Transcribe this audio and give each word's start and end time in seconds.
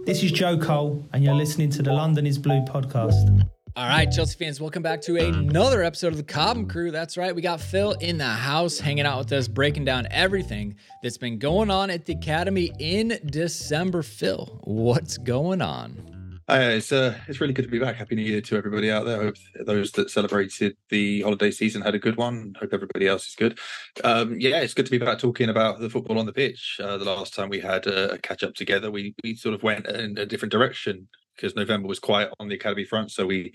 This 0.00 0.22
is 0.22 0.30
Joe 0.30 0.58
Cole, 0.58 1.08
and 1.12 1.24
you're 1.24 1.34
listening 1.34 1.70
to 1.70 1.82
the 1.82 1.92
London 1.92 2.26
is 2.26 2.38
Blue 2.38 2.60
podcast. 2.66 3.48
All 3.74 3.88
right, 3.88 4.10
Chelsea 4.10 4.36
fans, 4.38 4.60
welcome 4.60 4.82
back 4.82 5.00
to 5.02 5.16
another 5.16 5.82
episode 5.82 6.08
of 6.08 6.16
the 6.18 6.22
Cobham 6.22 6.68
Crew. 6.68 6.90
That's 6.90 7.16
right, 7.16 7.34
we 7.34 7.42
got 7.42 7.60
Phil 7.60 7.92
in 7.92 8.18
the 8.18 8.24
house 8.24 8.78
hanging 8.78 9.06
out 9.06 9.18
with 9.18 9.32
us, 9.32 9.48
breaking 9.48 9.84
down 9.84 10.06
everything 10.10 10.76
that's 11.02 11.18
been 11.18 11.38
going 11.38 11.70
on 11.70 11.90
at 11.90 12.04
the 12.04 12.12
Academy 12.12 12.70
in 12.78 13.18
December. 13.26 14.02
Phil, 14.02 14.60
what's 14.64 15.18
going 15.18 15.62
on? 15.62 16.15
Uh, 16.48 16.70
it's 16.74 16.92
uh, 16.92 17.18
it's 17.26 17.40
really 17.40 17.52
good 17.52 17.64
to 17.64 17.70
be 17.70 17.78
back. 17.80 17.96
Happy 17.96 18.14
New 18.14 18.22
Year 18.22 18.40
to 18.40 18.56
everybody 18.56 18.88
out 18.88 19.04
there. 19.04 19.20
Hope 19.20 19.36
those 19.64 19.90
that 19.92 20.10
celebrated 20.10 20.76
the 20.90 21.22
holiday 21.22 21.50
season 21.50 21.82
had 21.82 21.96
a 21.96 21.98
good 21.98 22.16
one. 22.16 22.54
Hope 22.60 22.72
everybody 22.72 23.08
else 23.08 23.26
is 23.26 23.34
good. 23.34 23.58
Um, 24.04 24.38
yeah, 24.38 24.60
it's 24.60 24.72
good 24.72 24.86
to 24.86 24.92
be 24.92 24.98
back 24.98 25.18
talking 25.18 25.48
about 25.48 25.80
the 25.80 25.90
football 25.90 26.20
on 26.20 26.26
the 26.26 26.32
pitch. 26.32 26.78
Uh, 26.80 26.98
the 26.98 27.04
last 27.04 27.34
time 27.34 27.48
we 27.48 27.58
had 27.58 27.88
a, 27.88 28.16
catch 28.18 28.44
up 28.44 28.54
together, 28.54 28.92
we 28.92 29.12
we 29.24 29.34
sort 29.34 29.56
of 29.56 29.64
went 29.64 29.88
in 29.88 30.16
a 30.18 30.26
different 30.26 30.52
direction 30.52 31.08
because 31.34 31.56
November 31.56 31.88
was 31.88 31.98
quiet 31.98 32.32
on 32.38 32.48
the 32.48 32.54
academy 32.54 32.84
front, 32.84 33.10
so 33.10 33.26
we 33.26 33.52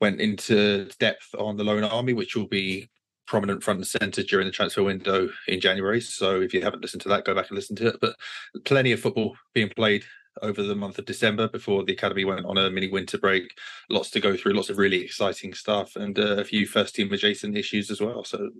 went 0.00 0.20
into 0.20 0.88
depth 1.00 1.34
on 1.36 1.56
the 1.56 1.64
Loan 1.64 1.82
Army, 1.82 2.12
which 2.12 2.36
will 2.36 2.46
be 2.46 2.88
prominent 3.26 3.62
front 3.62 3.78
and 3.78 3.86
center 3.86 4.22
during 4.22 4.46
the 4.46 4.52
transfer 4.52 4.84
window 4.84 5.28
in 5.48 5.60
January. 5.60 6.00
So 6.00 6.40
if 6.40 6.54
you 6.54 6.62
haven't 6.62 6.82
listened 6.82 7.02
to 7.02 7.08
that, 7.08 7.24
go 7.24 7.34
back 7.34 7.48
and 7.48 7.56
listen 7.56 7.76
to 7.76 7.88
it. 7.88 7.96
But 8.00 8.16
plenty 8.64 8.92
of 8.92 9.00
football 9.00 9.36
being 9.52 9.68
played 9.68 10.04
over 10.42 10.62
the 10.62 10.74
month 10.74 10.98
of 10.98 11.04
December 11.06 11.48
before 11.48 11.84
the 11.84 11.92
academy 11.92 12.24
went 12.24 12.46
on 12.46 12.58
a 12.58 12.70
mini 12.70 12.88
winter 12.88 13.18
break. 13.18 13.56
Lots 13.88 14.10
to 14.10 14.20
go 14.20 14.36
through, 14.36 14.54
lots 14.54 14.70
of 14.70 14.78
really 14.78 15.00
exciting 15.00 15.54
stuff, 15.54 15.96
and 15.96 16.18
uh, 16.18 16.36
a 16.36 16.44
few 16.44 16.66
first 16.66 16.94
team 16.94 17.12
adjacent 17.12 17.56
issues 17.56 17.90
as 17.90 18.00
well. 18.00 18.24
So, 18.24 18.50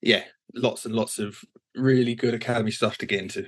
yeah, 0.00 0.24
lots 0.54 0.84
and 0.84 0.94
lots 0.94 1.18
of 1.18 1.38
really 1.74 2.14
good 2.14 2.34
academy 2.34 2.70
stuff 2.70 2.98
to 2.98 3.06
get 3.06 3.20
into. 3.20 3.46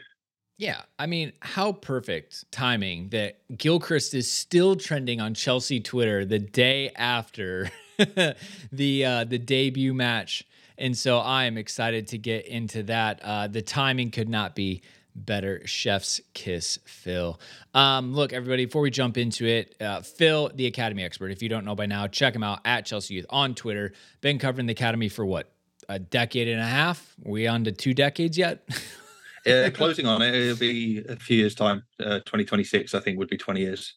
Yeah, 0.56 0.82
I 0.98 1.06
mean, 1.06 1.32
how 1.40 1.72
perfect 1.72 2.50
timing 2.52 3.08
that 3.08 3.40
Gilchrist 3.56 4.14
is 4.14 4.30
still 4.30 4.76
trending 4.76 5.20
on 5.20 5.34
Chelsea 5.34 5.80
Twitter 5.80 6.24
the 6.24 6.38
day 6.38 6.90
after 6.94 7.70
the 8.72 9.04
uh, 9.04 9.24
the 9.24 9.38
debut 9.38 9.92
match, 9.92 10.44
and 10.78 10.96
so 10.96 11.18
I 11.18 11.44
am 11.44 11.58
excited 11.58 12.06
to 12.08 12.18
get 12.18 12.46
into 12.46 12.84
that. 12.84 13.20
Uh, 13.22 13.48
the 13.48 13.62
timing 13.62 14.12
could 14.12 14.28
not 14.28 14.54
be 14.54 14.82
better. 15.14 15.66
Chef's 15.66 16.20
kiss, 16.32 16.78
Phil. 16.84 17.38
Um, 17.72 18.14
look, 18.14 18.32
everybody, 18.32 18.66
before 18.66 18.82
we 18.82 18.90
jump 18.90 19.16
into 19.16 19.46
it, 19.46 19.74
uh, 19.80 20.02
Phil, 20.02 20.50
the 20.54 20.66
Academy 20.66 21.04
expert. 21.04 21.30
If 21.30 21.42
you 21.42 21.48
don't 21.48 21.64
know 21.64 21.74
by 21.74 21.86
now, 21.86 22.06
check 22.06 22.34
him 22.34 22.42
out 22.42 22.60
at 22.64 22.86
Chelsea 22.86 23.14
Youth 23.14 23.26
on 23.30 23.54
Twitter. 23.54 23.92
Been 24.20 24.38
covering 24.38 24.66
the 24.66 24.72
Academy 24.72 25.08
for 25.08 25.24
what 25.24 25.50
a 25.88 25.98
decade 25.98 26.48
and 26.48 26.60
a 26.60 26.66
half. 26.66 27.14
Are 27.24 27.30
we 27.30 27.46
on 27.46 27.64
to 27.64 27.72
two 27.72 27.94
decades 27.94 28.36
yet? 28.38 28.68
yeah, 29.46 29.68
closing 29.70 30.06
on 30.06 30.22
it. 30.22 30.34
It'll 30.34 30.58
be 30.58 31.04
a 31.08 31.16
few 31.16 31.36
years' 31.36 31.54
time. 31.54 31.84
Uh, 32.00 32.20
2026, 32.20 32.94
I 32.94 33.00
think, 33.00 33.18
would 33.18 33.28
be 33.28 33.36
20 33.36 33.60
years 33.60 33.94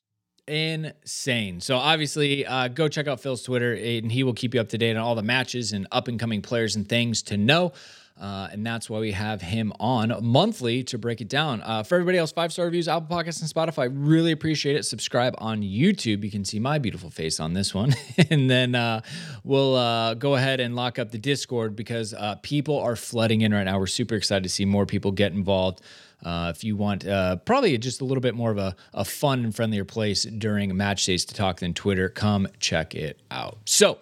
insane. 0.48 1.60
So 1.60 1.78
obviously, 1.78 2.46
uh, 2.46 2.70
go 2.70 2.88
check 2.88 3.08
out 3.08 3.20
Phil's 3.20 3.44
Twitter, 3.44 3.74
and 3.74 4.12
he 4.12 4.24
will 4.24 4.34
keep 4.34 4.54
you 4.54 4.62
up 4.62 4.70
to 4.70 4.78
date 4.78 4.96
on 4.96 5.04
all 5.04 5.16
the 5.16 5.24
matches 5.24 5.74
and 5.74 5.88
up 5.92 6.08
and 6.08 6.20
coming 6.20 6.42
players 6.42 6.76
and 6.76 6.88
things 6.88 7.22
to 7.24 7.38
know. 7.38 7.74
Uh, 8.20 8.48
and 8.52 8.66
that's 8.66 8.90
why 8.90 9.00
we 9.00 9.12
have 9.12 9.42
him 9.42 9.72
on 9.80 10.14
monthly 10.24 10.84
to 10.84 10.98
break 10.98 11.22
it 11.22 11.30
down. 11.30 11.62
Uh, 11.62 11.84
for 11.84 11.96
everybody 11.96 12.18
else, 12.18 12.32
five 12.32 12.52
star 12.52 12.66
reviews, 12.66 12.88
Apple 12.88 13.16
Podcasts, 13.16 13.42
and 13.42 13.50
Spotify. 13.50 13.92
Really 13.94 14.32
appreciate 14.32 14.76
it. 14.76 14.84
Subscribe 14.84 15.36
on 15.38 15.62
YouTube. 15.62 16.24
You 16.24 16.32
can 16.32 16.44
see 16.44 16.60
my 16.60 16.80
beautiful 16.80 17.10
face 17.10 17.40
on 17.40 17.54
this 17.54 17.74
one. 17.74 17.94
and 18.30 18.50
then 18.50 18.74
uh, 18.74 19.02
we'll 19.44 19.76
uh, 19.76 20.16
go 20.16 20.36
ahead 20.36 20.60
and 20.60 20.76
lock 20.76 20.98
up 20.98 21.12
the 21.12 21.20
Discord 21.20 21.76
because 21.76 22.14
uh, 22.14 22.36
people 22.42 22.80
are 22.80 22.96
flooding 22.96 23.42
in 23.42 23.54
right 23.54 23.64
now. 23.64 23.78
We're 23.78 23.88
super 23.88 24.16
excited 24.16 24.44
to 24.44 24.50
see 24.50 24.66
more 24.66 24.86
people 24.86 25.12
get 25.12 25.34
involved. 25.34 25.82
Uh, 26.26 26.52
if 26.56 26.64
you 26.64 26.76
want 26.76 27.04
probably 27.46 27.78
just 27.78 28.02
a 28.02 28.06
little 28.06 28.22
bit 28.22 28.34
more 28.34 28.50
of 28.50 28.58
a, 28.58 28.76
a 28.96 29.06
fun 29.06 29.44
and 29.44 29.56
friendlier 29.56 29.86
place 29.86 30.24
during 30.24 30.76
match 30.76 31.06
days 31.06 31.24
to 31.26 31.36
talk 31.36 31.60
than 31.60 31.76
Twitter, 31.76 32.10
come 32.10 32.48
check 32.60 32.96
it 32.96 33.20
out. 33.30 33.60
So, 33.66 34.00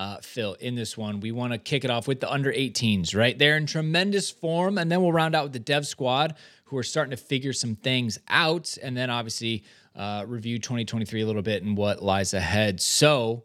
uh, 0.00 0.16
Phil, 0.22 0.54
in 0.60 0.76
this 0.76 0.96
one. 0.96 1.20
We 1.20 1.30
want 1.30 1.52
to 1.52 1.58
kick 1.58 1.84
it 1.84 1.90
off 1.90 2.08
with 2.08 2.20
the 2.20 2.32
under 2.32 2.50
18s, 2.50 3.14
right? 3.14 3.38
They're 3.38 3.58
in 3.58 3.66
tremendous 3.66 4.30
form. 4.30 4.78
And 4.78 4.90
then 4.90 5.02
we'll 5.02 5.12
round 5.12 5.34
out 5.34 5.44
with 5.44 5.52
the 5.52 5.58
dev 5.58 5.86
squad, 5.86 6.36
who 6.64 6.78
are 6.78 6.82
starting 6.82 7.10
to 7.10 7.18
figure 7.18 7.52
some 7.52 7.76
things 7.76 8.18
out. 8.26 8.78
And 8.82 8.96
then 8.96 9.10
obviously 9.10 9.62
uh, 9.94 10.24
review 10.26 10.58
2023 10.58 11.20
a 11.20 11.26
little 11.26 11.42
bit 11.42 11.62
and 11.62 11.76
what 11.76 12.02
lies 12.02 12.32
ahead. 12.32 12.80
So 12.80 13.44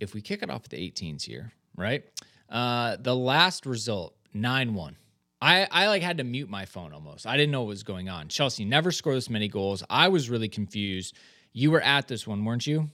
if 0.00 0.14
we 0.14 0.22
kick 0.22 0.42
it 0.42 0.48
off 0.48 0.62
with 0.62 0.70
the 0.70 0.78
18s 0.78 1.24
here, 1.24 1.52
right? 1.76 2.04
Uh, 2.48 2.96
the 2.98 3.14
last 3.14 3.66
result, 3.66 4.16
9 4.32 4.72
1. 4.72 4.96
I, 5.42 5.68
I 5.70 5.88
like 5.88 6.02
had 6.02 6.16
to 6.18 6.24
mute 6.24 6.48
my 6.48 6.64
phone 6.64 6.94
almost. 6.94 7.26
I 7.26 7.36
didn't 7.36 7.50
know 7.50 7.60
what 7.60 7.68
was 7.68 7.82
going 7.82 8.08
on. 8.08 8.28
Chelsea 8.28 8.64
never 8.64 8.92
scored 8.92 9.16
this 9.16 9.28
many 9.28 9.48
goals. 9.48 9.84
I 9.90 10.08
was 10.08 10.30
really 10.30 10.48
confused. 10.48 11.14
You 11.52 11.70
were 11.70 11.82
at 11.82 12.08
this 12.08 12.26
one, 12.26 12.46
weren't 12.46 12.66
you? 12.66 12.88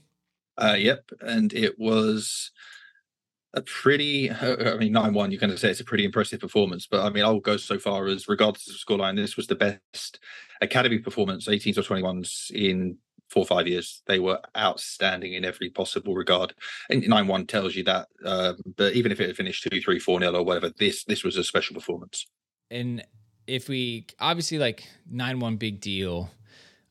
Uh, 0.56 0.74
yep, 0.76 1.08
and 1.20 1.52
it 1.52 1.78
was 1.78 2.50
a 3.54 3.62
pretty, 3.62 4.30
I 4.30 4.76
mean, 4.76 4.92
9 4.92 5.14
1, 5.14 5.30
you're 5.30 5.40
going 5.40 5.50
to 5.50 5.58
say 5.58 5.70
it's 5.70 5.80
a 5.80 5.84
pretty 5.84 6.04
impressive 6.04 6.40
performance. 6.40 6.86
But 6.86 7.04
I 7.04 7.10
mean, 7.10 7.24
I'll 7.24 7.40
go 7.40 7.56
so 7.56 7.78
far 7.78 8.06
as, 8.06 8.28
regardless 8.28 8.68
of 8.68 8.76
scoreline, 8.76 9.16
this 9.16 9.36
was 9.36 9.46
the 9.46 9.54
best 9.54 10.20
academy 10.60 10.98
performance, 10.98 11.48
18s 11.48 11.78
or 11.78 11.82
21s, 11.82 12.50
in 12.50 12.98
four 13.28 13.42
or 13.42 13.46
five 13.46 13.66
years. 13.66 14.02
They 14.06 14.18
were 14.18 14.40
outstanding 14.56 15.34
in 15.34 15.44
every 15.44 15.70
possible 15.70 16.14
regard. 16.14 16.54
And 16.90 17.06
9 17.06 17.26
1 17.26 17.46
tells 17.46 17.74
you 17.74 17.84
that. 17.84 18.08
Uh, 18.24 18.54
but 18.76 18.94
even 18.94 19.12
if 19.12 19.20
it 19.20 19.28
had 19.28 19.36
finished 19.36 19.66
2 19.70 19.80
3 19.80 19.98
4 19.98 20.20
0 20.20 20.32
or 20.32 20.44
whatever, 20.44 20.70
this 20.78 21.04
this 21.04 21.24
was 21.24 21.36
a 21.36 21.44
special 21.44 21.74
performance. 21.74 22.26
And 22.70 23.04
if 23.46 23.68
we 23.68 24.06
obviously 24.20 24.58
like 24.58 24.86
9 25.10 25.40
1 25.40 25.56
big 25.56 25.80
deal, 25.80 26.30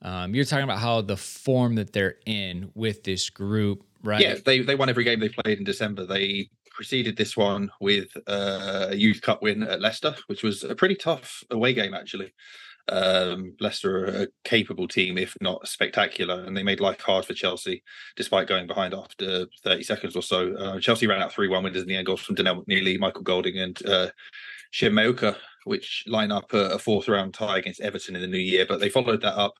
um, 0.01 0.33
you're 0.35 0.45
talking 0.45 0.63
about 0.63 0.79
how 0.79 1.01
the 1.01 1.17
form 1.17 1.75
that 1.75 1.93
they're 1.93 2.17
in 2.25 2.71
with 2.75 3.03
this 3.03 3.29
group 3.29 3.83
Right. 4.07 4.21
Yeah, 4.21 4.35
they 4.45 4.61
they 4.61 4.75
won 4.75 4.87
every 4.87 5.03
game 5.03 5.19
they 5.19 5.27
played 5.27 5.57
in 5.57 5.65
December. 5.65 6.05
They 6.05 6.49
preceded 6.71 7.17
this 7.17 7.35
one 7.35 7.69
with 7.81 8.07
uh, 8.25 8.87
a 8.91 8.95
youth 8.95 9.21
cup 9.21 9.41
win 9.41 9.63
at 9.63 9.81
Leicester, 9.81 10.15
which 10.27 10.43
was 10.43 10.63
a 10.63 10.73
pretty 10.73 10.95
tough 10.95 11.43
away 11.51 11.73
game 11.73 11.93
actually. 11.93 12.33
Um, 12.87 13.57
Leicester 13.59 14.05
are 14.05 14.21
a 14.23 14.27
capable 14.45 14.87
team, 14.87 15.17
if 15.17 15.35
not 15.41 15.67
spectacular, 15.67 16.45
and 16.45 16.55
they 16.55 16.63
made 16.63 16.79
life 16.79 17.01
hard 17.01 17.25
for 17.25 17.33
Chelsea 17.33 17.83
despite 18.15 18.47
going 18.47 18.65
behind 18.65 18.93
after 18.93 19.45
30 19.65 19.83
seconds 19.83 20.15
or 20.15 20.21
so. 20.21 20.53
Uh, 20.53 20.79
Chelsea 20.79 21.05
ran 21.05 21.21
out 21.21 21.33
3 21.33 21.49
1 21.49 21.63
winners 21.65 21.81
in 21.81 21.89
the 21.89 21.97
end, 21.97 22.05
goals 22.05 22.21
from 22.21 22.35
Donnell 22.35 22.63
McNeilly, 22.63 22.97
Michael 22.97 23.23
Golding, 23.23 23.59
and 23.59 23.85
uh, 23.85 24.07
Shim 24.73 24.93
Mheuka, 24.93 25.35
which 25.65 26.05
line 26.07 26.31
up 26.31 26.53
a, 26.53 26.69
a 26.69 26.79
fourth 26.79 27.09
round 27.09 27.33
tie 27.33 27.57
against 27.57 27.81
Everton 27.81 28.15
in 28.15 28.21
the 28.21 28.27
new 28.27 28.37
year. 28.37 28.65
But 28.65 28.79
they 28.79 28.87
followed 28.87 29.19
that 29.23 29.37
up 29.37 29.55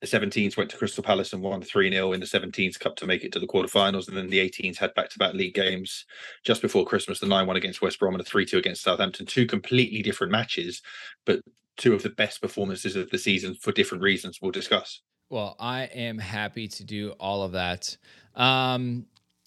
the 0.00 0.06
17s 0.06 0.56
went 0.56 0.70
to 0.70 0.76
Crystal 0.76 1.04
Palace 1.04 1.32
and 1.32 1.42
won 1.42 1.62
3 1.62 1.90
0 1.90 2.12
in 2.12 2.20
the 2.20 2.26
17s 2.26 2.78
Cup 2.78 2.96
to 2.96 3.06
make 3.06 3.22
it 3.22 3.32
to 3.32 3.38
the 3.38 3.46
quarterfinals. 3.46 4.08
And 4.08 4.16
then 4.16 4.28
the 4.28 4.38
18s 4.38 4.78
had 4.78 4.94
back 4.94 5.10
to 5.10 5.18
back 5.18 5.34
league 5.34 5.54
games 5.54 6.06
just 6.42 6.62
before 6.62 6.86
Christmas 6.86 7.20
the 7.20 7.26
9 7.26 7.46
1 7.46 7.56
against 7.56 7.82
West 7.82 7.98
Brom 7.98 8.14
and 8.14 8.20
a 8.20 8.24
3 8.24 8.46
2 8.46 8.58
against 8.58 8.82
Southampton. 8.82 9.26
Two 9.26 9.46
completely 9.46 10.02
different 10.02 10.32
matches, 10.32 10.80
but 11.26 11.40
two 11.76 11.92
of 11.94 12.02
the 12.02 12.10
best 12.10 12.40
performances 12.40 12.96
of 12.96 13.10
the 13.10 13.18
season 13.18 13.54
for 13.54 13.72
different 13.72 14.02
reasons 14.02 14.38
we'll 14.40 14.50
discuss. 14.50 15.02
Well, 15.28 15.54
I 15.60 15.84
am 15.84 16.18
happy 16.18 16.66
to 16.66 16.84
do 16.84 17.10
all 17.20 17.42
of 17.42 17.52
that. 17.52 17.96
Um, 18.34 19.06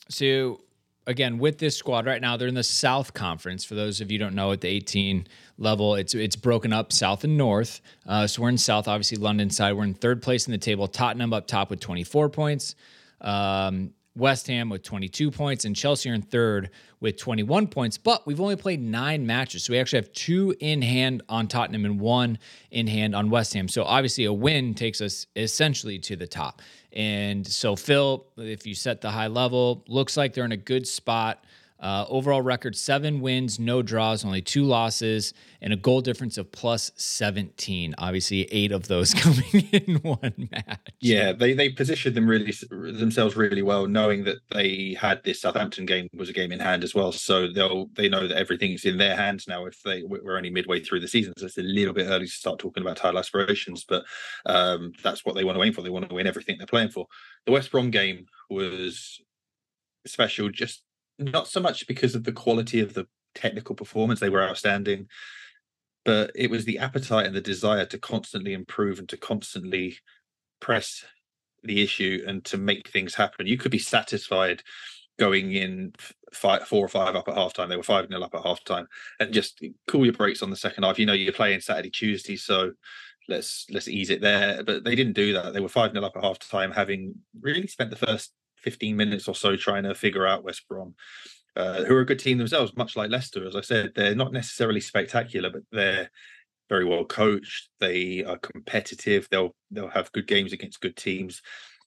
so 0.10 0.62
again 1.08 1.38
with 1.38 1.58
this 1.58 1.76
squad 1.76 2.06
right 2.06 2.22
now 2.22 2.38
they're 2.38 2.48
in 2.48 2.56
the 2.56 2.64
south 2.64 3.14
conference 3.14 3.66
for 3.66 3.76
those 3.76 4.02
of 4.02 4.12
you 4.12 4.18
don't 4.18 4.36
know 4.36 4.52
at 4.52 4.62
the 4.62 4.68
18 4.68 5.28
level 5.58 5.96
it's 5.96 6.16
it's 6.16 6.36
broken 6.36 6.74
up 6.74 6.92
south 6.92 7.24
and 7.24 7.38
north 7.38 7.80
uh, 8.08 8.26
so 8.26 8.42
we're 8.42 8.50
in 8.50 8.58
south 8.58 8.88
obviously 8.88 9.18
london 9.18 9.50
side 9.50 9.74
we're 9.74 9.84
in 9.84 9.94
third 9.94 10.22
place 10.22 10.48
in 10.48 10.52
the 10.52 10.58
table 10.58 10.88
tottenham 10.88 11.32
up 11.32 11.46
top 11.48 11.70
with 11.70 11.80
24 11.80 12.30
points 12.30 12.76
um, 13.22 13.94
West 14.16 14.46
Ham 14.48 14.70
with 14.70 14.84
22 14.84 15.32
points, 15.32 15.66
and 15.66 15.76
Chelsea 15.76 16.10
are 16.10 16.14
in 16.14 16.22
third 16.22 16.70
with 17.00 17.18
21 17.18 17.68
points. 17.68 17.98
But 17.98 18.28
we've 18.28 18.40
only 18.40 18.56
played 18.56 18.82
nine 18.82 19.26
matches. 19.26 19.64
So 19.64 19.74
we 19.74 19.80
actually 19.80 20.00
have 20.00 20.14
two 20.14 20.56
in 20.60 20.84
hand 20.84 21.24
on 21.28 21.48
Tottenham 21.48 21.84
and 21.86 22.00
one 22.00 22.38
in 22.70 22.86
hand 22.86 23.16
on 23.16 23.32
West 23.32 23.54
Ham. 23.56 23.68
So 23.68 23.84
obviously, 23.84 24.26
a 24.26 24.34
win 24.34 24.76
takes 24.76 25.02
us 25.02 25.26
essentially 25.36 25.98
to 26.00 26.16
the 26.16 26.28
top. 26.28 26.62
And 26.92 27.46
so, 27.46 27.76
Phil, 27.76 28.26
if 28.38 28.68
you 28.68 28.76
set 28.76 29.02
the 29.02 29.10
high 29.10 29.28
level, 29.28 29.84
looks 29.88 30.16
like 30.16 30.34
they're 30.34 30.46
in 30.46 30.52
a 30.52 30.58
good 30.58 30.88
spot. 30.88 31.44
Uh, 31.84 32.06
overall 32.08 32.42
record 32.42 32.78
seven 32.78 33.20
wins, 33.20 33.60
no 33.60 33.82
draws, 33.82 34.24
only 34.24 34.42
two 34.42 34.64
losses, 34.64 35.34
and 35.62 35.74
a 35.74 35.76
goal 35.76 36.00
difference 36.00 36.38
of 36.38 36.50
plus 36.50 36.90
17. 36.96 37.94
Obviously, 37.98 38.44
eight 38.54 38.72
of 38.72 38.88
those 38.88 39.14
coming 39.14 39.68
in 39.74 39.96
one 39.98 40.50
match. 40.50 40.80
Yeah, 41.02 41.34
they 41.34 41.54
they 41.54 41.68
positioned 41.68 42.16
them 42.16 42.26
really 42.26 42.54
themselves 42.70 43.36
really 43.36 43.62
well, 43.62 43.86
knowing 43.86 44.24
that 44.24 44.38
they 44.50 44.96
had 44.98 45.22
this 45.26 45.42
Southampton 45.42 45.86
game 45.86 46.08
was 46.16 46.30
a 46.30 46.34
game 46.34 46.54
in 46.54 46.62
hand 46.62 46.86
as 46.86 46.96
well. 46.96 47.12
So 47.12 47.52
they'll 47.52 47.88
they 47.98 48.08
know 48.08 48.30
that 48.30 48.38
everything's 48.38 48.86
in 48.86 48.98
their 48.98 49.18
hands 49.18 49.46
now. 49.46 49.66
If 49.66 49.84
they 49.84 50.04
we're 50.04 50.38
only 50.38 50.52
midway 50.52 50.80
through 50.80 51.02
the 51.02 51.08
season, 51.10 51.34
so 51.38 51.48
it's 51.48 51.58
a 51.58 51.64
little 51.64 51.94
bit 51.94 52.08
early 52.08 52.28
to 52.28 52.32
start 52.32 52.60
talking 52.60 52.82
about 52.82 52.96
title 52.96 53.20
aspirations, 53.20 53.84
but 53.84 54.06
um, 54.46 54.94
that's 55.04 55.26
what 55.26 55.36
they 55.36 55.44
want 55.44 55.58
to 55.58 55.64
aim 55.64 55.74
for. 55.74 55.82
They 55.82 55.90
want 55.90 56.08
to 56.08 56.16
win 56.16 56.28
everything 56.28 56.58
they're 56.58 56.66
playing 56.66 56.92
for. 56.92 57.08
The 57.46 57.52
West 57.52 57.72
Brom 57.72 57.92
game 57.92 58.28
was 58.50 59.20
special 60.06 60.50
just 60.50 60.82
not 61.20 61.48
so 61.48 61.60
much 61.60 61.88
because 61.88 62.16
of 62.16 62.24
the 62.24 62.32
quality 62.32 62.80
of 62.80 62.94
the 62.94 63.08
technical 63.36 63.76
performance, 63.76 64.20
they 64.20 64.30
were 64.30 64.44
outstanding, 64.44 65.08
but 66.06 66.32
it 66.36 66.50
was 66.50 66.66
the 66.66 66.80
appetite 66.80 67.26
and 67.26 67.36
the 67.36 67.42
desire 67.42 67.86
to 67.86 67.98
constantly 67.98 68.54
improve 68.54 69.00
and 69.00 69.10
to 69.10 69.18
constantly 69.18 69.98
press 70.60 71.04
the 71.64 71.82
issue 71.82 72.24
and 72.28 72.44
to 72.46 72.58
make 72.58 72.90
things 72.90 73.16
happen. 73.16 73.48
You 73.48 73.58
could 73.58 73.72
be 73.72 73.80
satisfied 73.80 74.62
going 75.20 75.54
in 75.54 75.94
five, 76.34 76.68
four 76.68 76.84
or 76.84 76.90
five 76.90 77.16
up 77.16 77.28
at 77.28 77.36
halftime. 77.36 77.70
They 77.70 77.78
were 77.78 77.84
five 77.84 78.10
nil 78.10 78.24
up 78.24 78.36
at 78.36 78.44
halftime, 78.44 78.86
and 79.20 79.34
just 79.34 79.64
cool 79.88 80.06
your 80.06 80.14
brakes 80.14 80.42
on 80.42 80.50
the 80.50 80.56
second 80.56 80.84
half. 80.84 81.00
You 81.00 81.06
know 81.06 81.14
you're 81.14 81.34
playing 81.34 81.62
Saturday, 81.62 81.90
Tuesday, 81.90 82.36
so 82.36 82.72
let's 83.30 83.66
let's 83.70 83.88
ease 83.88 84.10
it 84.10 84.22
there. 84.22 84.64
But 84.64 84.84
they 84.84 84.96
didn't 84.96 85.14
do 85.14 85.34
that. 85.34 85.54
They 85.54 85.60
were 85.60 85.70
five 85.70 85.94
nil 85.94 86.06
up 86.06 86.18
at 86.18 86.24
halftime, 86.24 86.74
having 86.74 87.16
really 87.40 87.68
spent 87.68 87.92
the 87.92 87.96
first 87.96 88.34
15 88.64 88.96
minutes 88.96 89.28
or 89.28 89.36
so 89.36 89.56
trying 89.56 89.84
to 89.84 89.96
figure 89.96 90.26
out 90.26 90.44
West 90.44 90.68
Brom. 90.68 90.96
Uh, 91.56 91.84
who 91.84 91.96
are 91.96 92.02
a 92.02 92.06
good 92.06 92.18
team 92.18 92.40
themselves, 92.40 92.76
much 92.76 92.96
like 92.96 93.12
Leicester. 93.12 93.46
As 93.46 93.56
I 93.56 93.62
said, 93.62 93.92
they're 93.94 94.16
not 94.16 94.34
necessarily 94.34 94.80
spectacular, 94.80 95.52
but 95.52 95.62
they're 95.72 96.10
very 96.68 96.84
well 96.84 97.06
coached. 97.06 97.70
They 97.80 98.24
are 98.24 98.40
competitive. 98.40 99.28
They'll 99.30 99.56
they'll 99.70 99.90
have 99.90 100.12
good 100.14 100.26
games 100.26 100.52
against 100.52 100.82
good 100.82 100.96
teams 100.96 101.44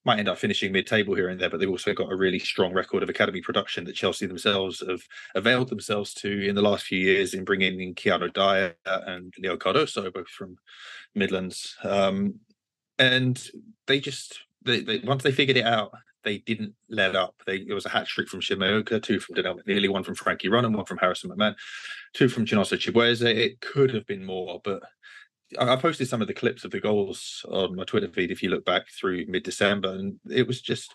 might 0.07 0.21
end 0.21 0.29
up 0.29 0.39
finishing 0.39 0.71
mid-table 0.71 1.17
here 1.17 1.29
and 1.29 1.41
there, 1.41 1.51
but 1.51 1.59
they've 1.59 1.69
also 1.69 1.93
got 1.93 2.13
a 2.13 2.17
really 2.17 2.39
strong 2.39 2.73
record 2.73 3.03
of 3.03 3.09
academy 3.09 3.41
production 3.41 3.85
that 3.85 3.97
Chelsea 3.97 4.25
themselves 4.25 4.81
have 4.89 5.03
availed 5.35 5.69
themselves 5.69 6.15
to 6.15 6.49
in 6.49 6.55
the 6.55 6.63
last 6.63 6.85
few 6.85 6.99
years 6.99 7.35
in 7.35 7.45
bringing 7.45 7.81
in 7.81 7.93
Kiano 7.93 8.33
Dyer 8.33 8.77
and 8.87 9.35
Leo 9.37 9.57
Cardoso, 9.57 10.13
both 10.15 10.29
from 10.29 10.57
Midlands. 11.17 11.77
Um, 11.83 12.37
and 13.01 13.45
they 13.89 13.99
just 13.99 14.39
they, 14.63 14.81
they, 14.81 14.99
once 15.01 15.25
they 15.25 15.33
figured 15.33 15.57
it 15.57 15.67
out, 15.67 15.91
they 16.27 16.39
didn't 16.39 16.75
let 16.91 17.17
up. 17.17 17.35
They 17.47 17.59
it 17.59 17.73
was 17.73 17.87
a 17.87 17.91
hat 17.91 18.07
trick 18.07 18.29
from 18.29 18.41
Shim 18.41 18.59
Mheuka, 18.59 19.03
two 19.03 19.21
from 19.21 19.37
Donnell 19.37 19.61
McNeilly, 19.61 19.89
one 19.89 20.03
from 20.03 20.17
Frankie 20.17 20.49
Runham, 20.49 20.77
one 20.77 20.85
from 20.85 20.99
Harrison 20.99 21.31
McMahon, 21.31 21.55
two 22.13 22.29
from 22.29 22.45
Chinonso 22.45 22.77
Chibueze. 22.77 23.25
It 23.25 23.61
could 23.61 23.95
have 23.95 24.07
been 24.07 24.27
more, 24.27 24.61
but 24.63 24.83
I 25.59 25.77
posted 25.77 26.09
some 26.09 26.21
of 26.21 26.27
the 26.27 26.35
clips 26.35 26.65
of 26.65 26.73
the 26.73 26.81
goals 26.81 27.47
on 27.49 27.77
my 27.77 27.85
Twitter 27.85 28.09
feed 28.09 28.33
if 28.33 28.43
you 28.43 28.51
look 28.51 28.65
back 28.65 28.89
through 28.91 29.27
mid 29.29 29.45
December, 29.45 29.91
and 29.91 30.19
it 30.29 30.47
was 30.47 30.61
just 30.61 30.93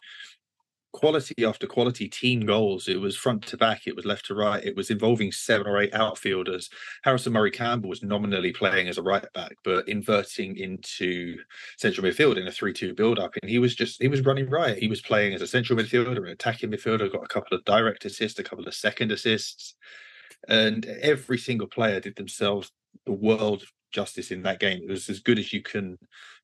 quality 0.93 1.45
after 1.45 1.67
quality 1.67 2.07
team 2.07 2.41
goals. 2.45 2.87
It 2.87 2.99
was 2.99 3.15
front 3.15 3.45
to 3.47 3.57
back, 3.57 3.87
it 3.87 3.95
was 3.95 4.05
left 4.05 4.25
to 4.27 4.35
right, 4.35 4.63
it 4.63 4.75
was 4.75 4.89
involving 4.89 5.31
seven 5.31 5.67
or 5.67 5.81
eight 5.81 5.93
outfielders. 5.93 6.69
Harrison 7.03 7.33
Murray 7.33 7.51
Campbell 7.51 7.89
was 7.89 8.03
nominally 8.03 8.51
playing 8.51 8.87
as 8.87 8.97
a 8.97 9.01
right 9.01 9.25
back, 9.33 9.53
but 9.63 9.87
inverting 9.87 10.57
into 10.57 11.37
central 11.77 12.05
midfield 12.05 12.37
in 12.37 12.47
a 12.47 12.51
3 12.51 12.73
2 12.73 12.93
build 12.93 13.19
up. 13.19 13.31
And 13.41 13.49
he 13.49 13.59
was 13.59 13.75
just, 13.75 14.01
he 14.01 14.07
was 14.07 14.21
running 14.21 14.49
right. 14.49 14.77
He 14.77 14.87
was 14.87 15.01
playing 15.01 15.33
as 15.33 15.41
a 15.41 15.47
central 15.47 15.77
midfielder, 15.77 16.17
an 16.17 16.27
attacking 16.27 16.71
midfielder, 16.71 17.11
got 17.11 17.23
a 17.23 17.27
couple 17.27 17.57
of 17.57 17.65
direct 17.65 18.05
assists, 18.05 18.39
a 18.39 18.43
couple 18.43 18.67
of 18.67 18.73
second 18.73 19.11
assists. 19.11 19.75
And 20.47 20.85
every 20.85 21.37
single 21.37 21.67
player 21.67 21.99
did 21.99 22.15
themselves 22.15 22.71
the 23.05 23.11
world 23.11 23.63
justice 23.91 24.31
in 24.31 24.43
that 24.43 24.59
game. 24.59 24.81
It 24.83 24.89
was 24.89 25.09
as 25.09 25.19
good 25.19 25.39
as 25.39 25.53
you 25.53 25.61
can 25.61 25.97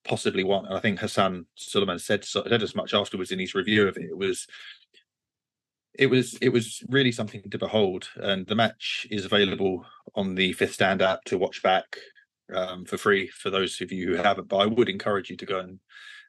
possibly 0.03 0.43
want. 0.43 0.67
And 0.67 0.75
I 0.75 0.79
think 0.79 0.99
Hassan 0.99 1.45
Sulaiman 1.55 1.99
said 1.99 2.23
said 2.23 2.63
as 2.63 2.75
much 2.75 2.93
afterwards 2.93 3.31
in 3.31 3.39
his 3.39 3.55
review 3.55 3.87
of 3.87 3.97
it. 3.97 4.05
It 4.09 4.17
was 4.17 4.47
it 5.93 6.07
was 6.07 6.37
it 6.41 6.49
was 6.49 6.83
really 6.89 7.11
something 7.11 7.41
to 7.49 7.57
behold. 7.57 8.09
And 8.15 8.45
the 8.47 8.55
match 8.55 9.07
is 9.09 9.25
available 9.25 9.85
on 10.15 10.35
the 10.35 10.53
Fifth 10.53 10.73
Stand 10.73 11.01
app 11.01 11.23
to 11.25 11.37
watch 11.37 11.61
back 11.63 11.97
um, 12.53 12.85
for 12.85 12.97
free 12.97 13.27
for 13.27 13.49
those 13.49 13.79
of 13.81 13.91
you 13.91 14.07
who 14.07 14.15
haven't. 14.15 14.47
But 14.47 14.57
I 14.57 14.65
would 14.65 14.89
encourage 14.89 15.29
you 15.29 15.37
to 15.37 15.45
go 15.45 15.59
and 15.59 15.79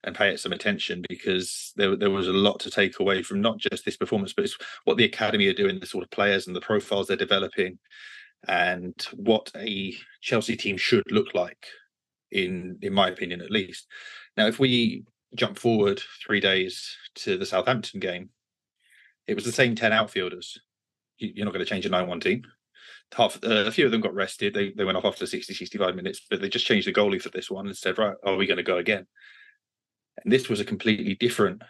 and 0.04 0.14
pay 0.14 0.30
it 0.30 0.38
some 0.38 0.52
attention 0.52 1.02
because 1.08 1.72
there 1.76 1.96
there 1.96 2.10
was 2.10 2.28
a 2.28 2.32
lot 2.32 2.60
to 2.60 2.70
take 2.70 3.00
away 3.00 3.22
from 3.22 3.40
not 3.40 3.58
just 3.58 3.84
this 3.84 3.96
performance, 3.96 4.32
but 4.32 4.44
it's 4.44 4.56
what 4.84 4.96
the 4.96 5.04
academy 5.04 5.46
are 5.48 5.54
doing, 5.54 5.80
the 5.80 5.86
sort 5.86 6.04
of 6.04 6.10
players 6.10 6.46
and 6.46 6.54
the 6.54 6.60
profiles 6.60 7.08
they're 7.08 7.16
developing, 7.16 7.78
and 8.46 8.94
what 9.14 9.50
a 9.56 9.94
Chelsea 10.20 10.56
team 10.56 10.76
should 10.76 11.04
look 11.10 11.34
like, 11.34 11.66
in 12.30 12.78
in 12.82 12.92
my 12.92 13.08
opinion 13.08 13.40
at 13.40 13.50
least. 13.50 13.86
Now, 14.36 14.46
if 14.46 14.58
we 14.58 15.04
jump 15.34 15.58
forward 15.58 16.00
three 16.24 16.40
days 16.40 16.96
to 17.16 17.36
the 17.36 17.46
Southampton 17.46 18.00
game, 18.00 18.30
it 19.26 19.34
was 19.34 19.44
the 19.44 19.52
same 19.52 19.74
ten 19.74 19.92
outfielders. 19.92 20.58
You're 21.18 21.44
not 21.44 21.52
going 21.52 21.64
to 21.64 21.68
change 21.68 21.84
a 21.84 21.88
nine-one 21.88 22.20
team. 22.20 22.44
Half 23.12 23.42
uh, 23.44 23.64
a 23.66 23.72
few 23.72 23.86
of 23.86 23.90
them 23.92 24.00
got 24.00 24.14
rested. 24.14 24.54
They 24.54 24.70
they 24.70 24.84
went 24.84 24.96
off 24.96 25.04
after 25.04 25.26
60, 25.26 25.52
65 25.54 25.96
minutes, 25.96 26.20
but 26.30 26.40
they 26.40 26.48
just 26.48 26.66
changed 26.66 26.86
the 26.86 26.92
goalie 26.92 27.20
for 27.20 27.30
this 27.30 27.50
one 27.50 27.66
and 27.66 27.76
said, 27.76 27.98
right, 27.98 28.14
are 28.24 28.36
we 28.36 28.46
going 28.46 28.58
to 28.58 28.62
go 28.62 28.78
again? 28.78 29.06
And 30.22 30.32
this 30.32 30.48
was 30.48 30.60
a 30.60 30.64
completely 30.64 31.14
different 31.14 31.62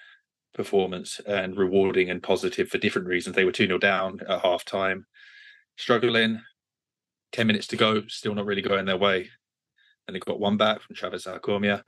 performance 0.54 1.20
and 1.26 1.56
rewarding 1.56 2.10
and 2.10 2.22
positive 2.22 2.68
for 2.68 2.78
different 2.78 3.08
reasons. 3.08 3.36
They 3.36 3.44
were 3.44 3.52
2 3.52 3.66
0 3.66 3.78
down 3.78 4.20
at 4.28 4.42
half 4.42 4.64
time, 4.64 5.06
struggling, 5.76 6.40
10 7.32 7.46
minutes 7.46 7.66
to 7.68 7.76
go, 7.76 8.06
still 8.08 8.34
not 8.34 8.46
really 8.46 8.62
going 8.62 8.86
their 8.86 8.96
way. 8.96 9.30
And 10.06 10.14
they 10.14 10.20
got 10.20 10.40
one 10.40 10.56
back 10.56 10.80
from 10.80 10.96
Travis 10.96 11.26
Akomeah 11.26 11.82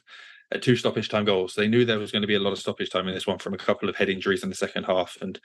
at 0.52 0.62
two 0.62 0.76
stoppage 0.76 1.08
time 1.08 1.24
goals. 1.24 1.54
They 1.54 1.68
knew 1.68 1.84
there 1.84 1.98
was 1.98 2.12
going 2.12 2.22
to 2.22 2.28
be 2.28 2.34
a 2.34 2.40
lot 2.40 2.52
of 2.52 2.58
stoppage 2.58 2.90
time 2.90 3.08
in 3.08 3.14
this 3.14 3.26
one 3.26 3.38
from 3.38 3.54
a 3.54 3.58
couple 3.58 3.88
of 3.88 3.96
head 3.96 4.08
injuries 4.08 4.42
in 4.42 4.48
the 4.48 4.54
second 4.54 4.84
half. 4.84 5.16
And 5.20 5.40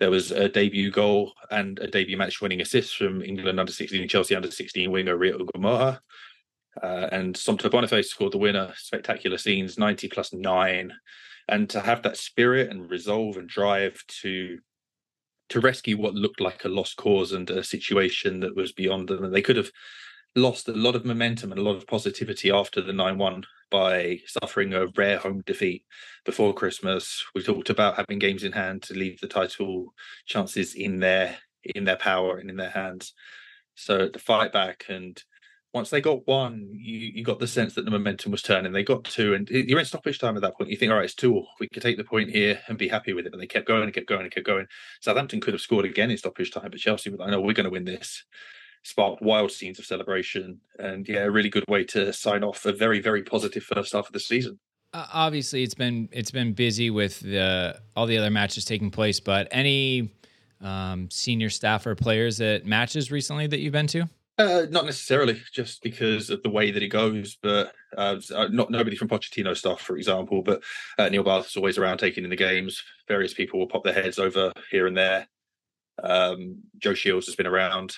there 0.00 0.10
was 0.10 0.30
a 0.30 0.48
debut 0.48 0.90
goal 0.90 1.32
and 1.50 1.78
a 1.78 1.86
debut 1.86 2.16
match 2.16 2.40
winning 2.40 2.60
assist 2.60 2.96
from 2.96 3.22
England 3.22 3.60
under 3.60 3.72
16 3.72 4.08
Chelsea 4.08 4.34
under 4.34 4.50
16 4.50 4.90
winger 4.90 5.16
Rio 5.16 5.38
Ngumoha. 5.38 6.00
Uh, 6.82 7.08
and 7.12 7.36
Somto 7.36 7.70
Boniface 7.70 8.10
scored 8.10 8.32
the 8.32 8.38
winner. 8.38 8.72
Spectacular 8.76 9.38
scenes, 9.38 9.78
90 9.78 10.08
plus 10.08 10.32
nine. 10.32 10.92
And 11.48 11.68
to 11.70 11.80
have 11.80 12.02
that 12.02 12.16
spirit 12.16 12.70
and 12.70 12.90
resolve 12.90 13.36
and 13.36 13.48
drive 13.48 14.02
to 14.22 14.58
to 15.50 15.60
rescue 15.60 15.96
what 15.96 16.14
looked 16.14 16.40
like 16.40 16.64
a 16.64 16.68
lost 16.68 16.96
cause 16.96 17.32
and 17.32 17.50
a 17.50 17.62
situation 17.62 18.40
that 18.40 18.56
was 18.56 18.72
beyond 18.72 19.08
them. 19.08 19.24
And 19.24 19.34
they 19.34 19.42
could 19.42 19.56
have 19.56 19.70
lost 20.36 20.68
a 20.68 20.72
lot 20.72 20.96
of 20.96 21.04
momentum 21.04 21.52
and 21.52 21.60
a 21.60 21.62
lot 21.64 21.76
of 21.76 21.86
positivity 21.86 22.50
after 22.50 22.80
the 22.80 22.92
9 22.92 23.18
1 23.18 23.44
by 23.70 24.20
suffering 24.26 24.74
a 24.74 24.86
rare 24.96 25.18
home 25.18 25.42
defeat 25.46 25.84
before 26.24 26.54
Christmas. 26.54 27.24
We 27.34 27.42
talked 27.42 27.70
about 27.70 27.96
having 27.96 28.18
games 28.18 28.44
in 28.44 28.52
hand 28.52 28.82
to 28.84 28.94
leave 28.94 29.20
the 29.20 29.28
title 29.28 29.94
chances 30.26 30.74
in 30.74 31.00
their 31.00 31.36
in 31.74 31.84
their 31.84 31.96
power 31.96 32.38
and 32.38 32.50
in 32.50 32.56
their 32.56 32.70
hands. 32.70 33.14
So 33.74 34.08
to 34.08 34.18
fight 34.18 34.52
back 34.52 34.86
and 34.88 35.20
once 35.74 35.90
they 35.90 36.00
got 36.00 36.26
one, 36.26 36.70
you, 36.72 36.98
you 37.16 37.24
got 37.24 37.40
the 37.40 37.48
sense 37.48 37.74
that 37.74 37.84
the 37.84 37.90
momentum 37.90 38.30
was 38.30 38.42
turning. 38.42 38.72
They 38.72 38.84
got 38.84 39.02
two, 39.02 39.34
and 39.34 39.50
you're 39.50 39.80
in 39.80 39.84
stoppage 39.84 40.20
time 40.20 40.36
at 40.36 40.42
that 40.42 40.56
point. 40.56 40.70
You 40.70 40.76
think, 40.76 40.92
all 40.92 40.98
right, 40.98 41.04
it's 41.04 41.14
two. 41.14 41.44
We 41.58 41.68
could 41.68 41.82
take 41.82 41.96
the 41.96 42.04
point 42.04 42.30
here 42.30 42.60
and 42.68 42.78
be 42.78 42.86
happy 42.86 43.12
with 43.12 43.26
it. 43.26 43.32
But 43.32 43.40
they 43.40 43.48
kept 43.48 43.66
going 43.66 43.82
and 43.82 43.92
kept 43.92 44.06
going 44.06 44.22
and 44.22 44.30
kept 44.30 44.46
going. 44.46 44.66
Southampton 45.00 45.40
could 45.40 45.52
have 45.52 45.60
scored 45.60 45.84
again 45.84 46.12
in 46.12 46.16
stoppage 46.16 46.52
time, 46.52 46.70
but 46.70 46.78
Chelsea 46.78 47.10
were 47.10 47.16
like, 47.16 47.30
no, 47.30 47.40
we're 47.40 47.54
going 47.54 47.64
to 47.64 47.70
win 47.70 47.84
this. 47.84 48.22
Sparked 48.84 49.20
wild 49.20 49.50
scenes 49.50 49.80
of 49.80 49.84
celebration, 49.84 50.60
and 50.78 51.08
yeah, 51.08 51.24
a 51.24 51.30
really 51.30 51.48
good 51.48 51.64
way 51.68 51.82
to 51.84 52.12
sign 52.12 52.44
off 52.44 52.64
a 52.66 52.72
very, 52.72 53.00
very 53.00 53.22
positive 53.22 53.64
first 53.64 53.94
half 53.94 54.06
of 54.06 54.12
the 54.12 54.20
season. 54.20 54.60
Uh, 54.92 55.06
obviously, 55.12 55.64
it's 55.64 55.74
been 55.74 56.08
it's 56.12 56.30
been 56.30 56.52
busy 56.52 56.90
with 56.90 57.18
the 57.18 57.80
all 57.96 58.06
the 58.06 58.16
other 58.16 58.30
matches 58.30 58.64
taking 58.64 58.92
place, 58.92 59.18
but 59.18 59.48
any 59.50 60.12
um, 60.60 61.10
senior 61.10 61.50
staff 61.50 61.84
or 61.84 61.96
players 61.96 62.40
at 62.40 62.64
matches 62.64 63.10
recently 63.10 63.48
that 63.48 63.58
you've 63.58 63.72
been 63.72 63.88
to? 63.88 64.08
Uh, 64.36 64.66
not 64.68 64.84
necessarily, 64.84 65.40
just 65.52 65.80
because 65.82 66.28
of 66.28 66.42
the 66.42 66.50
way 66.50 66.72
that 66.72 66.82
it 66.82 66.88
goes. 66.88 67.38
But 67.40 67.72
uh, 67.96 68.16
uh 68.34 68.48
not 68.48 68.70
nobody 68.70 68.96
from 68.96 69.08
Pochettino 69.08 69.56
stuff, 69.56 69.80
for 69.80 69.96
example. 69.96 70.42
But 70.42 70.62
uh, 70.98 71.08
Neil 71.08 71.22
Bath 71.22 71.46
is 71.46 71.56
always 71.56 71.78
around 71.78 71.98
taking 71.98 72.24
in 72.24 72.30
the 72.30 72.36
games. 72.36 72.82
Various 73.06 73.34
people 73.34 73.60
will 73.60 73.68
pop 73.68 73.84
their 73.84 73.94
heads 73.94 74.18
over 74.18 74.52
here 74.70 74.86
and 74.86 74.96
there. 74.96 75.28
Um, 76.02 76.58
Joe 76.78 76.94
Shields 76.94 77.26
has 77.26 77.36
been 77.36 77.46
around. 77.46 77.94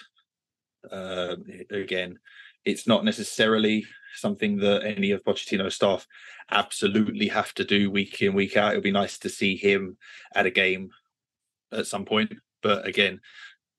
Uh, 0.90 1.36
again, 1.70 2.18
it's 2.66 2.86
not 2.86 3.04
necessarily 3.04 3.86
something 4.14 4.58
that 4.58 4.84
any 4.84 5.12
of 5.12 5.24
Pochettino's 5.24 5.74
staff 5.74 6.06
absolutely 6.50 7.28
have 7.28 7.54
to 7.54 7.64
do 7.64 7.90
week 7.90 8.20
in 8.20 8.34
week 8.34 8.56
out. 8.56 8.72
It'll 8.72 8.82
be 8.82 8.90
nice 8.90 9.18
to 9.20 9.28
see 9.28 9.56
him 9.56 9.96
at 10.34 10.46
a 10.46 10.50
game 10.50 10.90
at 11.72 11.86
some 11.86 12.04
point. 12.04 12.32
But 12.62 12.86
again, 12.86 13.20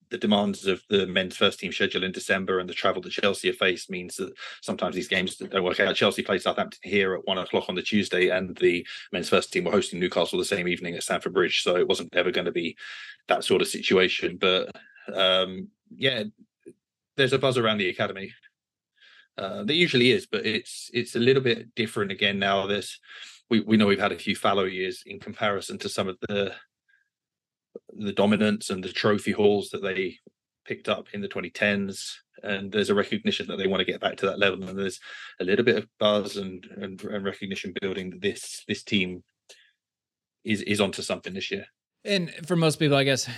the 0.09 0.17
demands 0.17 0.67
of 0.67 0.81
the 0.89 1.05
men's 1.05 1.35
first 1.35 1.59
team 1.59 1.71
schedule 1.71 2.03
in 2.03 2.11
December 2.11 2.59
and 2.59 2.69
the 2.69 2.73
travel 2.73 3.01
that 3.01 3.11
Chelsea 3.11 3.47
have 3.47 3.57
faced 3.57 3.89
means 3.89 4.15
that 4.15 4.33
sometimes 4.61 4.95
these 4.95 5.07
games 5.07 5.35
don't 5.35 5.63
work 5.63 5.79
out. 5.79 5.95
Chelsea 5.95 6.23
play 6.23 6.39
Southampton 6.39 6.79
here 6.83 7.13
at 7.13 7.25
one 7.25 7.37
o'clock 7.37 7.65
on 7.69 7.75
the 7.75 7.81
Tuesday, 7.81 8.29
and 8.29 8.55
the 8.57 8.85
men's 9.11 9.29
first 9.29 9.51
team 9.51 9.65
were 9.65 9.71
hosting 9.71 9.99
Newcastle 9.99 10.39
the 10.39 10.45
same 10.45 10.67
evening 10.67 10.95
at 10.95 11.03
Stamford 11.03 11.33
Bridge. 11.33 11.61
So 11.61 11.75
it 11.75 11.87
wasn't 11.87 12.15
ever 12.15 12.31
going 12.31 12.45
to 12.45 12.51
be 12.51 12.77
that 13.27 13.43
sort 13.43 13.61
of 13.61 13.67
situation. 13.67 14.37
But 14.39 14.75
um, 15.13 15.69
yeah, 15.95 16.23
there's 17.15 17.33
a 17.33 17.39
buzz 17.39 17.57
around 17.57 17.79
the 17.79 17.89
academy. 17.89 18.33
Uh, 19.37 19.63
there 19.63 19.75
usually 19.75 20.11
is, 20.11 20.25
but 20.25 20.45
it's 20.45 20.89
it's 20.93 21.15
a 21.15 21.19
little 21.19 21.43
bit 21.43 21.75
different 21.75 22.11
again 22.11 22.39
now. 22.39 22.65
There's 22.65 22.99
we, 23.49 23.59
we 23.61 23.77
know 23.77 23.85
we've 23.85 23.99
had 23.99 24.11
a 24.11 24.17
few 24.17 24.35
fallow 24.35 24.63
years 24.63 25.03
in 25.05 25.19
comparison 25.19 25.77
to 25.79 25.89
some 25.89 26.07
of 26.07 26.17
the 26.27 26.53
the 27.97 28.13
dominance 28.13 28.69
and 28.69 28.83
the 28.83 28.91
trophy 28.91 29.31
hauls 29.31 29.69
that 29.69 29.81
they 29.81 30.17
picked 30.65 30.89
up 30.89 31.07
in 31.13 31.21
the 31.21 31.27
2010s 31.27 32.13
and 32.43 32.71
there's 32.71 32.89
a 32.89 32.95
recognition 32.95 33.47
that 33.47 33.57
they 33.57 33.67
want 33.67 33.79
to 33.79 33.91
get 33.91 34.01
back 34.01 34.17
to 34.17 34.25
that 34.25 34.39
level 34.39 34.63
and 34.63 34.77
there's 34.77 34.99
a 35.39 35.43
little 35.43 35.65
bit 35.65 35.77
of 35.77 35.87
buzz 35.99 36.37
and 36.37 36.65
and, 36.77 37.01
and 37.03 37.25
recognition 37.25 37.73
building 37.81 38.09
that 38.09 38.21
this 38.21 38.63
this 38.67 38.83
team 38.83 39.23
is 40.43 40.61
is 40.61 40.81
onto 40.81 41.01
something 41.01 41.33
this 41.33 41.51
year. 41.51 41.65
And 42.05 42.31
for 42.45 42.55
most 42.55 42.77
people 42.77 42.97
i 42.97 43.03
guess 43.03 43.29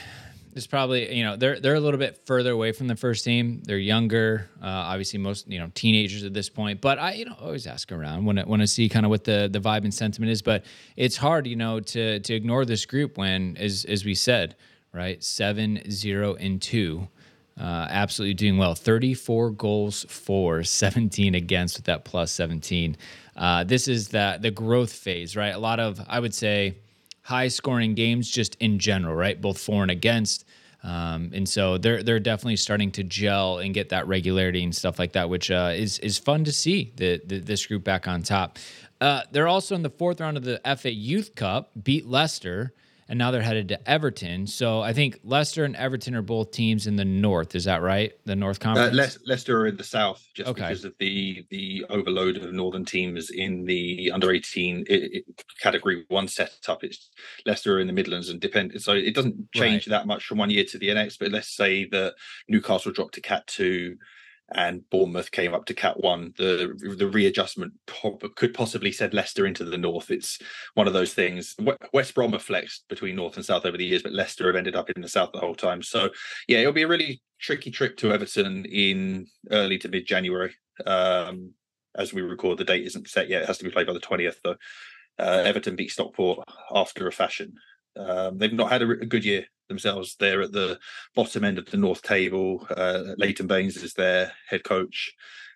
is 0.56 0.68
probably 0.68 1.15
you 1.15 1.24
know 1.24 1.36
they're 1.36 1.60
they're 1.60 1.75
a 1.75 1.79
little 1.79 2.00
bit 2.00 2.22
further 2.25 2.51
away 2.51 2.72
from 2.72 2.88
the 2.88 2.96
first 2.96 3.24
team. 3.24 3.62
They're 3.63 3.77
younger, 3.77 4.50
uh, 4.62 4.65
obviously 4.68 5.20
most 5.20 5.48
you 5.48 5.60
know 5.60 5.72
teenagers 5.74 6.24
at 6.24 6.34
this 6.34 6.50
point. 6.50 6.82
But 6.82 7.00
I 7.00 7.13
you 7.13 7.25
know 7.25 7.36
always 7.39 7.68
ask 7.68 7.91
around 7.91 8.25
when 8.25 8.39
I, 8.39 8.44
when 8.44 8.62
I 8.62 8.65
see 8.65 8.89
kind 8.89 9.06
of 9.06 9.10
what 9.10 9.24
the 9.24 9.50
the 9.51 9.60
vibe 9.60 9.84
and 9.84 9.94
sentiment 9.94 10.32
is. 10.32 10.41
But 10.41 10.65
it's 10.96 11.18
hard 11.18 11.48
you 11.48 11.56
know 11.56 11.79
to 11.79 12.20
to 12.20 12.34
ignore 12.34 12.65
this 12.65 12.86
group 12.86 13.18
when 13.18 13.58
as 13.58 13.86
as 13.86 14.06
we 14.06 14.15
said 14.15 14.56
right 14.94 15.24
seven 15.24 15.89
zero 15.89 16.36
and 16.36 16.62
two. 16.62 17.08
Uh, 17.60 17.86
absolutely 17.89 18.34
doing 18.34 18.58
well. 18.58 18.74
34 18.74 19.50
goals 19.51 20.06
for, 20.08 20.63
17 20.63 21.36
against 21.36 21.75
with 21.75 21.86
that 21.88 22.06
plus 22.06 22.32
17. 22.32 22.96
Uh, 23.36 23.65
this 23.65 23.89
is 23.89 24.08
the 24.08 24.38
the 24.41 24.51
growth 24.51 24.94
phase, 24.94 25.36
right? 25.36 25.53
A 25.53 25.60
lot 25.60 25.79
of 25.79 26.00
I 26.08 26.20
would 26.20 26.34
say 26.34 26.77
high 27.29 27.48
scoring 27.48 27.93
games 27.93 28.27
just 28.27 28.55
in 28.55 28.79
general, 28.79 29.13
right? 29.13 29.39
Both 29.39 29.59
for 29.59 29.83
and 29.83 29.91
against. 29.91 30.45
Um, 30.83 31.29
and 31.31 31.48
so 31.48 31.77
they're 31.77 32.01
they're 32.01 32.19
definitely 32.19 32.55
starting 32.55 32.91
to 32.93 33.03
gel 33.03 33.59
and 33.59 33.71
get 33.71 33.89
that 33.89 34.07
regularity 34.07 34.63
and 34.63 34.75
stuff 34.75 34.98
like 34.98 35.13
that, 35.13 35.29
which 35.29 35.51
uh, 35.51 35.74
is 35.75 36.00
is 36.00 36.17
fun 36.17 36.43
to 36.45 36.51
see 36.51 36.91
the, 36.95 37.21
the, 37.24 37.38
this 37.39 37.67
group 37.67 37.83
back 37.83 38.07
on 38.07 38.24
top. 38.24 38.57
Uh, 39.00 39.21
they're 39.31 39.48
also 39.48 39.75
in 39.75 39.83
the 39.83 39.91
fourth 39.91 40.19
round 40.19 40.38
of 40.38 40.43
the 40.43 40.59
FA 40.75 40.91
Youth 40.91 41.36
Cup, 41.36 41.69
beat 41.83 42.07
Leicester 42.07 42.74
and 43.10 43.18
now 43.18 43.32
they're 43.32 43.42
headed 43.42 43.68
to 43.70 43.89
Everton. 43.89 44.46
So 44.46 44.82
I 44.82 44.94
think 44.94 45.20
Leicester 45.24 45.66
and 45.66 45.75
Everton 45.75 46.13
are 46.13 46.22
both 46.22 46.51
teams 46.51 46.86
in 46.86 46.96
the 46.96 47.04
north. 47.04 47.56
Is 47.56 47.66
that 47.66 47.82
right? 47.82 48.13
The 48.25 48.36
North 48.36 48.62
uh, 48.62 48.66
Conference. 48.66 48.94
Uh, 48.94 49.20
Le- 49.25 49.32
Leicester 49.32 49.62
are 49.62 49.68
in 49.68 49.78
the 49.78 49.84
south, 49.84 50.25
just 50.36 50.48
okay. 50.48 50.62
because 50.62 50.86
of 50.86 50.94
the 51.00 51.44
the 51.50 51.86
overload 51.89 52.38
of 52.38 52.54
northern 52.54 52.86
teams 52.86 53.32
in 53.32 53.66
the 53.66 54.12
under 54.13 54.32
eighteen 54.32 54.86
category 55.60 56.06
one 56.10 56.28
setup. 56.28 56.84
It's 56.84 57.10
Leicester 57.46 57.78
are 57.78 57.80
in 57.80 57.88
the 57.88 57.94
Midlands 57.94 58.30
and 58.30 58.39
depend. 58.39 58.80
So 58.82 58.94
it 58.94 59.16
doesn't 59.16 59.51
change 59.54 59.88
right. 59.88 59.98
that 59.98 60.08
much 60.08 60.25
from 60.25 60.38
one 60.38 60.51
year 60.51 60.63
to 60.66 60.78
the 60.78 60.94
next. 60.94 61.18
But 61.18 61.32
let's 61.32 61.50
say 61.50 61.86
that 61.86 62.13
Newcastle 62.48 62.92
dropped 62.92 63.16
to 63.16 63.22
Cat 63.22 63.48
two 63.48 63.98
and 64.53 64.88
Bournemouth 64.89 65.32
came 65.32 65.53
up 65.53 65.65
to 65.65 65.74
Cat 65.74 66.00
One. 66.00 66.34
The 66.38 66.96
the 66.98 67.08
readjustment 67.08 67.74
could 68.36 68.53
possibly 68.53 68.91
send 68.91 69.13
Leicester 69.13 69.46
into 69.46 69.63
the 69.63 69.77
north. 69.77 70.12
It's 70.12 70.39
one 70.74 70.88
of 70.88 70.94
those 70.94 71.13
things. 71.13 71.56
West 71.94 72.15
Brom 72.15 72.34
have 72.34 72.41
flexed 72.41 72.86
between 72.89 73.15
north 73.15 73.36
and 73.36 73.46
south 73.46 73.65
over 73.65 73.77
the 73.77 73.86
years, 73.86 74.03
but 74.03 74.13
Leicester 74.13 74.48
have 74.48 74.56
ended 74.56 74.75
up 74.75 74.89
in 74.89 75.01
the 75.01 75.10
south 75.10 75.32
the 75.34 75.39
whole 75.39 75.56
time. 75.56 75.84
So 75.84 76.10
yeah, 76.48 76.60
it'll 76.60 76.74
be 76.74 76.84
a 76.84 76.88
really 76.88 77.22
tricky 77.39 77.72
trip 77.72 77.98
to 77.98 78.12
Everton 78.12 78.65
in 78.65 79.27
early 79.51 79.77
to 79.79 79.89
mid 79.89 80.06
January. 80.06 80.56
Um, 80.86 81.53
as 81.96 82.13
we 82.13 82.22
record, 82.22 82.58
the 82.58 82.65
date 82.65 82.86
isn't 82.86 83.10
set 83.10 83.29
yet. 83.29 83.44
It 83.44 83.48
has 83.48 83.58
to 83.60 83.63
be 83.63 83.72
played 83.72 83.88
by 83.88 83.94
the 83.94 84.00
twentieth. 84.00 84.39
Though 84.44 84.56
uh, 85.20 85.44
Everton 85.46 85.75
beat 85.75 85.91
Stockport 85.91 86.48
after 86.74 87.08
a 87.08 87.12
fashion. 87.12 87.53
Um, 87.98 88.38
they've 88.38 88.53
not 88.53 88.72
had 88.72 88.81
a, 88.81 88.89
a, 88.89 89.05
good 89.05 89.25
year 89.25 89.46
themselves. 89.67 90.15
They're 90.19 90.41
at 90.41 90.51
the 90.51 90.79
bottom 91.15 91.43
end 91.43 91.58
of 91.58 91.65
the 91.65 91.77
North 91.77 92.01
table. 92.01 92.67
Uh, 92.69 93.15
Leighton 93.17 93.48
Baines 93.48 93.77
is 93.77 93.93
their 93.93 94.31
head 94.48 94.63
coach. 94.63 95.13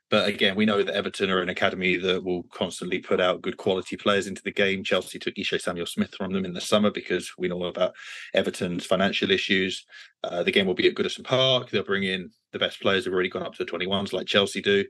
But 0.10 0.28
again, 0.28 0.56
we 0.56 0.66
know 0.66 0.84
that 0.84 0.94
Everton 0.94 1.32
are 1.32 1.42
an 1.42 1.50
academy 1.50 1.96
that 1.98 2.24
will 2.24 2.44
constantly 2.44 3.00
put 3.00 3.20
out 3.20 3.42
good 3.42 3.58
quality 3.58 3.98
players 3.98 4.28
into 4.28 4.44
the 4.44 4.52
game. 4.52 4.84
Chelsea 4.84 5.18
took 5.18 5.34
Ishe 5.36 5.60
Samuel 5.60 5.88
Smith 5.88 6.14
from 6.16 6.34
them 6.34 6.46
in 6.46 6.54
the 6.54 6.62
summer 6.62 6.92
because 6.92 7.32
we 7.38 7.48
know 7.48 7.64
about 7.64 7.96
Everton's 8.36 8.86
financial 8.86 9.32
issues. 9.32 9.86
Uh, 10.24 10.44
the 10.44 10.52
game 10.52 10.68
will 10.68 10.76
be 10.76 10.88
at 10.88 10.94
Goodison 10.94 11.24
Park. 11.24 11.70
They'll 11.70 11.84
bring 11.84 12.04
in 12.04 12.30
the 12.52 12.60
best 12.60 12.80
players 12.80 13.06
who've 13.06 13.14
already 13.14 13.30
gone 13.30 13.44
up 13.44 13.56
to 13.56 13.66
the 13.66 13.72
21s 13.72 14.14
like 14.14 14.28
Chelsea 14.28 14.62
do. 14.62 14.86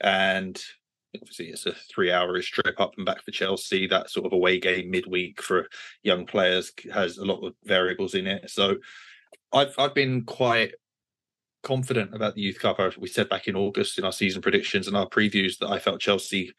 And 0.00 0.62
obviously 1.14 1.46
it's 1.46 1.66
a 1.66 1.72
three 1.72 2.08
hourish 2.08 2.50
trip 2.50 2.80
up 2.80 2.92
and 2.96 3.06
back 3.06 3.22
for 3.24 3.30
Chelsea. 3.30 3.86
That 3.86 4.10
sort 4.10 4.26
of 4.26 4.32
away 4.32 4.58
game 4.60 4.90
midweek 4.90 5.42
for 5.42 5.66
young 6.02 6.26
players 6.26 6.72
has 6.92 7.18
a 7.18 7.24
lot 7.24 7.44
of 7.44 7.54
variables 7.64 8.14
in 8.14 8.26
it. 8.26 8.50
So 8.50 8.76
I've 9.52 9.74
I've 9.78 9.94
been 9.94 10.24
quite 10.24 10.72
confident 11.62 12.14
about 12.14 12.34
the 12.34 12.42
Youth 12.42 12.58
Cup. 12.58 12.78
We 12.98 13.08
said 13.08 13.28
back 13.28 13.48
in 13.48 13.56
August 13.56 13.98
in 13.98 14.04
our 14.04 14.12
season 14.12 14.42
predictions 14.42 14.86
and 14.86 14.96
our 14.96 15.08
previews 15.08 15.58
that 15.58 15.70
I 15.70 15.78
felt 15.78 16.00
Chelsea 16.00 16.52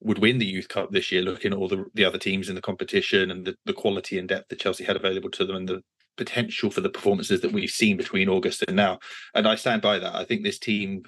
would 0.00 0.18
win 0.18 0.38
the 0.38 0.46
Youth 0.46 0.68
Cup 0.68 0.90
this 0.90 1.10
year, 1.10 1.22
looking 1.22 1.52
at 1.52 1.58
all 1.58 1.68
the, 1.68 1.86
the 1.94 2.04
other 2.04 2.18
teams 2.18 2.48
in 2.48 2.54
the 2.54 2.60
competition 2.60 3.30
and 3.30 3.46
the, 3.46 3.54
the 3.64 3.72
quality 3.72 4.18
and 4.18 4.28
depth 4.28 4.48
that 4.48 4.60
Chelsea 4.60 4.84
had 4.84 4.96
available 4.96 5.30
to 5.30 5.46
them 5.46 5.56
and 5.56 5.68
the 5.68 5.80
potential 6.16 6.70
for 6.70 6.80
the 6.80 6.90
performances 6.90 7.40
that 7.40 7.52
we've 7.52 7.70
seen 7.70 7.96
between 7.96 8.28
August 8.28 8.62
and 8.68 8.76
now. 8.76 8.98
And 9.34 9.48
I 9.48 9.54
stand 9.54 9.82
by 9.82 9.98
that. 9.98 10.14
I 10.14 10.24
think 10.24 10.44
this 10.44 10.58
team 10.58 11.02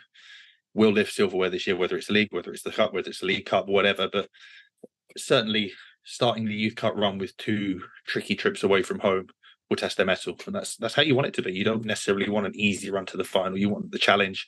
will 0.77 0.93
lift 0.93 1.13
silverware 1.13 1.51
this 1.51 1.67
year, 1.67 1.75
whether 1.75 1.97
it's 1.97 2.07
the 2.07 2.13
league, 2.13 2.29
whether 2.31 2.53
it's 2.53 2.63
the 2.63 2.71
cup, 2.71 2.93
whether 2.93 3.09
it's 3.09 3.21
the 3.21 3.27
league 3.27 3.47
cup, 3.47 3.67
whatever. 3.67 4.09
But 4.13 4.29
certainly 5.17 5.73
starting 6.05 6.45
the 6.45 6.55
youth 6.55 6.77
cup 6.77 6.95
run 6.95 7.19
with 7.19 7.37
two 7.39 7.81
tricky 8.07 8.37
trips 8.37 8.63
away 8.63 8.83
from 8.83 9.01
home 9.01 9.29
will 9.69 9.77
test 9.77 9.97
their 9.97 10.07
mettle. 10.07 10.39
And 10.47 10.55
that's 10.55 10.77
that's 10.77 10.95
how 10.95 11.03
you 11.03 11.15
want 11.15 11.29
it 11.29 11.35
to 11.35 11.43
be. 11.43 11.53
You 11.53 11.65
don't 11.65 11.85
necessarily 11.85 12.29
want 12.29 12.47
an 12.47 12.55
easy 12.55 12.91
run 12.91 13.07
to 13.07 13.17
the 13.17 13.25
final. 13.25 13.59
You 13.59 13.71
want 13.71 13.91
the 13.91 13.99
challenge 13.99 14.47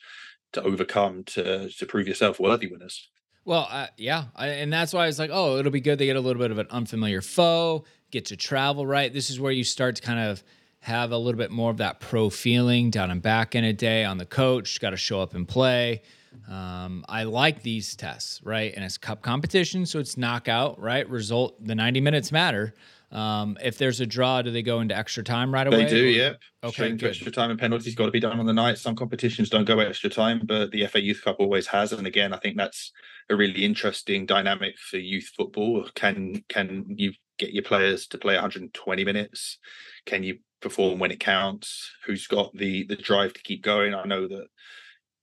to 0.53 0.63
overcome 0.63 1.25
to 1.25 1.71
to 1.71 1.87
prove 1.87 2.07
yourself 2.07 2.39
worthy 2.39 2.67
winners. 2.67 3.09
Well, 3.45 3.67
uh, 3.71 3.87
yeah, 3.97 4.25
I, 4.37 4.49
and 4.49 4.71
that's 4.71 4.93
why 4.93 5.07
it's 5.07 5.19
like, 5.19 5.31
oh, 5.33 5.57
it'll 5.57 5.73
be 5.73 5.81
good. 5.81 5.99
They 5.99 6.05
get 6.05 6.17
a 6.17 6.21
little 6.21 6.43
bit 6.43 6.51
of 6.51 6.59
an 6.59 6.67
unfamiliar 6.69 7.23
foe, 7.23 7.87
get 8.11 8.27
to 8.27 8.37
travel, 8.37 8.87
right? 8.87 9.11
This 9.11 9.31
is 9.31 9.41
where 9.41 9.53
you 9.53 9.65
start 9.65 9.97
to 9.97 10.03
kind 10.03 10.21
of 10.21 10.45
have 10.81 11.13
a 11.13 11.17
little 11.17 11.39
bit 11.39 11.51
more 11.51 11.71
of 11.71 11.79
that 11.79 11.99
pro 12.01 12.29
feeling 12.29 12.91
down 12.91 13.11
and 13.11 13.23
back 13.23 13.55
in 13.55 13.65
a 13.65 13.73
day 13.73 14.05
on 14.05 14.19
the 14.19 14.27
coach. 14.27 14.79
Got 14.81 14.91
to 14.91 14.99
show 14.99 15.23
up 15.23 15.35
and 15.35 15.49
play. 15.49 16.03
Um, 16.49 17.05
I 17.09 17.25
like 17.25 17.63
these 17.63 17.95
tests, 17.95 18.41
right? 18.43 18.73
And 18.75 18.85
it's 18.85 18.99
cup 18.99 19.23
competition, 19.23 19.87
so 19.87 19.99
it's 19.99 20.17
knockout, 20.17 20.81
right? 20.81 21.09
Result, 21.09 21.65
the 21.65 21.75
90 21.75 22.01
minutes 22.01 22.33
matter. 22.33 22.75
Um, 23.11 23.57
if 23.63 23.79
there's 23.79 24.01
a 24.01 24.07
draw, 24.07 24.43
do 24.43 24.51
they 24.51 24.63
go 24.63 24.81
into 24.81 24.97
extra 24.97 25.25
time 25.25 25.53
right 25.53 25.67
away? 25.67 25.85
They 25.85 25.91
do, 25.91 26.05
yeah. 26.05 26.35
Okay, 26.63 26.73
Straight 26.73 26.91
into 26.93 27.09
extra 27.09 27.33
time 27.33 27.51
and 27.51 27.59
penalties 27.59 27.95
got 27.95 28.07
to 28.07 28.11
be 28.11 28.21
done 28.21 28.39
on 28.39 28.47
the 28.47 28.53
night. 28.53 28.79
Some 28.79 28.97
competitions 28.97 29.49
don't 29.49 29.65
go 29.65 29.79
extra 29.79 30.11
time, 30.11 30.43
but 30.45 30.71
the 30.73 30.87
FA 30.87 31.01
Youth 31.01 31.23
Cup 31.25 31.37
always 31.39 31.67
has. 31.69 31.93
And 31.93 32.07
again, 32.07 32.35
I 32.35 32.39
think 32.39 32.57
that's 32.57 32.93
a 33.31 33.37
really 33.37 33.65
interesting 33.65 34.27
dynamic 34.27 34.79
for 34.79 34.99
youth 34.99 35.31
football. 35.37 35.89
Can 35.95 36.45
can 36.49 36.87
you 36.97 37.13
get 37.39 37.53
your 37.53 37.63
players 37.63 38.07
to 38.09 38.19
play 38.19 38.35
120 38.35 39.05
minutes? 39.05 39.59
Can 40.05 40.23
you 40.23 40.39
perform 40.61 40.99
when 40.99 41.11
it 41.11 41.21
counts? 41.21 41.91
Who's 42.07 42.27
got 42.27 42.55
the 42.55 42.85
the 42.85 42.97
drive 42.97 43.33
to 43.35 43.43
keep 43.43 43.63
going? 43.63 43.95
I 43.95 44.05
know 44.05 44.29
that 44.29 44.49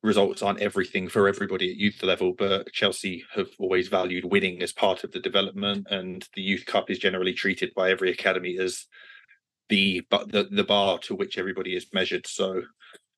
results 0.06 0.42
aren't 0.42 0.62
everything 0.62 1.10
for 1.10 1.28
everybody 1.28 1.70
at 1.70 1.78
youth 1.78 2.02
level, 2.04 2.34
but 2.38 2.72
Chelsea 2.72 3.24
have 3.34 3.50
always 3.60 3.88
valued 3.88 4.26
winning 4.26 4.62
as 4.62 4.72
part 4.72 5.04
of 5.04 5.12
the 5.12 5.20
development, 5.20 5.88
and 5.90 6.28
the 6.36 6.42
Youth 6.42 6.66
Cup 6.66 6.90
is 6.90 7.00
generally 7.00 7.34
treated 7.34 7.74
by 7.76 7.92
every 7.92 8.12
academy 8.12 8.58
as 8.58 8.86
the 9.70 10.02
but 10.10 10.32
the, 10.32 10.44
the 10.44 10.64
bar 10.64 11.00
to 11.00 11.16
which 11.16 11.38
everybody 11.38 11.76
is 11.76 11.88
measured. 11.92 12.28
So 12.28 12.62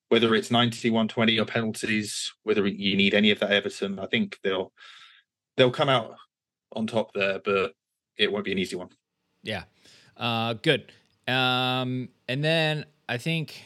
whether 0.10 0.34
it's 0.34 0.50
90, 0.50 0.90
120 0.90 1.40
or 1.40 1.46
penalties, 1.46 2.34
whether 2.44 2.66
you 2.66 2.96
need 2.96 3.14
any 3.14 3.32
of 3.32 3.40
that 3.40 3.52
Everton, 3.52 4.00
I 4.00 4.06
think 4.06 4.40
they'll 4.44 4.72
they'll 5.58 5.72
come 5.72 5.90
out 5.90 6.16
on 6.74 6.88
top 6.88 7.14
there, 7.14 7.40
but 7.44 7.74
it 8.18 8.32
won't 8.32 8.46
be 8.46 8.52
an 8.52 8.60
easy 8.60 8.76
one. 8.76 8.90
Yeah. 9.44 9.64
Uh, 10.16 10.54
good. 10.54 10.92
Um, 11.28 12.10
and 12.28 12.44
then 12.44 12.86
I 13.10 13.18
think 13.18 13.64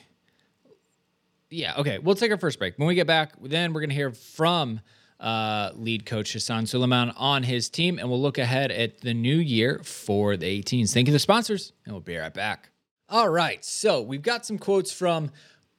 yeah, 1.51 1.75
okay. 1.77 1.99
We'll 1.99 2.15
take 2.15 2.31
our 2.31 2.37
first 2.37 2.57
break. 2.57 2.77
When 2.77 2.87
we 2.87 2.95
get 2.95 3.07
back, 3.07 3.33
then 3.41 3.73
we're 3.73 3.81
going 3.81 3.89
to 3.89 3.95
hear 3.95 4.11
from 4.11 4.79
uh, 5.19 5.71
lead 5.75 6.05
coach 6.05 6.33
Hassan 6.33 6.65
Sulaiman 6.65 7.11
on 7.11 7.43
his 7.43 7.69
team, 7.69 7.99
and 7.99 8.09
we'll 8.09 8.21
look 8.21 8.37
ahead 8.37 8.71
at 8.71 9.01
the 9.01 9.13
new 9.13 9.35
year 9.35 9.81
for 9.83 10.35
the 10.37 10.61
18s. 10.61 10.93
Thank 10.93 11.07
you 11.07 11.11
to 11.11 11.15
the 11.15 11.19
sponsors, 11.19 11.73
and 11.85 11.93
we'll 11.93 12.01
be 12.01 12.17
right 12.17 12.33
back. 12.33 12.69
All 13.07 13.29
right, 13.29 13.63
so 13.63 14.01
we've 14.01 14.21
got 14.21 14.45
some 14.45 14.57
quotes 14.57 14.91
from 14.91 15.31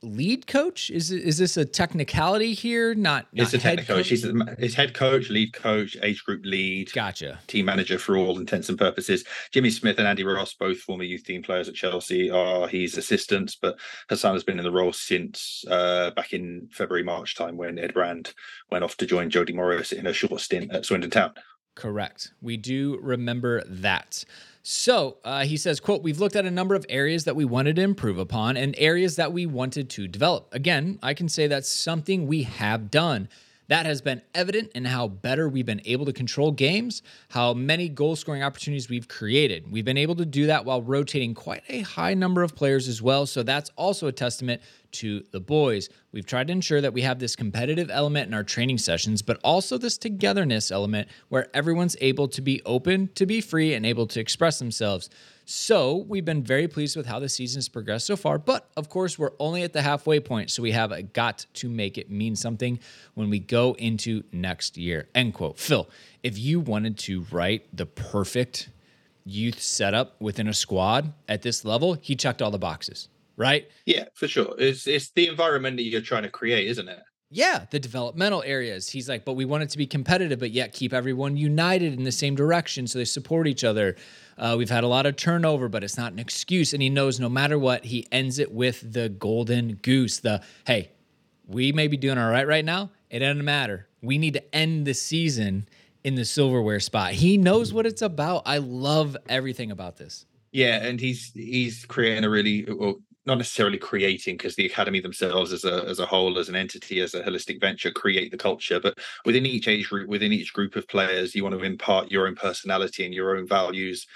lead 0.02 0.46
coach? 0.46 0.90
Is 0.90 1.10
is 1.10 1.38
this 1.38 1.56
a 1.56 1.64
technicality 1.64 2.54
here? 2.54 2.94
Not, 2.94 3.26
not 3.32 3.44
it's 3.44 3.54
a 3.54 3.58
head 3.58 3.78
coach. 3.78 3.86
coach. 3.86 4.08
He's, 4.08 4.24
a, 4.24 4.56
he's 4.58 4.74
head 4.74 4.94
coach, 4.94 5.30
lead 5.30 5.52
coach, 5.52 5.96
age 6.02 6.24
group 6.24 6.42
lead. 6.44 6.92
Gotcha. 6.92 7.38
Team 7.46 7.66
manager 7.66 7.98
for 7.98 8.16
all 8.16 8.38
intents 8.38 8.68
and 8.68 8.78
purposes. 8.78 9.24
Jimmy 9.52 9.70
Smith 9.70 9.98
and 9.98 10.08
Andy 10.08 10.24
Ross, 10.24 10.54
both 10.54 10.78
former 10.78 11.04
youth 11.04 11.24
team 11.24 11.42
players 11.42 11.68
at 11.68 11.74
Chelsea, 11.74 12.30
are 12.30 12.68
his 12.68 12.96
assistants. 12.96 13.56
But 13.56 13.78
Hassan 14.08 14.34
has 14.34 14.44
been 14.44 14.58
in 14.58 14.64
the 14.64 14.72
role 14.72 14.92
since 14.92 15.64
uh, 15.70 16.10
back 16.10 16.32
in 16.32 16.68
February 16.72 17.04
March 17.04 17.36
time 17.36 17.56
when 17.56 17.78
Ed 17.78 17.94
Brand 17.94 18.34
went 18.70 18.84
off 18.84 18.96
to 18.98 19.06
join 19.06 19.30
Jody 19.30 19.52
Morris 19.52 19.92
in 19.92 20.06
a 20.06 20.12
short 20.12 20.40
stint 20.40 20.72
at 20.72 20.84
Swindon 20.84 21.10
Town. 21.10 21.32
Correct. 21.74 22.32
We 22.40 22.56
do 22.56 22.98
remember 23.00 23.62
that. 23.66 24.24
So 24.62 25.16
uh, 25.24 25.44
he 25.44 25.56
says, 25.56 25.80
quote, 25.80 26.02
we've 26.02 26.20
looked 26.20 26.36
at 26.36 26.44
a 26.46 26.50
number 26.50 26.74
of 26.74 26.86
areas 26.88 27.24
that 27.24 27.34
we 27.34 27.44
wanted 27.44 27.76
to 27.76 27.82
improve 27.82 28.18
upon 28.18 28.56
and 28.56 28.74
areas 28.78 29.16
that 29.16 29.32
we 29.32 29.46
wanted 29.46 29.90
to 29.90 30.06
develop. 30.06 30.54
Again, 30.54 30.98
I 31.02 31.14
can 31.14 31.28
say 31.28 31.46
that's 31.46 31.68
something 31.68 32.26
we 32.26 32.44
have 32.44 32.90
done. 32.90 33.28
That 33.68 33.86
has 33.86 34.02
been 34.02 34.22
evident 34.34 34.72
in 34.74 34.84
how 34.84 35.08
better 35.08 35.48
we've 35.48 35.64
been 35.64 35.80
able 35.84 36.04
to 36.06 36.12
control 36.12 36.50
games, 36.52 37.02
how 37.30 37.54
many 37.54 37.88
goal 37.88 38.16
scoring 38.16 38.42
opportunities 38.42 38.88
we've 38.88 39.08
created. 39.08 39.70
We've 39.70 39.84
been 39.84 39.96
able 39.96 40.16
to 40.16 40.26
do 40.26 40.46
that 40.46 40.64
while 40.64 40.82
rotating 40.82 41.34
quite 41.34 41.62
a 41.68 41.80
high 41.80 42.14
number 42.14 42.42
of 42.42 42.56
players 42.56 42.88
as 42.88 43.00
well. 43.00 43.24
So 43.26 43.42
that's 43.42 43.70
also 43.76 44.08
a 44.08 44.12
testament 44.12 44.60
to 44.92 45.24
the 45.30 45.40
boys. 45.40 45.88
We've 46.12 46.26
tried 46.26 46.48
to 46.48 46.52
ensure 46.52 46.80
that 46.80 46.92
we 46.92 47.02
have 47.02 47.18
this 47.18 47.36
competitive 47.36 47.90
element 47.90 48.28
in 48.28 48.34
our 48.34 48.44
training 48.44 48.78
sessions, 48.78 49.22
but 49.22 49.40
also 49.42 49.78
this 49.78 49.96
togetherness 49.96 50.70
element 50.70 51.08
where 51.28 51.48
everyone's 51.54 51.96
able 52.00 52.28
to 52.28 52.42
be 52.42 52.60
open, 52.66 53.08
to 53.14 53.26
be 53.26 53.40
free, 53.40 53.74
and 53.74 53.86
able 53.86 54.06
to 54.08 54.20
express 54.20 54.58
themselves. 54.58 55.08
So 55.44 55.96
we've 56.08 56.24
been 56.24 56.42
very 56.42 56.68
pleased 56.68 56.96
with 56.96 57.06
how 57.06 57.18
the 57.18 57.28
season 57.28 57.58
has 57.58 57.68
progressed 57.68 58.06
so 58.06 58.16
far, 58.16 58.38
but 58.38 58.70
of 58.76 58.88
course, 58.88 59.18
we're 59.18 59.32
only 59.38 59.62
at 59.64 59.72
the 59.72 59.82
halfway 59.82 60.20
point, 60.20 60.50
so 60.50 60.62
we 60.62 60.70
have 60.72 61.12
got 61.12 61.46
to 61.54 61.68
make 61.68 61.98
it 61.98 62.10
mean 62.10 62.36
something 62.36 62.78
when 63.14 63.28
we 63.28 63.38
go 63.38 63.74
into 63.74 64.22
next 64.32 64.76
year. 64.76 65.08
End 65.14 65.34
quote. 65.34 65.58
Phil, 65.58 65.88
if 66.22 66.38
you 66.38 66.60
wanted 66.60 66.96
to 66.98 67.26
write 67.32 67.76
the 67.76 67.86
perfect 67.86 68.68
youth 69.24 69.60
setup 69.60 70.20
within 70.20 70.48
a 70.48 70.54
squad 70.54 71.12
at 71.28 71.42
this 71.42 71.64
level, 71.64 71.94
he 71.94 72.14
checked 72.14 72.40
all 72.40 72.50
the 72.50 72.58
boxes, 72.58 73.08
right? 73.36 73.68
Yeah, 73.84 74.04
for 74.14 74.28
sure. 74.28 74.54
It's 74.58 74.86
it's 74.86 75.10
the 75.10 75.28
environment 75.28 75.76
that 75.76 75.84
you're 75.84 76.00
trying 76.00 76.22
to 76.22 76.30
create, 76.30 76.68
isn't 76.68 76.88
it? 76.88 77.00
Yeah, 77.34 77.64
the 77.70 77.78
developmental 77.78 78.42
areas. 78.44 78.90
He's 78.90 79.08
like, 79.08 79.24
but 79.24 79.32
we 79.32 79.46
want 79.46 79.62
it 79.62 79.70
to 79.70 79.78
be 79.78 79.86
competitive, 79.86 80.38
but 80.38 80.50
yet 80.50 80.74
keep 80.74 80.92
everyone 80.92 81.36
united 81.36 81.94
in 81.94 82.04
the 82.04 82.12
same 82.12 82.34
direction 82.34 82.86
so 82.86 82.98
they 82.98 83.06
support 83.06 83.46
each 83.46 83.64
other. 83.64 83.96
Uh, 84.38 84.54
we've 84.58 84.70
had 84.70 84.84
a 84.84 84.88
lot 84.88 85.06
of 85.06 85.16
turnover, 85.16 85.68
but 85.68 85.84
it's 85.84 85.96
not 85.96 86.12
an 86.12 86.18
excuse. 86.18 86.72
And 86.72 86.82
he 86.82 86.90
knows 86.90 87.20
no 87.20 87.28
matter 87.28 87.58
what, 87.58 87.84
he 87.84 88.06
ends 88.10 88.38
it 88.38 88.52
with 88.52 88.92
the 88.92 89.08
golden 89.08 89.74
goose. 89.76 90.20
The 90.20 90.42
hey, 90.66 90.90
we 91.46 91.72
may 91.72 91.88
be 91.88 91.96
doing 91.96 92.18
all 92.18 92.30
right 92.30 92.46
right 92.46 92.64
now. 92.64 92.90
It 93.10 93.20
doesn't 93.20 93.44
matter. 93.44 93.88
We 94.00 94.18
need 94.18 94.34
to 94.34 94.54
end 94.54 94.86
the 94.86 94.94
season 94.94 95.68
in 96.04 96.14
the 96.14 96.24
silverware 96.24 96.80
spot. 96.80 97.12
He 97.12 97.36
knows 97.36 97.72
what 97.72 97.86
it's 97.86 98.02
about. 98.02 98.42
I 98.46 98.58
love 98.58 99.16
everything 99.28 99.70
about 99.70 99.96
this. 99.96 100.26
Yeah, 100.50 100.84
and 100.84 101.00
he's 101.00 101.32
he's 101.34 101.84
creating 101.86 102.24
a 102.24 102.30
really 102.30 102.66
well, 102.68 102.96
not 103.24 103.38
necessarily 103.38 103.78
creating 103.78 104.36
because 104.36 104.56
the 104.56 104.66
academy 104.66 105.00
themselves 105.00 105.52
as 105.52 105.64
a 105.64 105.84
as 105.88 105.98
a 105.98 106.06
whole 106.06 106.38
as 106.38 106.48
an 106.48 106.56
entity 106.56 107.00
as 107.00 107.14
a 107.14 107.22
holistic 107.22 107.60
venture 107.60 107.90
create 107.90 108.30
the 108.30 108.36
culture 108.36 108.80
but 108.80 108.98
within 109.24 109.46
each 109.46 109.68
age 109.68 109.88
group 109.88 110.08
within 110.08 110.32
each 110.32 110.52
group 110.52 110.74
of 110.76 110.88
players 110.88 111.34
you 111.34 111.42
want 111.42 111.56
to 111.56 111.64
impart 111.64 112.10
your 112.10 112.26
own 112.26 112.34
personality 112.34 113.04
and 113.04 113.14
your 113.14 113.36
own 113.36 113.46
values 113.46 114.06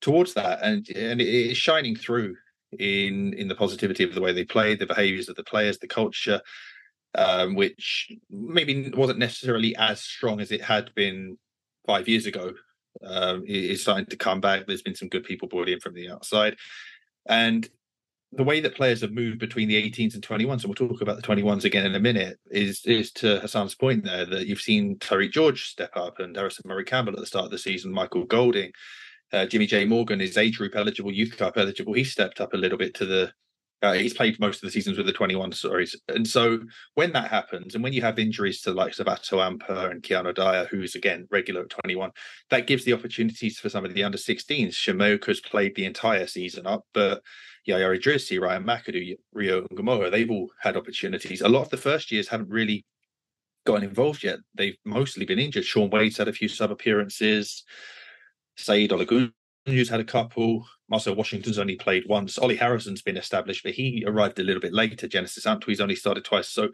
towards 0.00 0.34
that 0.34 0.58
and 0.62 0.88
and 0.90 1.20
it 1.20 1.28
is 1.28 1.56
shining 1.56 1.94
through 1.94 2.34
in 2.78 3.34
in 3.34 3.48
the 3.48 3.54
positivity 3.54 4.04
of 4.04 4.14
the 4.14 4.20
way 4.20 4.32
they 4.32 4.44
play 4.44 4.74
the 4.74 4.86
behaviors 4.86 5.28
of 5.28 5.36
the 5.36 5.44
players 5.44 5.78
the 5.78 5.86
culture 5.86 6.40
um, 7.14 7.54
which 7.54 8.12
maybe 8.30 8.90
wasn't 8.90 9.18
necessarily 9.18 9.74
as 9.76 10.00
strong 10.00 10.40
as 10.40 10.52
it 10.52 10.62
had 10.62 10.94
been 10.94 11.38
five 11.86 12.08
years 12.08 12.26
ago. 12.26 12.52
Um, 13.02 13.44
is 13.46 13.82
starting 13.82 14.06
to 14.06 14.16
come 14.16 14.40
back. 14.40 14.66
There's 14.66 14.82
been 14.82 14.96
some 14.96 15.08
good 15.08 15.22
people 15.22 15.48
brought 15.48 15.68
in 15.68 15.78
from 15.78 15.94
the 15.94 16.10
outside. 16.10 16.56
And 17.26 17.68
the 18.32 18.44
way 18.44 18.60
that 18.60 18.76
players 18.76 19.00
have 19.00 19.12
moved 19.12 19.38
between 19.40 19.68
the 19.68 19.82
18s 19.82 20.14
and 20.14 20.22
21s, 20.22 20.62
and 20.62 20.64
we'll 20.64 20.88
talk 20.88 21.00
about 21.00 21.16
the 21.16 21.22
21s 21.22 21.64
again 21.64 21.84
in 21.84 21.94
a 21.94 22.00
minute, 22.00 22.38
is 22.50 22.82
is 22.84 23.10
to 23.12 23.40
Hassan's 23.40 23.74
point 23.74 24.04
there 24.04 24.24
that 24.26 24.46
you've 24.46 24.60
seen 24.60 24.98
Tyrique 24.98 25.32
George 25.32 25.64
step 25.64 25.90
up 25.96 26.20
and 26.20 26.36
Harrison 26.36 26.64
Murray 26.66 26.84
Campbell 26.84 27.14
at 27.14 27.18
the 27.18 27.26
start 27.26 27.46
of 27.46 27.50
the 27.50 27.58
season, 27.58 27.92
Michael 27.92 28.24
Golding, 28.24 28.70
uh, 29.32 29.46
Jimmy 29.46 29.66
J 29.66 29.84
Morgan 29.84 30.20
is 30.20 30.36
age 30.36 30.58
group 30.58 30.74
eligible, 30.74 31.12
youth 31.12 31.36
cup 31.36 31.56
eligible. 31.56 31.92
He 31.92 32.04
stepped 32.04 32.40
up 32.40 32.52
a 32.52 32.56
little 32.56 32.78
bit 32.78 32.94
to 32.94 33.06
the. 33.06 33.32
Uh, 33.82 33.94
he's 33.94 34.12
played 34.12 34.38
most 34.38 34.56
of 34.56 34.68
the 34.68 34.70
seasons 34.70 34.98
with 34.98 35.06
the 35.06 35.12
21 35.12 35.52
stories. 35.52 35.98
And 36.08 36.28
so 36.28 36.60
when 36.96 37.14
that 37.14 37.30
happens, 37.30 37.74
and 37.74 37.82
when 37.82 37.94
you 37.94 38.02
have 38.02 38.18
injuries 38.18 38.60
to 38.62 38.72
like 38.72 38.92
Sabato 38.92 39.38
Amper 39.38 39.90
and 39.90 40.02
Kiano 40.02 40.34
Dyer, 40.34 40.66
who's 40.66 40.94
again 40.94 41.26
regular 41.30 41.62
at 41.62 41.70
21, 41.70 42.10
that 42.50 42.66
gives 42.66 42.84
the 42.84 42.92
opportunities 42.92 43.58
for 43.58 43.70
some 43.70 43.86
of 43.86 43.94
the 43.94 44.04
under 44.04 44.18
16s. 44.18 44.72
Shim 44.72 44.96
Mheuka's 44.96 45.40
played 45.40 45.76
the 45.76 45.86
entire 45.86 46.26
season 46.26 46.66
up, 46.66 46.84
but 46.92 47.22
Yaya 47.66 47.88
Idrissi, 47.88 48.40
Ryan 48.40 48.64
McAidoo, 48.64 49.16
Rio 49.32 49.62
Ngumoha, 49.68 50.10
they've 50.10 50.30
all 50.30 50.50
had 50.60 50.76
opportunities. 50.76 51.40
A 51.40 51.48
lot 51.48 51.62
of 51.62 51.70
the 51.70 51.76
first 51.76 52.10
years 52.10 52.28
haven't 52.28 52.48
really 52.48 52.84
gotten 53.66 53.84
involved 53.84 54.24
yet. 54.24 54.38
They've 54.54 54.76
mostly 54.84 55.24
been 55.24 55.38
injured. 55.38 55.64
Shaun 55.64 55.90
Wade's 55.90 56.16
had 56.16 56.28
a 56.28 56.32
few 56.32 56.48
sub 56.48 56.70
appearances. 56.70 57.64
Saeed 58.56 58.90
Olagunju's 58.90 59.88
had 59.88 60.00
a 60.00 60.04
couple. 60.04 60.66
Marcel 60.88 61.14
Washington's 61.14 61.58
only 61.58 61.76
played 61.76 62.04
once. 62.08 62.38
Ollie 62.38 62.56
Harrison's 62.56 63.02
been 63.02 63.16
established, 63.16 63.62
but 63.62 63.72
he 63.72 64.04
arrived 64.06 64.38
a 64.38 64.42
little 64.44 64.62
bit 64.62 64.72
later. 64.72 65.06
Genesis 65.06 65.44
Antwi's 65.46 65.80
only 65.80 65.96
started 65.96 66.24
twice. 66.24 66.48
So 66.48 66.70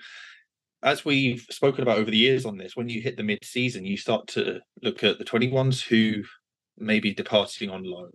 as 0.83 1.05
we've 1.05 1.45
spoken 1.51 1.83
about 1.83 1.99
over 1.99 2.11
the 2.11 2.17
years 2.17 2.47
on 2.47 2.57
this, 2.57 2.77
when 2.77 2.89
you 2.89 3.03
hit 3.03 3.17
the 3.17 3.23
mid-season, 3.23 3.85
you 3.85 3.97
start 3.97 4.27
to 4.29 4.61
look 4.83 5.03
at 5.03 5.19
the 5.19 5.25
21s 5.25 5.83
who 5.83 6.23
may 6.79 7.01
be 7.01 7.13
departing 7.13 7.71
on 7.71 7.83
loan 7.83 8.13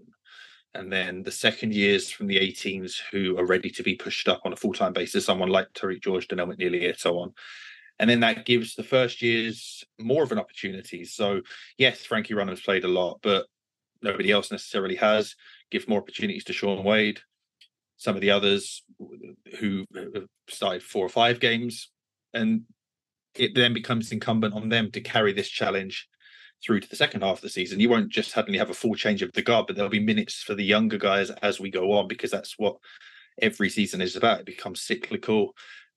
and 0.73 0.91
then 0.91 1.23
the 1.23 1.31
second 1.31 1.73
years 1.73 2.09
from 2.09 2.27
the 2.27 2.37
18s 2.37 3.01
who 3.11 3.37
are 3.37 3.45
ready 3.45 3.69
to 3.71 3.83
be 3.83 3.95
pushed 3.95 4.27
up 4.27 4.41
on 4.45 4.53
a 4.53 4.57
full 4.57 4.73
time 4.73 4.93
basis, 4.93 5.25
someone 5.25 5.49
like 5.49 5.67
Tyrique 5.73 6.03
George, 6.03 6.27
McNeilly, 6.27 6.87
and 6.87 6.97
so 6.97 7.19
on. 7.19 7.33
And 7.99 8.09
then 8.09 8.21
that 8.21 8.45
gives 8.45 8.75
the 8.75 8.83
first 8.83 9.21
years 9.21 9.83
more 9.99 10.23
of 10.23 10.31
an 10.31 10.39
opportunity. 10.39 11.03
So, 11.03 11.41
yes, 11.77 12.05
Frankie 12.05 12.33
Runham's 12.33 12.61
played 12.61 12.83
a 12.83 12.87
lot, 12.87 13.19
but 13.21 13.45
nobody 14.01 14.31
else 14.31 14.49
necessarily 14.49 14.95
has. 14.95 15.35
Give 15.69 15.87
more 15.87 15.99
opportunities 15.99 16.45
to 16.45 16.53
Shaun 16.53 16.83
Wade. 16.83 17.19
Some 17.97 18.15
of 18.15 18.21
the 18.21 18.31
others 18.31 18.83
who 19.59 19.85
started 20.47 20.81
four 20.81 21.05
or 21.05 21.09
five 21.09 21.39
games. 21.39 21.91
And 22.33 22.61
it 23.35 23.53
then 23.55 23.73
becomes 23.73 24.11
incumbent 24.11 24.53
on 24.53 24.69
them 24.69 24.89
to 24.91 25.01
carry 25.01 25.33
this 25.33 25.49
challenge 25.49 26.07
through 26.63 26.79
to 26.79 26.89
the 26.89 26.95
second 26.95 27.21
half 27.21 27.37
of 27.37 27.41
the 27.41 27.49
season. 27.49 27.79
You 27.79 27.89
won't 27.89 28.09
just 28.09 28.31
suddenly 28.31 28.59
have 28.59 28.69
a 28.69 28.75
full 28.75 28.95
change 28.95 29.21
of 29.21 29.31
the 29.33 29.41
guard, 29.41 29.67
but 29.67 29.75
there'll 29.75 29.89
be 29.89 29.99
minutes 29.99 30.43
for 30.43 30.55
the 30.55 30.63
younger 30.63 30.97
guys 30.97 31.29
as 31.41 31.59
we 31.59 31.69
go 31.69 31.93
on 31.93 32.07
because 32.07 32.31
that's 32.31 32.57
what 32.57 32.77
every 33.41 33.69
season 33.69 34.01
is 34.01 34.15
about. 34.15 34.41
It 34.41 34.45
becomes 34.45 34.81
cyclical, 34.81 35.53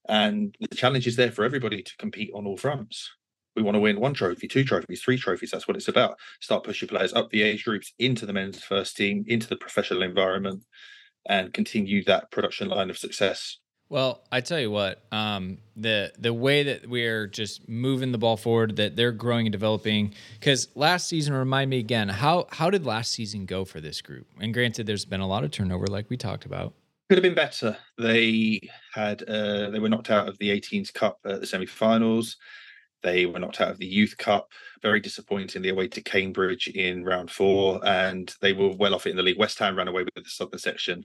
and 0.09 0.55
the 0.61 0.77
challenge 0.77 1.07
is 1.07 1.16
there 1.16 1.33
for 1.33 1.44
everybody 1.44 1.83
to 1.83 1.96
compete 1.98 2.31
on 2.35 2.46
all 2.46 2.57
fronts. 2.57 3.11
We 3.57 3.62
want 3.62 3.77
to 3.77 3.81
win 3.81 4.00
one 4.00 4.14
trophy, 4.14 4.48
two 4.48 4.64
trophies, 4.64 5.03
three 5.03 5.16
trophies. 5.16 5.53
That's 5.53 5.68
what 5.68 5.77
it's 5.77 5.88
about. 5.88 6.18
Start 6.40 6.64
pushing 6.64 6.88
players 6.88 7.12
up 7.12 7.31
the 7.31 7.42
age 7.42 7.64
groups 7.64 7.92
into 7.98 8.27
the 8.27 8.33
men's 8.33 8.62
first 8.62 8.96
team, 8.96 9.24
into 9.29 9.48
the 9.48 9.57
professional 9.57 10.03
environment, 10.03 10.64
and 11.27 11.53
continue 11.53 12.03
that 12.05 12.31
production 12.33 12.68
line 12.68 12.90
of 12.90 12.98
success 12.98 13.59
well, 13.90 14.22
I 14.32 14.40
tell 14.40 14.58
you 14.58 14.70
what, 14.70 15.02
um, 15.12 15.58
the 15.76 16.12
the 16.18 16.32
way 16.32 16.62
that 16.64 16.88
we're 16.88 17.26
just 17.26 17.68
moving 17.68 18.12
the 18.12 18.18
ball 18.18 18.36
forward, 18.36 18.76
that 18.76 18.96
they're 18.96 19.12
growing 19.12 19.46
and 19.46 19.52
developing. 19.52 20.14
Because 20.38 20.68
last 20.74 21.08
season, 21.08 21.34
remind 21.34 21.70
me 21.70 21.78
again, 21.78 22.08
how 22.08 22.46
how 22.50 22.70
did 22.70 22.86
last 22.86 23.12
season 23.12 23.46
go 23.46 23.64
for 23.64 23.80
this 23.80 24.00
group? 24.00 24.26
And 24.40 24.54
granted, 24.54 24.86
there's 24.86 25.04
been 25.04 25.20
a 25.20 25.26
lot 25.26 25.44
of 25.44 25.50
turnover, 25.50 25.86
like 25.86 26.08
we 26.08 26.16
talked 26.16 26.44
about. 26.44 26.74
Could 27.10 27.18
have 27.18 27.22
been 27.22 27.34
better. 27.34 27.76
They 27.98 28.60
had 28.94 29.22
uh, 29.28 29.70
they 29.70 29.78
were 29.78 29.90
knocked 29.90 30.10
out 30.10 30.28
of 30.28 30.38
the 30.38 30.48
18s 30.48 30.92
Cup 30.92 31.18
at 31.26 31.40
the 31.40 31.46
semi-finals. 31.46 32.38
They 33.02 33.26
were 33.26 33.38
knocked 33.38 33.60
out 33.60 33.70
of 33.70 33.78
the 33.78 33.86
Youth 33.86 34.16
Cup. 34.16 34.48
Very 34.80 34.98
disappointing. 34.98 35.60
The 35.60 35.68
away 35.68 35.88
to 35.88 36.00
Cambridge 36.00 36.68
in 36.68 37.04
round 37.04 37.30
four, 37.30 37.86
and 37.86 38.34
they 38.40 38.54
were 38.54 38.74
well 38.74 38.94
off 38.94 39.06
it 39.06 39.10
in 39.10 39.16
the 39.16 39.22
league. 39.22 39.38
West 39.38 39.58
Ham 39.58 39.76
ran 39.76 39.88
away 39.88 40.04
with 40.04 40.14
the 40.14 40.24
southern 40.24 40.58
section 40.58 41.04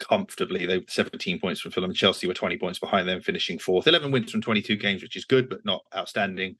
comfortably. 0.00 0.66
They 0.66 0.78
were 0.78 0.84
17 0.88 1.38
points 1.38 1.60
from 1.60 1.70
Fulham. 1.70 1.92
Chelsea 1.92 2.26
were 2.26 2.34
20 2.34 2.58
points 2.58 2.78
behind 2.78 3.08
them, 3.08 3.20
finishing 3.20 3.58
fourth. 3.58 3.86
11 3.86 4.10
wins 4.10 4.32
from 4.32 4.40
22 4.40 4.76
games, 4.76 5.02
which 5.02 5.16
is 5.16 5.24
good, 5.24 5.48
but 5.48 5.64
not 5.64 5.84
outstanding. 5.94 6.56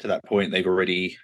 To 0.00 0.08
that 0.08 0.24
point, 0.24 0.50
they've 0.50 0.66
already 0.66 1.16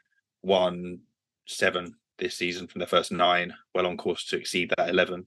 won 0.43 1.01
seven 1.47 1.95
this 2.19 2.37
season 2.37 2.67
from 2.67 2.79
their 2.79 2.89
first 2.89 3.13
nine, 3.13 3.55
well 3.75 3.87
on 3.87 3.97
course 3.97 4.25
to 4.27 4.37
exceed 4.37 4.73
that 4.77 4.89
11. 4.89 5.27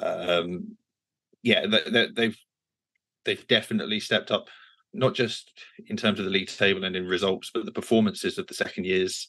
Um, 0.00 0.76
yeah, 1.42 1.66
they, 1.66 2.08
they've 2.14 2.38
they've 3.24 3.46
definitely 3.46 4.00
stepped 4.00 4.30
up, 4.30 4.48
not 4.92 5.14
just 5.14 5.50
in 5.86 5.96
terms 5.96 6.18
of 6.18 6.24
the 6.24 6.30
league 6.30 6.48
table 6.48 6.84
and 6.84 6.96
in 6.96 7.06
results, 7.06 7.50
but 7.52 7.64
the 7.64 7.72
performances 7.72 8.38
of 8.38 8.46
the 8.46 8.54
second 8.54 8.84
years. 8.84 9.28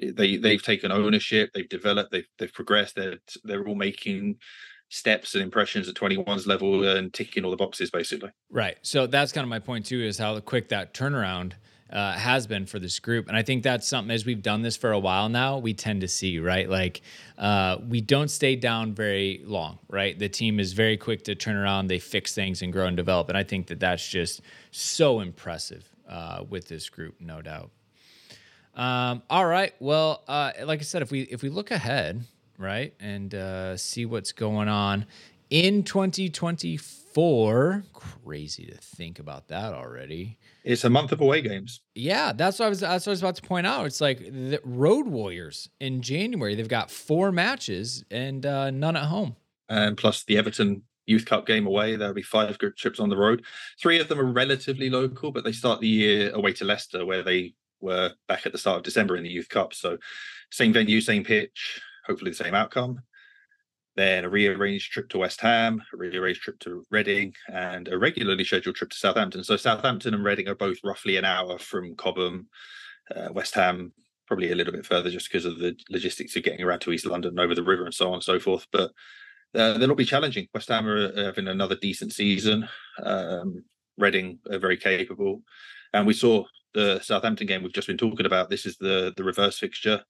They 0.00 0.36
they've 0.36 0.62
taken 0.62 0.92
ownership, 0.92 1.50
they've 1.54 1.68
developed, 1.68 2.12
they've 2.12 2.28
they've 2.38 2.52
progressed. 2.52 2.96
They're 2.96 3.18
they're 3.44 3.66
all 3.66 3.74
making 3.74 4.36
steps 4.88 5.34
and 5.34 5.42
impressions 5.42 5.88
at 5.88 5.94
21's 5.94 6.46
level 6.46 6.86
and 6.88 7.12
ticking 7.12 7.44
all 7.44 7.50
the 7.50 7.56
boxes 7.56 7.90
basically. 7.90 8.30
Right. 8.50 8.78
So 8.82 9.06
that's 9.06 9.32
kind 9.32 9.44
of 9.44 9.48
my 9.48 9.58
point 9.58 9.86
too 9.86 10.00
is 10.00 10.18
how 10.18 10.38
quick 10.40 10.68
that 10.68 10.94
turnaround 10.94 11.52
uh, 11.90 12.12
has 12.12 12.46
been 12.46 12.66
for 12.66 12.78
this 12.78 12.98
group. 12.98 13.28
And 13.28 13.36
I 13.36 13.42
think 13.42 13.62
that's 13.62 13.86
something 13.86 14.10
as 14.10 14.24
we've 14.24 14.42
done 14.42 14.62
this 14.62 14.76
for 14.76 14.92
a 14.92 14.98
while 14.98 15.28
now, 15.28 15.58
we 15.58 15.72
tend 15.72 16.00
to 16.00 16.08
see, 16.08 16.38
right? 16.38 16.68
Like 16.68 17.00
uh, 17.38 17.78
we 17.88 18.00
don't 18.00 18.28
stay 18.28 18.56
down 18.56 18.92
very 18.92 19.40
long, 19.44 19.78
right? 19.88 20.18
The 20.18 20.28
team 20.28 20.58
is 20.58 20.72
very 20.72 20.96
quick 20.96 21.24
to 21.24 21.34
turn 21.34 21.56
around, 21.56 21.88
they 21.88 21.98
fix 21.98 22.34
things 22.34 22.62
and 22.62 22.72
grow 22.72 22.86
and 22.86 22.96
develop. 22.96 23.28
And 23.28 23.38
I 23.38 23.44
think 23.44 23.68
that 23.68 23.80
that's 23.80 24.06
just 24.06 24.40
so 24.70 25.20
impressive 25.20 25.88
uh, 26.08 26.44
with 26.48 26.68
this 26.68 26.88
group, 26.88 27.20
no 27.20 27.42
doubt. 27.42 27.70
Um, 28.74 29.22
all 29.30 29.46
right. 29.46 29.74
Well, 29.80 30.22
uh, 30.28 30.52
like 30.64 30.80
I 30.80 30.82
said, 30.82 31.02
if 31.02 31.10
we 31.10 31.22
if 31.22 31.42
we 31.42 31.48
look 31.48 31.70
ahead, 31.70 32.24
right? 32.58 32.94
And 33.00 33.34
uh, 33.34 33.76
see 33.76 34.06
what's 34.06 34.32
going 34.32 34.68
on 34.68 35.06
in 35.50 35.84
2024. 35.84 37.84
Crazy 37.92 38.66
to 38.66 38.76
think 38.76 39.18
about 39.18 39.48
that 39.48 39.74
already. 39.74 40.38
It's 40.64 40.84
a 40.84 40.90
month 40.90 41.12
of 41.12 41.20
away 41.20 41.42
games. 41.42 41.80
Yeah, 41.94 42.32
that's 42.32 42.58
what 42.58 42.66
I 42.66 42.68
was. 42.68 42.80
That's 42.80 43.06
what 43.06 43.10
I 43.10 43.12
was 43.12 43.22
about 43.22 43.36
to 43.36 43.42
point 43.42 43.66
out. 43.66 43.86
It's 43.86 44.00
like 44.00 44.18
the 44.18 44.60
Road 44.64 45.06
Warriors 45.06 45.68
in 45.80 46.02
January. 46.02 46.54
They've 46.54 46.68
got 46.68 46.90
four 46.90 47.32
matches 47.32 48.04
and 48.10 48.44
uh, 48.44 48.70
none 48.70 48.96
at 48.96 49.04
home. 49.04 49.36
And 49.68 49.96
plus 49.96 50.24
the 50.24 50.38
Everton 50.38 50.82
Youth 51.06 51.24
Cup 51.24 51.46
game 51.46 51.66
away. 51.66 51.96
There'll 51.96 52.14
be 52.14 52.22
five 52.22 52.58
group 52.58 52.76
trips 52.76 53.00
on 53.00 53.08
the 53.08 53.16
road. 53.16 53.44
Three 53.80 54.00
of 54.00 54.08
them 54.08 54.20
are 54.20 54.32
relatively 54.32 54.90
local, 54.90 55.32
but 55.32 55.44
they 55.44 55.52
start 55.52 55.80
the 55.80 55.88
year 55.88 56.30
away 56.32 56.52
to 56.54 56.64
Leicester, 56.64 57.06
where 57.06 57.22
they 57.22 57.54
were 57.80 58.12
back 58.28 58.46
at 58.46 58.52
the 58.52 58.58
start 58.58 58.78
of 58.78 58.82
December 58.82 59.16
in 59.16 59.22
the 59.22 59.30
Youth 59.30 59.48
Cup. 59.48 59.72
So 59.72 59.98
same 60.50 60.72
venue, 60.72 61.00
same 61.00 61.24
pitch, 61.24 61.80
hopefully 62.06 62.30
the 62.30 62.36
same 62.36 62.54
outcome. 62.54 63.00
Then 63.96 64.24
a 64.24 64.28
rearranged 64.28 64.92
trip 64.92 65.08
to 65.10 65.18
West 65.18 65.40
Ham, 65.40 65.82
a 65.92 65.96
rearranged 65.96 66.42
trip 66.42 66.58
to 66.60 66.84
Reading, 66.90 67.32
and 67.50 67.88
a 67.88 67.96
regularly 67.96 68.44
scheduled 68.44 68.76
trip 68.76 68.90
to 68.90 68.96
Southampton. 68.96 69.42
So 69.42 69.56
Southampton 69.56 70.12
and 70.12 70.22
Reading 70.22 70.48
are 70.48 70.54
both 70.54 70.76
roughly 70.84 71.16
an 71.16 71.24
hour 71.24 71.58
from 71.58 71.94
Cobham. 71.94 72.48
Uh, 73.14 73.28
West 73.32 73.54
Ham 73.54 73.92
probably 74.26 74.50
a 74.50 74.54
little 74.54 74.72
bit 74.72 74.84
further 74.84 75.08
just 75.08 75.30
because 75.30 75.44
of 75.44 75.58
the 75.58 75.74
logistics 75.88 76.36
of 76.36 76.42
getting 76.42 76.64
around 76.64 76.80
to 76.80 76.92
East 76.92 77.06
London 77.06 77.38
over 77.38 77.54
the 77.54 77.62
river 77.62 77.84
and 77.84 77.94
so 77.94 78.08
on 78.08 78.14
and 78.14 78.22
so 78.22 78.38
forth. 78.38 78.66
But 78.70 78.90
uh, 79.54 79.78
they'll 79.78 79.94
be 79.94 80.04
challenging. 80.04 80.48
West 80.52 80.68
Ham 80.68 80.86
are 80.86 81.24
having 81.24 81.48
another 81.48 81.76
decent 81.76 82.12
season. 82.12 82.68
Um, 83.02 83.64
Reading 83.96 84.40
are 84.50 84.58
very 84.58 84.76
capable, 84.76 85.42
and 85.94 86.06
we 86.06 86.12
saw 86.12 86.44
the 86.74 87.00
Southampton 87.00 87.46
game 87.46 87.62
we've 87.62 87.72
just 87.72 87.86
been 87.86 87.96
talking 87.96 88.26
about. 88.26 88.50
This 88.50 88.66
is 88.66 88.76
the 88.76 89.14
the 89.16 89.24
reverse 89.24 89.58
fixture. 89.58 90.02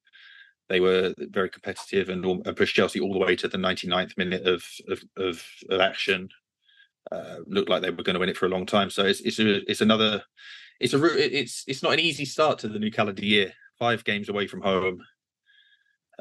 They 0.68 0.80
were 0.80 1.14
very 1.18 1.48
competitive 1.48 2.08
and, 2.08 2.24
and 2.24 2.56
pushed 2.56 2.74
Chelsea 2.74 3.00
all 3.00 3.12
the 3.12 3.18
way 3.18 3.36
to 3.36 3.48
the 3.48 3.58
99th 3.58 4.16
minute 4.16 4.46
of 4.46 4.64
of, 4.88 5.02
of, 5.16 5.44
of 5.68 5.80
action. 5.80 6.28
Uh, 7.12 7.36
looked 7.46 7.68
like 7.68 7.82
they 7.82 7.90
were 7.90 8.02
going 8.02 8.14
to 8.14 8.20
win 8.20 8.28
it 8.28 8.36
for 8.36 8.46
a 8.46 8.50
long 8.50 8.66
time. 8.66 8.90
So 8.90 9.04
it's 9.04 9.20
it's 9.20 9.38
a, 9.38 9.70
it's 9.70 9.80
another 9.80 10.24
it's 10.80 10.94
a 10.94 11.34
it's 11.34 11.64
it's 11.66 11.82
not 11.82 11.92
an 11.92 12.00
easy 12.00 12.24
start 12.24 12.58
to 12.60 12.68
the 12.68 12.78
new 12.78 12.90
calendar 12.90 13.24
year. 13.24 13.52
Five 13.78 14.04
games 14.04 14.28
away 14.28 14.46
from 14.46 14.62
home. 14.62 15.02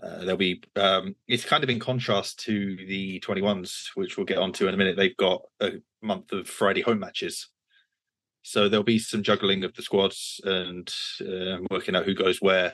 Uh, 0.02 0.20
there'll 0.20 0.38
be 0.38 0.62
um, 0.76 1.16
it's 1.28 1.46
kind 1.46 1.64
of 1.64 1.70
in 1.70 1.80
contrast 1.80 2.40
to 2.42 2.76
the 2.76 3.20
21s, 3.22 3.88
which 3.96 4.18
we'll 4.18 4.26
get 4.26 4.38
onto 4.38 4.68
in 4.68 4.74
a 4.74 4.78
minute. 4.78 4.98
They've 4.98 5.16
got 5.16 5.42
a 5.62 5.72
month 6.02 6.34
of 6.34 6.50
Friday 6.50 6.82
home 6.82 7.00
matches, 7.00 7.50
so 8.42 8.68
there'll 8.68 8.84
be 8.84 9.00
some 9.00 9.24
juggling 9.24 9.64
of 9.64 9.74
the 9.74 9.82
squads 9.82 10.42
and 10.44 10.94
uh, 11.22 11.60
working 11.72 11.96
out 11.96 12.06
who 12.06 12.14
goes 12.14 12.42
where. 12.42 12.74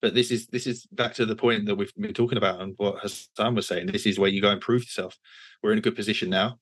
But 0.00 0.14
this 0.14 0.30
is 0.30 0.46
this 0.46 0.66
is 0.66 0.86
back 0.86 1.14
to 1.14 1.26
the 1.26 1.36
point 1.36 1.66
that 1.66 1.74
we've 1.74 1.92
been 1.96 2.14
talking 2.14 2.38
about 2.38 2.60
and 2.60 2.74
what 2.76 3.00
Hassan 3.00 3.54
was 3.54 3.66
saying. 3.66 3.86
This 3.86 4.06
is 4.06 4.18
where 4.18 4.30
you 4.30 4.40
go 4.40 4.50
and 4.50 4.60
prove 4.60 4.82
yourself. 4.82 5.18
We're 5.62 5.72
in 5.72 5.78
a 5.78 5.82
good 5.82 5.96
position 5.96 6.30
now. 6.30 6.58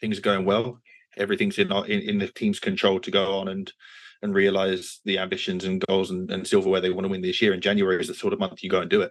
Things 0.00 0.18
are 0.18 0.22
going 0.22 0.44
well. 0.44 0.80
Everything's 1.16 1.58
in 1.58 1.72
in, 1.72 2.00
in 2.00 2.18
the 2.18 2.28
team's 2.28 2.60
control 2.60 3.00
to 3.00 3.10
go 3.10 3.38
on 3.38 3.48
and 3.48 3.72
and 4.22 4.34
realize 4.34 5.00
the 5.04 5.18
ambitions 5.18 5.64
and 5.64 5.84
goals 5.86 6.10
and, 6.10 6.30
and 6.30 6.46
silverware 6.46 6.80
they 6.80 6.90
want 6.90 7.04
to 7.04 7.10
win 7.10 7.22
this 7.22 7.40
year. 7.40 7.52
And 7.52 7.62
January 7.62 8.00
is 8.00 8.08
the 8.08 8.14
sort 8.14 8.32
of 8.32 8.38
month 8.38 8.62
you 8.62 8.70
go 8.70 8.80
and 8.80 8.90
do 8.90 9.02
it. 9.02 9.10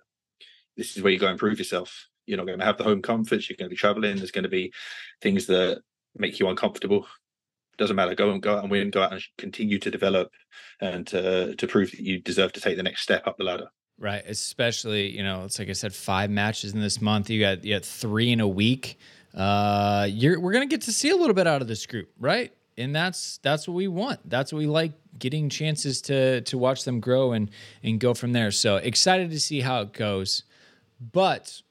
This 0.77 0.97
is 0.97 1.03
where 1.03 1.13
you 1.13 1.19
go 1.19 1.27
and 1.27 1.39
prove 1.39 1.57
yourself. 1.57 2.07
You're 2.25 2.37
not 2.37 2.47
going 2.47 2.59
to 2.59 2.65
have 2.65 2.77
the 2.77 2.83
home 2.83 3.01
comforts. 3.01 3.49
You're 3.49 3.57
going 3.57 3.69
to 3.69 3.73
be 3.73 3.77
traveling. 3.77 4.17
There's 4.17 4.31
going 4.31 4.43
to 4.43 4.49
be 4.49 4.73
things 5.21 5.45
that 5.47 5.81
make 6.15 6.39
you 6.39 6.49
uncomfortable. 6.49 7.07
Doesn't 7.77 7.95
matter. 7.95 8.15
Go 8.15 8.31
and 8.31 8.41
go 8.41 8.55
out 8.55 8.63
and 8.63 8.71
win. 8.71 8.89
Go 8.89 9.03
out 9.03 9.13
and 9.13 9.21
continue 9.37 9.79
to 9.79 9.91
develop 9.91 10.31
and 10.81 11.05
to 11.07 11.55
to 11.55 11.67
prove 11.67 11.91
that 11.91 11.99
you 11.99 12.19
deserve 12.19 12.53
to 12.53 12.61
take 12.61 12.77
the 12.77 12.83
next 12.83 13.01
step 13.01 13.25
up 13.27 13.37
the 13.37 13.43
ladder. 13.43 13.67
Right. 13.97 14.23
Especially, 14.27 15.09
you 15.09 15.23
know, 15.23 15.45
it's 15.45 15.57
like 15.57 15.69
I 15.69 15.73
said, 15.73 15.93
five 15.93 16.29
matches 16.29 16.73
in 16.73 16.81
this 16.81 17.01
month. 17.01 17.29
You 17.29 17.39
got 17.39 17.63
you 17.63 17.75
got 17.75 17.85
three 17.85 18.31
in 18.31 18.39
a 18.39 18.47
week. 18.47 18.97
Uh, 19.33 20.07
you're 20.09 20.39
we're 20.39 20.53
gonna 20.53 20.65
get 20.65 20.81
to 20.83 20.91
see 20.91 21.09
a 21.09 21.15
little 21.15 21.33
bit 21.33 21.47
out 21.47 21.61
of 21.61 21.67
this 21.67 21.85
group, 21.85 22.09
right? 22.19 22.53
and 22.77 22.95
that's 22.95 23.37
that's 23.41 23.67
what 23.67 23.73
we 23.73 23.87
want. 23.87 24.19
That's 24.29 24.51
what 24.51 24.59
we 24.59 24.67
like 24.67 24.93
getting 25.17 25.49
chances 25.49 26.01
to 26.03 26.41
to 26.41 26.57
watch 26.57 26.83
them 26.83 26.99
grow 26.99 27.31
and 27.31 27.49
and 27.83 27.99
go 27.99 28.13
from 28.13 28.33
there. 28.33 28.51
So 28.51 28.77
excited 28.77 29.31
to 29.31 29.39
see 29.39 29.61
how 29.61 29.81
it 29.81 29.93
goes. 29.93 30.43
But 31.11 31.61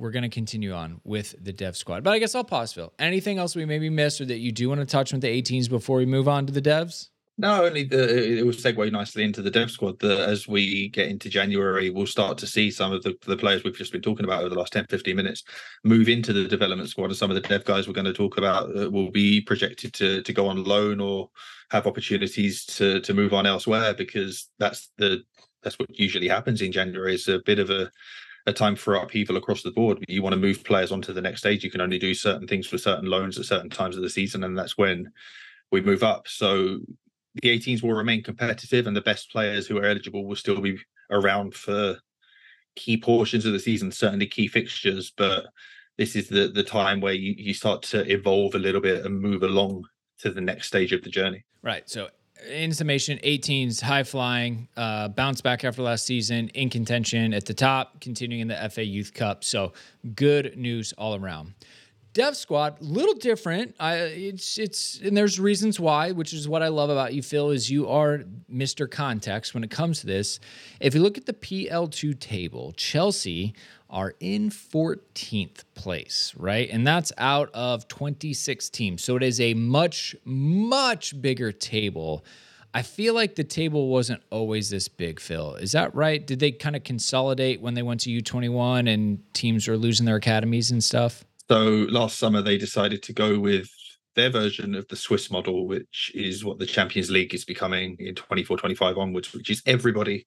we're 0.00 0.10
going 0.10 0.22
to 0.22 0.30
continue 0.30 0.72
on 0.72 1.00
with 1.04 1.34
the 1.44 1.52
dev 1.52 1.76
squad. 1.76 2.02
But 2.02 2.12
I 2.12 2.18
guess 2.18 2.34
I'll 2.34 2.42
pause, 2.42 2.72
Phil. 2.72 2.92
Anything 2.98 3.38
else 3.38 3.54
we 3.54 3.66
maybe 3.66 3.90
missed 3.90 4.20
or 4.20 4.24
that 4.24 4.38
you 4.38 4.50
do 4.50 4.68
want 4.68 4.80
to 4.80 4.86
touch 4.86 5.12
with 5.12 5.20
the 5.20 5.28
18s 5.28 5.68
before 5.68 5.98
we 5.98 6.06
move 6.06 6.26
on 6.26 6.46
to 6.46 6.52
the 6.52 6.62
devs? 6.62 7.10
No, 7.36 7.64
only 7.64 7.84
the 7.84 8.38
it 8.38 8.44
will 8.44 8.52
segue 8.52 8.92
nicely 8.92 9.24
into 9.24 9.40
the 9.40 9.50
dev 9.50 9.70
squad 9.70 9.98
that 10.00 10.20
as 10.28 10.46
we 10.46 10.88
get 10.88 11.08
into 11.08 11.30
January, 11.30 11.88
we'll 11.88 12.06
start 12.06 12.36
to 12.38 12.46
see 12.46 12.70
some 12.70 12.92
of 12.92 13.02
the, 13.02 13.14
the 13.26 13.36
players 13.36 13.64
we've 13.64 13.76
just 13.76 13.92
been 13.92 14.02
talking 14.02 14.24
about 14.24 14.40
over 14.40 14.50
the 14.50 14.58
last 14.58 14.74
10, 14.74 14.86
15 14.90 15.16
minutes 15.16 15.44
move 15.82 16.10
into 16.10 16.34
the 16.34 16.46
development 16.46 16.90
squad. 16.90 17.06
And 17.06 17.16
some 17.16 17.30
of 17.30 17.34
the 17.34 17.48
dev 17.48 17.64
guys 17.64 17.86
we're 17.86 17.94
going 17.94 18.04
to 18.04 18.12
talk 18.12 18.36
about 18.36 18.76
uh, 18.76 18.90
will 18.90 19.10
be 19.10 19.40
projected 19.40 19.94
to 19.94 20.22
to 20.22 20.32
go 20.34 20.48
on 20.48 20.64
loan 20.64 21.00
or 21.00 21.30
have 21.70 21.86
opportunities 21.86 22.66
to 22.66 23.00
to 23.00 23.14
move 23.14 23.32
on 23.32 23.46
elsewhere 23.46 23.94
because 23.94 24.50
that's 24.58 24.90
the 24.98 25.22
that's 25.62 25.78
what 25.78 25.98
usually 25.98 26.28
happens 26.28 26.60
in 26.60 26.72
January. 26.72 27.14
It's 27.14 27.28
a 27.28 27.38
bit 27.38 27.58
of 27.58 27.70
a 27.70 27.90
a 28.46 28.52
time 28.52 28.76
for 28.76 28.94
upheaval 28.94 29.36
across 29.36 29.62
the 29.62 29.70
board. 29.70 30.04
You 30.08 30.22
want 30.22 30.34
to 30.34 30.40
move 30.40 30.64
players 30.64 30.92
onto 30.92 31.12
the 31.12 31.20
next 31.20 31.40
stage. 31.40 31.62
You 31.62 31.70
can 31.70 31.80
only 31.80 31.98
do 31.98 32.14
certain 32.14 32.46
things 32.46 32.66
for 32.66 32.78
certain 32.78 33.06
loans 33.08 33.38
at 33.38 33.44
certain 33.44 33.70
times 33.70 33.96
of 33.96 34.02
the 34.02 34.10
season, 34.10 34.44
and 34.44 34.56
that's 34.56 34.78
when 34.78 35.12
we 35.70 35.80
move 35.80 36.02
up. 36.02 36.26
So 36.26 36.80
the 37.42 37.48
18s 37.48 37.82
will 37.82 37.92
remain 37.92 38.22
competitive 38.22 38.86
and 38.86 38.96
the 38.96 39.00
best 39.00 39.30
players 39.30 39.66
who 39.66 39.78
are 39.78 39.84
eligible 39.84 40.24
will 40.24 40.36
still 40.36 40.60
be 40.60 40.78
around 41.10 41.54
for 41.54 41.98
key 42.76 42.96
portions 42.96 43.46
of 43.46 43.52
the 43.52 43.58
season, 43.58 43.92
certainly 43.92 44.26
key 44.26 44.48
fixtures. 44.48 45.12
But 45.16 45.46
this 45.98 46.16
is 46.16 46.28
the 46.28 46.48
the 46.48 46.64
time 46.64 47.00
where 47.00 47.12
you, 47.12 47.34
you 47.36 47.54
start 47.54 47.82
to 47.82 48.10
evolve 48.10 48.54
a 48.54 48.58
little 48.58 48.80
bit 48.80 49.04
and 49.04 49.20
move 49.20 49.42
along 49.42 49.84
to 50.18 50.30
the 50.30 50.40
next 50.40 50.68
stage 50.68 50.92
of 50.92 51.02
the 51.02 51.10
journey. 51.10 51.44
Right. 51.62 51.88
So 51.88 52.08
in 52.48 52.72
summation, 52.72 53.18
18s 53.18 53.80
high 53.80 54.04
flying, 54.04 54.68
uh, 54.76 55.08
bounce 55.08 55.40
back 55.40 55.64
after 55.64 55.82
last 55.82 56.06
season, 56.06 56.48
in 56.50 56.70
contention 56.70 57.34
at 57.34 57.46
the 57.46 57.54
top, 57.54 58.00
continuing 58.00 58.40
in 58.40 58.48
the 58.48 58.70
FA 58.70 58.84
Youth 58.84 59.14
Cup. 59.14 59.44
So 59.44 59.72
good 60.14 60.56
news 60.56 60.92
all 60.94 61.14
around. 61.14 61.54
Dev 62.12 62.36
Squad, 62.36 62.80
little 62.80 63.14
different. 63.14 63.76
I 63.78 63.94
it's 63.94 64.58
it's 64.58 65.00
and 65.00 65.16
there's 65.16 65.38
reasons 65.38 65.78
why, 65.78 66.10
which 66.10 66.32
is 66.32 66.48
what 66.48 66.60
I 66.60 66.66
love 66.66 66.90
about 66.90 67.14
you, 67.14 67.22
Phil, 67.22 67.50
is 67.50 67.70
you 67.70 67.88
are 67.88 68.24
Mr. 68.52 68.90
Context 68.90 69.54
when 69.54 69.62
it 69.62 69.70
comes 69.70 70.00
to 70.00 70.06
this. 70.06 70.40
If 70.80 70.92
you 70.92 71.02
look 71.02 71.16
at 71.16 71.26
the 71.26 71.32
PL2 71.32 72.18
table, 72.18 72.72
Chelsea 72.76 73.54
are 73.90 74.14
in 74.20 74.50
14th 74.50 75.64
place, 75.74 76.32
right? 76.36 76.70
And 76.70 76.86
that's 76.86 77.12
out 77.18 77.50
of 77.52 77.88
26 77.88 78.70
teams. 78.70 79.02
So 79.02 79.16
it 79.16 79.22
is 79.22 79.40
a 79.40 79.54
much, 79.54 80.14
much 80.24 81.20
bigger 81.20 81.52
table. 81.52 82.24
I 82.72 82.82
feel 82.82 83.14
like 83.14 83.34
the 83.34 83.44
table 83.44 83.88
wasn't 83.88 84.22
always 84.30 84.70
this 84.70 84.86
big, 84.86 85.18
Phil. 85.18 85.56
Is 85.56 85.72
that 85.72 85.92
right? 85.94 86.24
Did 86.24 86.38
they 86.38 86.52
kind 86.52 86.76
of 86.76 86.84
consolidate 86.84 87.60
when 87.60 87.74
they 87.74 87.82
went 87.82 88.00
to 88.02 88.10
U21 88.10 88.92
and 88.92 89.20
teams 89.34 89.66
were 89.66 89.76
losing 89.76 90.06
their 90.06 90.16
academies 90.16 90.70
and 90.70 90.82
stuff? 90.82 91.24
So 91.50 91.86
last 91.90 92.18
summer 92.18 92.42
they 92.42 92.58
decided 92.58 93.02
to 93.02 93.12
go 93.12 93.40
with 93.40 93.68
their 94.14 94.30
version 94.30 94.76
of 94.76 94.86
the 94.88 94.96
Swiss 94.96 95.30
model, 95.30 95.66
which 95.66 96.12
is 96.14 96.44
what 96.44 96.58
the 96.58 96.66
Champions 96.66 97.10
League 97.10 97.34
is 97.34 97.44
becoming 97.44 97.96
in 97.98 98.14
24 98.14 98.56
25 98.56 98.98
onwards, 98.98 99.32
which 99.32 99.50
is 99.50 99.62
everybody 99.66 100.26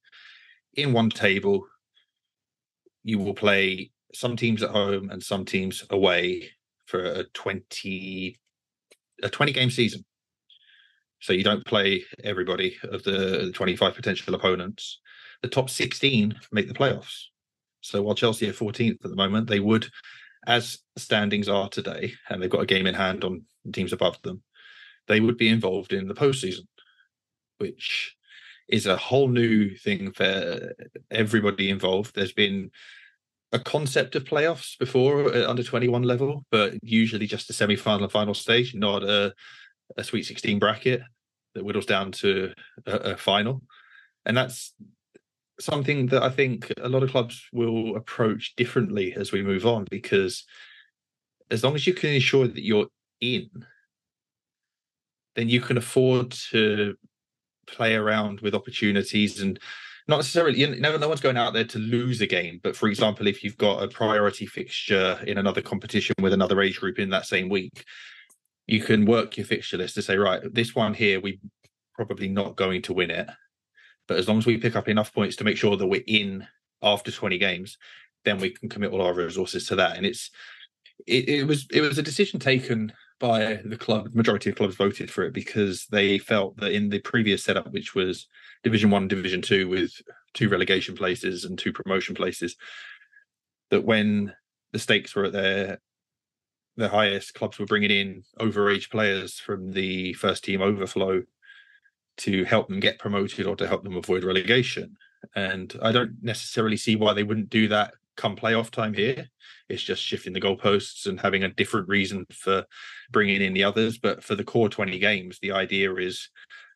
in 0.75 0.91
one 0.91 1.09
table. 1.09 1.65
You 3.03 3.19
will 3.19 3.33
play 3.33 3.91
some 4.13 4.35
teams 4.35 4.63
at 4.63 4.69
home 4.69 5.09
and 5.09 5.21
some 5.21 5.45
teams 5.45 5.83
away 5.89 6.49
for 6.85 7.03
a 7.03 7.23
20 7.23 8.37
a 9.21 9.29
20 9.29 9.51
game 9.51 9.69
season. 9.69 10.03
So 11.19 11.31
you 11.31 11.43
don't 11.43 11.65
play 11.65 12.03
everybody 12.23 12.77
of 12.83 13.03
the 13.03 13.51
25 13.53 13.95
potential 13.95 14.35
opponents. 14.35 14.99
The 15.41 15.47
top 15.47 15.69
16 15.69 16.35
make 16.51 16.67
the 16.67 16.73
playoffs. 16.73 17.25
So 17.81 18.01
while 18.01 18.15
Chelsea 18.15 18.49
are 18.49 18.53
14th 18.53 19.03
at 19.03 19.09
the 19.09 19.15
moment, 19.15 19.47
they 19.47 19.59
would 19.59 19.87
as 20.45 20.79
standings 20.97 21.47
are 21.47 21.69
today, 21.69 22.13
and 22.29 22.41
they've 22.41 22.49
got 22.49 22.61
a 22.61 22.67
game 22.67 22.87
in 22.87 22.95
hand 22.95 23.23
on 23.23 23.45
teams 23.71 23.93
above 23.93 24.21
them, 24.23 24.41
they 25.07 25.19
would 25.19 25.37
be 25.37 25.49
involved 25.49 25.93
in 25.93 26.07
the 26.07 26.13
postseason, 26.13 26.65
which 27.57 28.15
is 28.69 28.85
a 28.85 28.97
whole 28.97 29.27
new 29.27 29.75
thing 29.75 30.11
for 30.11 30.73
everybody 31.11 31.69
involved. 31.69 32.15
There's 32.15 32.33
been 32.33 32.71
a 33.51 33.59
concept 33.59 34.15
of 34.15 34.23
playoffs 34.23 34.77
before 34.79 35.33
at 35.33 35.47
under 35.47 35.63
21 35.63 36.03
level, 36.03 36.43
but 36.51 36.73
usually 36.81 37.27
just 37.27 37.49
a 37.49 37.53
semi 37.53 37.75
final 37.75 38.03
and 38.03 38.11
final 38.11 38.33
stage, 38.33 38.73
not 38.73 39.03
a, 39.03 39.33
a 39.97 40.03
Sweet 40.03 40.23
16 40.23 40.59
bracket 40.59 41.01
that 41.53 41.63
whittles 41.63 41.85
down 41.85 42.11
to 42.11 42.53
a, 42.87 42.91
a 42.91 43.17
final. 43.17 43.61
And 44.25 44.35
that's 44.35 44.73
something 45.59 46.07
that 46.07 46.23
I 46.23 46.29
think 46.29 46.71
a 46.81 46.89
lot 46.89 47.03
of 47.03 47.11
clubs 47.11 47.47
will 47.53 47.95
approach 47.95 48.55
differently 48.55 49.13
as 49.15 49.31
we 49.31 49.43
move 49.43 49.65
on 49.65 49.85
because 49.89 50.45
as 51.51 51.63
long 51.63 51.75
as 51.75 51.85
you 51.85 51.93
can 51.93 52.09
ensure 52.09 52.47
that 52.47 52.65
you're 52.65 52.87
in, 53.21 53.49
then 55.35 55.49
you 55.49 55.61
can 55.61 55.77
afford 55.77 56.31
to 56.51 56.95
play 57.67 57.95
around 57.95 58.41
with 58.41 58.55
opportunities 58.55 59.41
and 59.41 59.59
not 60.07 60.17
necessarily 60.17 60.59
you 60.59 60.75
know, 60.79 60.97
no 60.97 61.07
one's 61.07 61.21
going 61.21 61.37
out 61.37 61.53
there 61.53 61.63
to 61.63 61.79
lose 61.79 62.19
a 62.21 62.27
game 62.27 62.59
but 62.61 62.75
for 62.75 62.89
example 62.89 63.27
if 63.27 63.43
you've 63.43 63.57
got 63.57 63.81
a 63.81 63.87
priority 63.87 64.45
fixture 64.45 65.19
in 65.25 65.37
another 65.37 65.61
competition 65.61 66.13
with 66.21 66.33
another 66.33 66.61
age 66.61 66.79
group 66.79 66.99
in 66.99 67.09
that 67.09 67.25
same 67.25 67.47
week 67.47 67.85
you 68.67 68.81
can 68.81 69.05
work 69.05 69.37
your 69.37 69.45
fixture 69.45 69.77
list 69.77 69.95
to 69.95 70.01
say 70.01 70.17
right 70.17 70.41
this 70.53 70.75
one 70.75 70.93
here 70.93 71.21
we 71.21 71.39
probably 71.95 72.27
not 72.27 72.55
going 72.55 72.81
to 72.81 72.93
win 72.93 73.11
it 73.11 73.29
but 74.07 74.17
as 74.17 74.27
long 74.27 74.37
as 74.37 74.45
we 74.45 74.57
pick 74.57 74.75
up 74.75 74.87
enough 74.87 75.13
points 75.13 75.35
to 75.37 75.43
make 75.43 75.57
sure 75.57 75.77
that 75.77 75.87
we're 75.87 76.03
in 76.07 76.45
after 76.81 77.11
20 77.11 77.37
games, 77.37 77.77
then 78.25 78.37
we 78.37 78.49
can 78.51 78.69
commit 78.69 78.91
all 78.91 79.01
our 79.01 79.13
resources 79.13 79.67
to 79.67 79.75
that. 79.77 79.97
And 79.97 80.05
it's 80.05 80.29
it, 81.07 81.27
it 81.29 81.43
was 81.45 81.65
it 81.71 81.81
was 81.81 81.97
a 81.97 82.03
decision 82.03 82.39
taken 82.39 82.93
by 83.23 83.61
the 83.63 83.77
club. 83.77 84.13
Majority 84.13 84.49
of 84.49 84.57
clubs 84.57 84.75
voted 84.75 85.09
for 85.09 85.23
it 85.23 85.31
because 85.31 85.85
they 85.85 86.17
felt 86.17 86.57
that 86.57 86.73
in 86.73 86.89
the 86.89 86.99
previous 86.99 87.41
setup, 87.41 87.71
which 87.71 87.95
was 87.95 88.27
Division 88.63 88.89
One, 88.89 89.07
Division 89.07 89.41
Two, 89.41 89.69
with 89.69 89.93
two 90.33 90.49
relegation 90.49 90.93
places 90.93 91.45
and 91.45 91.57
two 91.57 91.71
promotion 91.71 92.15
places, 92.15 92.57
that 93.69 93.85
when 93.85 94.33
the 94.73 94.79
stakes 94.79 95.15
were 95.15 95.23
at 95.23 95.31
their 95.31 95.79
the 96.75 96.89
highest, 96.89 97.33
clubs 97.33 97.57
were 97.59 97.65
bringing 97.65 97.91
in 97.91 98.23
overage 98.41 98.91
players 98.91 99.39
from 99.39 99.71
the 99.71 100.11
first 100.13 100.43
team 100.43 100.61
overflow 100.61 101.23
to 102.17 102.43
help 102.43 102.67
them 102.67 102.81
get 102.81 102.99
promoted 102.99 103.45
or 103.45 103.55
to 103.55 103.67
help 103.67 103.85
them 103.85 103.95
avoid 103.95 104.25
relegation. 104.25 104.97
And 105.33 105.73
I 105.81 105.93
don't 105.93 106.17
necessarily 106.21 106.75
see 106.75 106.97
why 106.97 107.13
they 107.13 107.23
wouldn't 107.23 107.49
do 107.49 107.69
that 107.69 107.93
come 108.15 108.35
playoff 108.35 108.69
time 108.69 108.93
here. 108.93 109.27
It's 109.69 109.83
just 109.83 110.03
shifting 110.03 110.33
the 110.33 110.41
goalposts 110.41 111.05
and 111.05 111.19
having 111.19 111.43
a 111.43 111.53
different 111.53 111.87
reason 111.87 112.25
for 112.31 112.65
bringing 113.11 113.41
in 113.41 113.53
the 113.53 113.63
others. 113.63 113.97
But 113.97 114.23
for 114.23 114.35
the 114.35 114.43
core 114.43 114.69
20 114.69 114.99
games, 114.99 115.39
the 115.41 115.51
idea 115.51 115.93
is 115.95 116.29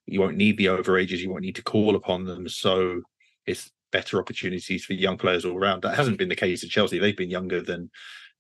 you 0.06 0.20
won't 0.20 0.38
need 0.38 0.58
the 0.58 0.66
overages, 0.68 1.20
you 1.20 1.30
won't 1.30 1.44
need 1.44 1.56
to 1.56 1.64
call 1.64 1.96
upon 1.96 2.26
them. 2.26 2.48
So 2.48 3.02
it's 3.46 3.72
better 3.92 4.20
opportunities 4.20 4.86
for 4.86 4.94
young 4.94 5.18
players 5.18 5.46
all 5.46 5.58
around. 5.58 5.84
That 5.84 5.96
hasn't 5.96 6.18
been 6.18 6.30
the 6.30 6.36
case 6.36 6.64
at 6.64 6.70
Chelsea. 6.70 7.00
They've 7.00 7.16
been 7.16 7.30
younger 7.30 7.62
than 7.62 7.90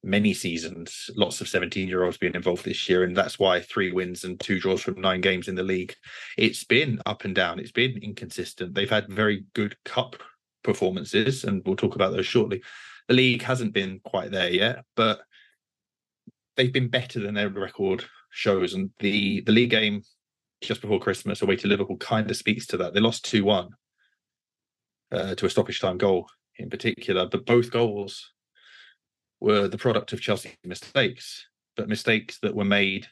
many 0.03 0.33
seasons, 0.33 1.09
lots 1.15 1.41
of 1.41 1.47
17 1.47 1.87
year 1.87 2.03
olds 2.03 2.17
being 2.17 2.35
involved 2.35 2.65
this 2.65 2.87
year. 2.87 3.03
And 3.03 3.15
that's 3.15 3.39
why 3.39 3.61
three 3.61 3.91
wins 3.91 4.23
and 4.23 4.39
two 4.39 4.59
draws 4.59 4.81
from 4.81 5.01
nine 5.01 5.21
games 5.21 5.47
in 5.47 5.55
the 5.55 5.63
league. 5.63 5.93
It's 6.37 6.63
been 6.63 7.01
up 7.05 7.25
and 7.25 7.35
down, 7.35 7.59
it's 7.59 7.71
been 7.71 7.97
inconsistent. 8.01 8.73
They've 8.73 8.89
had 8.89 9.07
very 9.07 9.45
good 9.53 9.75
cup 9.83 10.15
performances, 10.67 11.45
and 11.45 11.63
we'll 11.65 11.75
talk 11.75 11.95
about 11.95 12.11
those 12.11 12.27
shortly. 12.27 12.61
The 13.07 13.15
league 13.15 13.41
hasn't 13.41 13.73
been 13.73 13.99
quite 14.03 14.31
there 14.31 14.51
yet, 14.51 14.83
but 14.95 15.21
they've 16.55 16.73
been 16.73 16.89
better 16.89 17.19
than 17.19 17.33
their 17.33 17.49
record 17.49 18.05
shows. 18.29 18.73
And 18.73 18.91
the, 18.99 19.41
the 19.41 19.53
league 19.53 19.71
game 19.71 20.03
just 20.61 20.81
before 20.81 20.99
Christmas 20.99 21.41
away 21.41 21.55
to 21.55 21.67
Liverpool 21.67 21.97
kind 21.97 22.29
of 22.29 22.37
speaks 22.37 22.67
to 22.67 22.77
that. 22.77 22.93
They 22.93 22.99
lost 22.99 23.25
2 23.25 23.43
1 23.45 23.69
uh, 25.13 25.35
to 25.35 25.45
a 25.45 25.49
stoppage 25.49 25.79
time 25.79 25.97
goal 25.97 26.27
in 26.57 26.69
particular, 26.69 27.27
but 27.27 27.45
both 27.45 27.71
goals 27.71 28.33
were 29.39 29.67
the 29.67 29.77
product 29.77 30.13
of 30.13 30.21
Chelsea 30.21 30.55
mistakes, 30.63 31.47
but 31.77 31.87
mistakes 31.87 32.39
that 32.41 32.55
were 32.55 32.65
made 32.65 33.07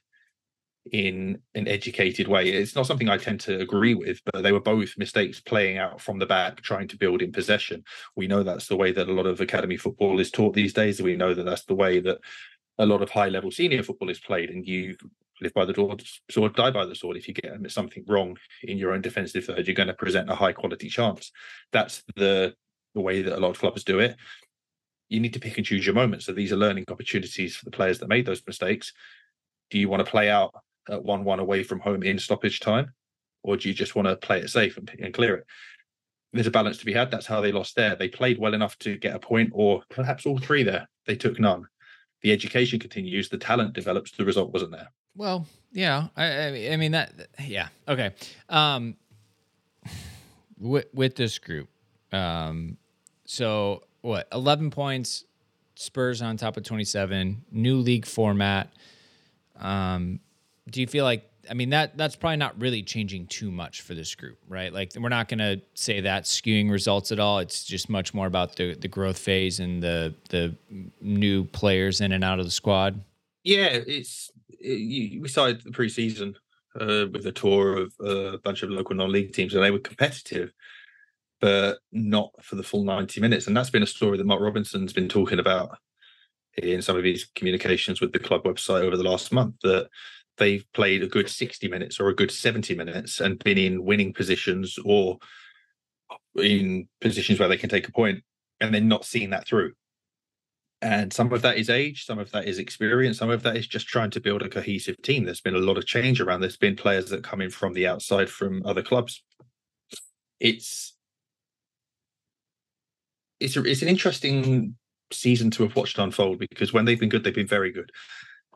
in 0.91 1.39
an 1.56 1.67
educated 1.67 2.28
way. 2.28 2.50
It's 2.50 2.76
not 2.76 2.86
something 2.86 3.10
I 3.10 3.17
tend 3.17 3.39
to 3.41 3.60
agree 3.60 3.95
with, 3.95 4.21
but 4.32 4.43
they 4.43 4.52
were 4.52 4.60
both 4.60 4.98
mistakes 4.98 5.39
playing 5.39 5.78
out 5.78 6.00
from 6.00 6.19
the 6.19 6.26
back, 6.26 6.62
trying 6.62 6.88
to 6.89 6.98
build 6.98 7.21
in 7.21 7.32
possession. 7.32 7.84
We 8.15 8.28
know 8.28 8.43
that's 8.43 8.67
the 8.67 8.78
way 8.78 8.91
that 8.91 9.10
a 9.10 9.13
lot 9.13 9.26
of 9.26 9.41
academy 9.41 9.78
football 9.78 10.19
is 10.19 10.32
taught 10.32 10.54
these 10.54 10.74
days. 10.74 11.02
We 11.02 11.15
know 11.15 11.34
that 11.34 11.43
that's 11.43 11.65
the 11.65 11.76
way 11.76 12.00
that 12.02 12.19
a 12.78 12.86
lot 12.86 13.02
of 13.02 13.10
high 13.10 13.30
level 13.30 13.52
senior 13.52 13.84
football 13.84 14.10
is 14.10 14.19
played, 14.19 14.50
and 14.50 14.65
you 14.65 14.95
live 15.41 15.54
by 15.54 15.65
the 15.65 16.06
sword, 16.30 16.56
die 16.56 16.71
by 16.71 16.86
the 16.86 16.95
sword. 16.95 17.17
If 17.17 17.28
you 17.28 17.34
get 17.34 17.71
something 17.71 18.04
wrong 18.08 18.38
in 18.63 18.78
your 18.78 18.93
own 18.93 19.02
defensive 19.02 19.45
third, 19.45 19.67
you're 19.67 19.76
going 19.76 19.88
to 19.88 19.93
present 19.93 20.30
a 20.30 20.36
high 20.36 20.54
quality 20.54 20.89
chance. 20.89 21.32
That's 21.71 22.04
the 22.15 22.54
the 22.93 23.02
way 23.02 23.21
that 23.21 23.38
a 23.38 23.41
lot 23.41 23.50
of 23.50 23.60
clubs 23.60 23.84
do 23.84 24.00
it 24.00 24.15
you 25.10 25.19
need 25.19 25.34
to 25.34 25.39
pick 25.39 25.58
and 25.58 25.65
choose 25.65 25.86
your 25.86 25.95
moments. 25.95 26.26
So 26.26 26.32
these 26.32 26.52
are 26.52 26.58
learning 26.58 26.86
opportunities 26.89 27.56
for 27.56 27.65
the 27.65 27.71
players 27.71 28.00
that 28.00 28.10
made 28.10 28.26
those 28.26 28.41
mistakes. 28.48 28.91
Do 29.69 29.80
you 29.80 29.89
want 29.89 30.04
to 30.04 30.10
play 30.10 30.30
out 30.30 30.54
at 30.89 31.04
one-one 31.04 31.39
away 31.39 31.63
from 31.63 31.80
home 31.80 32.04
in 32.04 32.19
stoppage 32.19 32.60
time, 32.60 32.93
or 33.43 33.58
do 33.58 33.67
you 33.67 33.74
just 33.74 33.95
want 33.95 34.08
to 34.08 34.15
play 34.15 34.39
it 34.39 34.50
safe 34.50 34.78
and, 34.78 34.89
and 35.00 35.13
clear 35.13 35.36
it? 35.36 35.45
There's 36.34 36.48
a 36.48 36.52
balance 36.52 36.78
to 36.80 36.86
be 36.86 36.93
had. 36.93 37.12
That's 37.12 37.26
how 37.26 37.41
they 37.41 37.52
lost 37.52 37.76
there. 37.76 37.95
They 37.95 38.10
played 38.10 38.38
well 38.38 38.54
enough 38.54 38.78
to 38.80 38.98
get 38.98 39.15
a 39.15 39.19
point, 39.19 39.52
or 39.54 39.84
perhaps 39.89 40.26
all 40.26 40.38
three 40.38 40.63
there. 40.63 40.88
They 41.06 41.15
took 41.15 41.39
none. 41.39 41.65
The 42.21 42.32
education 42.32 42.80
continues. 42.80 43.30
The 43.30 43.38
talent 43.38 43.74
develops. 43.74 44.12
The 44.12 44.26
result 44.26 44.52
wasn't 44.52 44.71
there. 44.71 44.89
Well, 45.15 45.48
yeah. 45.71 46.08
I, 46.17 46.71
I 46.71 46.76
mean 46.78 46.91
that. 46.91 47.13
Yeah. 47.39 47.69
Okay. 47.88 48.12
Um, 48.50 48.98
with 50.60 50.88
with 50.93 51.15
this 51.15 51.39
group, 51.39 51.69
um, 52.12 52.78
so 53.26 53.84
what 54.02 54.28
11 54.32 54.71
points 54.71 55.26
spurs 55.76 56.21
on 56.21 56.38
top 56.38 56.58
of 56.58 56.63
27 56.63 57.43
new 57.52 57.78
league 57.78 58.06
format 58.06 58.71
um 59.60 60.19
do 60.69 60.82
you 60.82 60.88
feel 60.88 61.06
like 61.06 61.30
i 61.49 61.54
mean 61.54 61.69
that 61.69 61.95
that's 61.97 62.15
probably 62.15 62.38
not 62.38 62.60
really 62.60 62.82
changing 62.82 63.28
too 63.28 63.51
much 63.51 63.82
for 63.82 63.93
this 63.93 64.15
group 64.15 64.38
right? 64.47 64.73
Like 64.73 64.93
we're 64.99 65.10
not 65.10 65.28
going 65.28 65.39
to 65.39 65.62
say 65.73 66.01
that 66.01 66.23
skewing 66.23 66.71
results 66.71 67.12
at 67.12 67.19
all. 67.19 67.39
It's 67.39 67.63
just 67.63 67.89
much 67.89 68.13
more 68.13 68.28
about 68.28 68.56
the 68.56 68.75
the 68.75 68.88
growth 68.88 69.17
phase 69.17 69.60
and 69.60 69.82
the 69.82 70.13
the 70.30 70.56
new 71.01 71.45
players 71.45 72.01
in 72.01 72.12
and 72.12 72.23
out 72.23 72.39
of 72.39 72.45
the 72.45 72.51
squad. 72.51 73.01
Yeah 73.43 73.67
it's 73.71 74.32
it, 74.60 75.21
we 75.21 75.28
started 75.28 75.62
the 75.63 75.71
preseason 75.71 76.36
uh, 76.80 77.08
with 77.12 77.25
a 77.25 77.32
tour 77.32 77.78
of 77.78 77.93
uh, 78.04 78.34
a 78.34 78.38
bunch 78.39 78.63
of 78.63 78.69
local 78.69 78.95
non-league 78.95 79.34
teams 79.34 79.54
and 79.54 79.63
they 79.63 79.71
were 79.71 79.80
competitive 79.80 80.51
but 81.41 81.80
not 81.91 82.32
for 82.41 82.56
the 82.56 82.63
full 82.63 82.84
90 82.84 83.21
minutes. 83.21 83.45
And 83.45 83.56
that's 83.56 83.69
been 83.69 83.84
a 83.84 83.88
story 83.88 84.17
that 84.17 84.25
Mark 84.25 84.41
Robinson's 84.41 84.93
been 84.93 85.10
talking 85.10 85.39
about 85.39 85.78
in 86.58 86.82
some 86.82 86.97
of 86.97 87.04
his 87.04 87.25
communications 87.36 87.99
with 87.99 88.13
the 88.13 88.19
club 88.19 88.43
website 88.43 88.82
over 88.82 88.95
the 88.95 89.04
last 89.04 89.34
month 89.34 89.56
that 89.62 89.89
they've 90.38 90.65
played 90.74 91.04
a 91.04 91.08
good 91.08 91.30
60 91.30 91.67
minutes 91.67 92.00
or 92.00 92.10
a 92.10 92.15
good 92.15 92.32
70 92.32 92.76
minutes 92.76 93.19
and 93.19 93.39
been 93.39 93.58
in 93.58 93.84
winning 93.84 94.13
positions 94.13 94.78
or 94.84 95.17
in 96.36 96.88
positions 97.02 97.39
where 97.39 97.50
they 97.50 97.58
can 97.58 97.69
take 97.69 97.88
a 97.88 97.91
point 97.91 98.24
and 98.60 98.74
then 98.74 98.88
not 98.88 99.06
seeing 99.06 99.30
that 99.32 99.48
through. 99.48 99.74
And 100.82 101.12
some 101.12 101.32
of 101.32 101.41
that 101.41 101.58
is 101.58 101.69
age, 101.69 102.06
some 102.06 102.19
of 102.19 102.32
that 102.32 102.45
is 102.45 102.60
experience, 102.60 103.17
some 103.17 103.30
of 103.30 103.43
that 103.43 103.56
is 103.56 103.65
just 103.65 103.88
trying 103.88 104.12
to 104.12 104.19
build 104.19 104.41
a 104.41 104.50
cohesive 104.50 105.02
team. 105.02 105.24
There's 105.24 105.41
been 105.41 105.56
a 105.56 105.60
lot 105.60 105.78
of 105.78 105.86
change 105.86 106.21
around. 106.21 106.41
There's 106.41 106.58
been 106.58 106.76
players 106.76 107.10
that 107.10 107.24
come 107.24 107.41
in 107.41 107.50
from 107.50 107.74
the 107.74 107.88
outside 107.88 108.30
from 108.30 108.62
other 108.65 108.84
clubs. 108.84 109.24
It's 110.39 110.93
it's 113.39 113.58
a, 113.58 113.63
it's 113.63 113.82
an 113.82 113.88
interesting 113.88 114.76
season 115.12 115.52
to 115.52 115.63
have 115.63 115.76
watched 115.76 115.98
unfold 115.98 116.39
because 116.39 116.74
when 116.74 116.86
they've 116.86 117.00
been 117.00 117.10
good, 117.10 117.24
they've 117.24 117.34
been 117.34 117.48
very 117.48 117.71
good, 117.71 117.91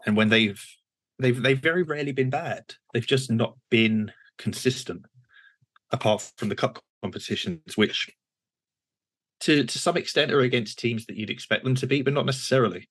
and 0.05 0.15
when 0.15 0.29
they've 0.29 0.63
they've 1.19 1.41
they've 1.41 1.61
very 1.61 1.83
rarely 1.83 2.11
been 2.11 2.29
bad. 2.29 2.63
They've 2.93 3.05
just 3.05 3.31
not 3.31 3.55
been 3.69 4.11
consistent, 4.37 5.05
apart 5.91 6.31
from 6.37 6.49
the 6.49 6.55
cup 6.55 6.79
competitions, 7.03 7.75
which 7.75 8.09
to 9.41 9.63
to 9.63 9.79
some 9.79 9.97
extent 9.97 10.31
are 10.31 10.41
against 10.41 10.79
teams 10.79 11.05
that 11.05 11.15
you'd 11.15 11.29
expect 11.29 11.63
them 11.63 11.75
to 11.75 11.87
be, 11.87 12.01
but 12.01 12.13
not 12.13 12.25
necessarily. 12.25 12.89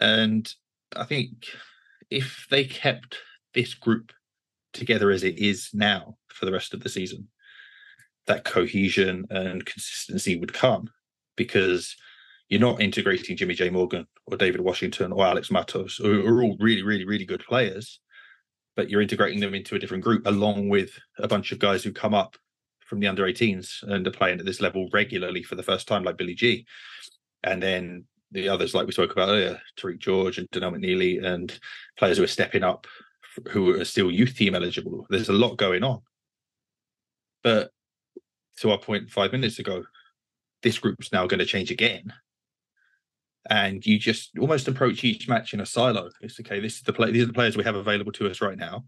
And 0.00 0.52
I 0.96 1.04
think 1.04 1.46
if 2.10 2.46
they 2.50 2.64
kept 2.64 3.18
this 3.54 3.74
group 3.74 4.12
together 4.72 5.10
as 5.10 5.24
it 5.24 5.38
is 5.38 5.70
now 5.72 6.16
for 6.28 6.46
the 6.46 6.52
rest 6.52 6.74
of 6.74 6.80
the 6.80 6.88
season, 6.88 7.28
that 8.26 8.44
cohesion 8.44 9.26
and 9.30 9.66
consistency 9.66 10.36
would 10.36 10.52
come 10.52 10.90
because 11.36 11.96
you're 12.50 12.60
not 12.60 12.82
integrating 12.82 13.36
Jimmy 13.36 13.54
J. 13.54 13.70
Morgan 13.70 14.06
or 14.26 14.36
David 14.36 14.60
Washington 14.60 15.12
or 15.12 15.24
Alex 15.24 15.50
Matos, 15.50 15.96
who 15.96 16.26
are 16.26 16.42
all 16.42 16.56
really, 16.60 16.82
really, 16.82 17.06
really 17.06 17.24
good 17.24 17.44
players, 17.48 18.00
but 18.76 18.90
you're 18.90 19.00
integrating 19.00 19.40
them 19.40 19.54
into 19.54 19.76
a 19.76 19.78
different 19.78 20.04
group 20.04 20.26
along 20.26 20.68
with 20.68 20.98
a 21.18 21.28
bunch 21.28 21.52
of 21.52 21.58
guys 21.58 21.82
who 21.82 21.92
come 21.92 22.12
up 22.12 22.36
from 22.84 23.00
the 23.00 23.06
under 23.06 23.24
18s 23.24 23.84
and 23.84 24.06
are 24.06 24.10
playing 24.10 24.40
at 24.40 24.46
this 24.46 24.60
level 24.60 24.88
regularly 24.92 25.42
for 25.42 25.54
the 25.54 25.62
first 25.62 25.86
time, 25.86 26.02
like 26.02 26.16
Billy 26.16 26.34
Gee. 26.34 26.66
And 27.44 27.62
then 27.62 28.04
the 28.32 28.48
others, 28.48 28.74
like 28.74 28.86
we 28.86 28.92
spoke 28.92 29.12
about 29.12 29.28
earlier, 29.28 29.60
Tyrique 29.78 30.00
George 30.00 30.38
and 30.38 30.48
Donnell 30.50 30.72
McNeilly, 30.72 31.24
and 31.24 31.56
players 31.96 32.18
who 32.18 32.24
are 32.24 32.28
stepping 32.28 32.64
up 32.64 32.86
who 33.48 33.80
are 33.80 33.84
still 33.84 34.10
youth 34.10 34.36
team 34.36 34.54
eligible. 34.54 35.06
There's 35.08 35.28
a 35.28 35.32
lot 35.32 35.56
going 35.56 35.84
on. 35.84 36.00
But 37.42 37.70
to 38.58 38.70
our 38.72 38.78
point 38.78 39.08
five 39.10 39.32
minutes 39.32 39.58
ago, 39.58 39.84
this 40.62 40.78
group's 40.78 41.12
now 41.12 41.26
going 41.26 41.38
to 41.38 41.46
change 41.46 41.70
again. 41.70 42.12
And 43.48 43.84
you 43.86 43.98
just 43.98 44.30
almost 44.38 44.68
approach 44.68 45.02
each 45.02 45.28
match 45.28 45.54
in 45.54 45.60
a 45.60 45.66
silo. 45.66 46.10
It's 46.20 46.38
okay. 46.40 46.60
This 46.60 46.76
is 46.76 46.82
the 46.82 46.92
play. 46.92 47.10
These 47.10 47.22
are 47.22 47.26
the 47.26 47.32
players 47.32 47.56
we 47.56 47.64
have 47.64 47.74
available 47.74 48.12
to 48.12 48.30
us 48.30 48.40
right 48.40 48.58
now. 48.58 48.84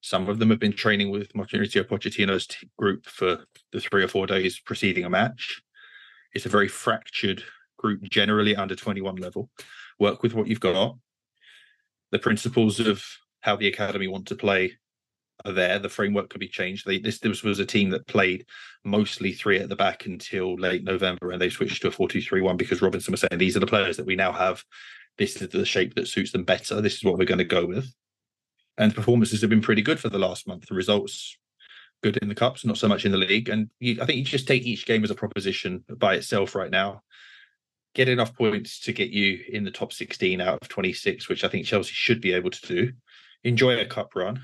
Some 0.00 0.28
of 0.28 0.38
them 0.38 0.50
have 0.50 0.60
been 0.60 0.74
training 0.74 1.10
with 1.10 1.32
Mauricio 1.32 1.82
Pochettino's 1.82 2.46
t- 2.46 2.68
group 2.78 3.06
for 3.06 3.44
the 3.72 3.80
three 3.80 4.04
or 4.04 4.08
four 4.08 4.26
days 4.26 4.60
preceding 4.60 5.04
a 5.04 5.10
match. 5.10 5.62
It's 6.34 6.46
a 6.46 6.50
very 6.50 6.68
fractured 6.68 7.42
group, 7.78 8.02
generally 8.02 8.54
under 8.54 8.76
21 8.76 9.16
level. 9.16 9.50
Work 9.98 10.22
with 10.22 10.34
what 10.34 10.46
you've 10.46 10.60
got. 10.60 10.96
The 12.12 12.18
principles 12.18 12.80
of 12.80 13.02
how 13.40 13.56
the 13.56 13.66
academy 13.66 14.06
want 14.06 14.26
to 14.26 14.36
play 14.36 14.74
are 15.44 15.52
there. 15.52 15.78
The 15.78 15.88
framework 15.88 16.30
could 16.30 16.40
be 16.40 16.48
changed. 16.48 16.86
They, 16.86 16.98
this 16.98 17.18
this 17.18 17.42
was 17.42 17.58
a 17.58 17.66
team 17.66 17.90
that 17.90 18.06
played 18.06 18.46
mostly 18.84 19.32
three 19.32 19.58
at 19.58 19.68
the 19.68 19.76
back 19.76 20.06
until 20.06 20.56
late 20.56 20.84
November, 20.84 21.30
and 21.30 21.40
they 21.40 21.50
switched 21.50 21.82
to 21.82 21.88
a 21.88 21.90
4-2-3-1 21.90 22.56
because 22.56 22.82
Robinson 22.82 23.12
was 23.12 23.20
saying 23.20 23.38
these 23.38 23.56
are 23.56 23.60
the 23.60 23.66
players 23.66 23.96
that 23.96 24.06
we 24.06 24.16
now 24.16 24.32
have. 24.32 24.62
This 25.18 25.40
is 25.40 25.48
the 25.48 25.64
shape 25.64 25.94
that 25.94 26.08
suits 26.08 26.32
them 26.32 26.44
better. 26.44 26.80
This 26.80 26.94
is 26.94 27.04
what 27.04 27.18
we're 27.18 27.24
going 27.24 27.38
to 27.38 27.44
go 27.44 27.66
with. 27.66 27.92
And 28.76 28.94
performances 28.94 29.40
have 29.40 29.50
been 29.50 29.60
pretty 29.60 29.82
good 29.82 30.00
for 30.00 30.08
the 30.08 30.18
last 30.18 30.48
month. 30.48 30.66
The 30.66 30.74
results 30.74 31.36
good 32.02 32.16
in 32.18 32.28
the 32.28 32.34
cups, 32.34 32.64
not 32.64 32.76
so 32.76 32.88
much 32.88 33.04
in 33.04 33.12
the 33.12 33.18
league. 33.18 33.48
And 33.48 33.70
you, 33.78 33.98
I 34.02 34.06
think 34.06 34.18
you 34.18 34.24
just 34.24 34.48
take 34.48 34.64
each 34.64 34.86
game 34.86 35.04
as 35.04 35.10
a 35.10 35.14
proposition 35.14 35.84
by 35.96 36.16
itself 36.16 36.54
right 36.54 36.70
now. 36.70 37.02
get 37.94 38.08
enough 38.08 38.34
points 38.34 38.80
to 38.80 38.92
get 38.92 39.10
you 39.10 39.40
in 39.48 39.64
the 39.64 39.70
top 39.70 39.92
16 39.92 40.40
out 40.40 40.58
of 40.60 40.68
26, 40.68 41.28
which 41.28 41.44
I 41.44 41.48
think 41.48 41.64
Chelsea 41.64 41.92
should 41.92 42.20
be 42.20 42.32
able 42.32 42.50
to 42.50 42.66
do. 42.66 42.92
Enjoy 43.44 43.78
a 43.78 43.86
cup 43.86 44.16
run, 44.16 44.42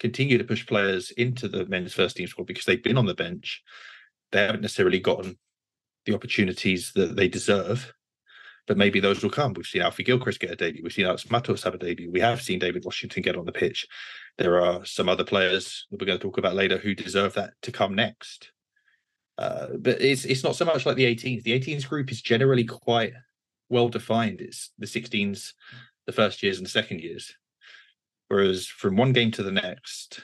continue 0.00 0.38
to 0.38 0.44
push 0.44 0.66
players 0.66 1.12
into 1.12 1.46
the 1.46 1.66
men's 1.66 1.92
first 1.92 2.16
team 2.16 2.26
squad 2.26 2.46
because 2.46 2.64
they've 2.64 2.82
been 2.82 2.98
on 2.98 3.06
the 3.06 3.14
bench. 3.14 3.62
They 4.32 4.40
haven't 4.40 4.62
necessarily 4.62 4.98
gotten 4.98 5.38
the 6.06 6.14
opportunities 6.14 6.92
that 6.94 7.14
they 7.14 7.28
deserve, 7.28 7.92
but 8.66 8.78
maybe 8.78 8.98
those 8.98 9.22
will 9.22 9.30
come. 9.30 9.52
We've 9.52 9.66
seen 9.66 9.82
Alfie 9.82 10.02
Gilchrist 10.02 10.40
get 10.40 10.50
a 10.50 10.56
debut. 10.56 10.82
We've 10.82 10.92
seen 10.92 11.06
Alex 11.06 11.30
Matos 11.30 11.62
have 11.62 11.74
a 11.74 11.78
debut. 11.78 12.10
We 12.10 12.20
have 12.20 12.40
seen 12.40 12.58
David 12.58 12.84
Washington 12.84 13.22
get 13.22 13.36
on 13.36 13.44
the 13.44 13.52
pitch. 13.52 13.86
There 14.38 14.60
are 14.60 14.84
some 14.84 15.08
other 15.08 15.24
players 15.24 15.86
that 15.90 16.00
we're 16.00 16.06
going 16.06 16.18
to 16.18 16.22
talk 16.22 16.38
about 16.38 16.54
later 16.54 16.78
who 16.78 16.94
deserve 16.94 17.34
that 17.34 17.52
to 17.62 17.72
come 17.72 17.94
next. 17.94 18.50
Uh, 19.36 19.68
but 19.78 20.00
it's 20.02 20.24
it's 20.24 20.44
not 20.44 20.56
so 20.56 20.64
much 20.64 20.84
like 20.84 20.96
the 20.96 21.04
18s. 21.04 21.42
The 21.42 21.58
18s 21.58 21.88
group 21.88 22.10
is 22.10 22.20
generally 22.20 22.64
quite 22.64 23.12
well 23.68 23.88
defined. 23.88 24.40
It's 24.40 24.70
the 24.78 24.86
16s, 24.86 25.52
the 26.06 26.12
first 26.12 26.42
years 26.42 26.58
and 26.58 26.66
the 26.66 26.70
second 26.70 27.00
years. 27.00 27.34
Whereas 28.30 28.68
from 28.68 28.96
one 28.96 29.12
game 29.12 29.32
to 29.32 29.42
the 29.42 29.50
next, 29.50 30.20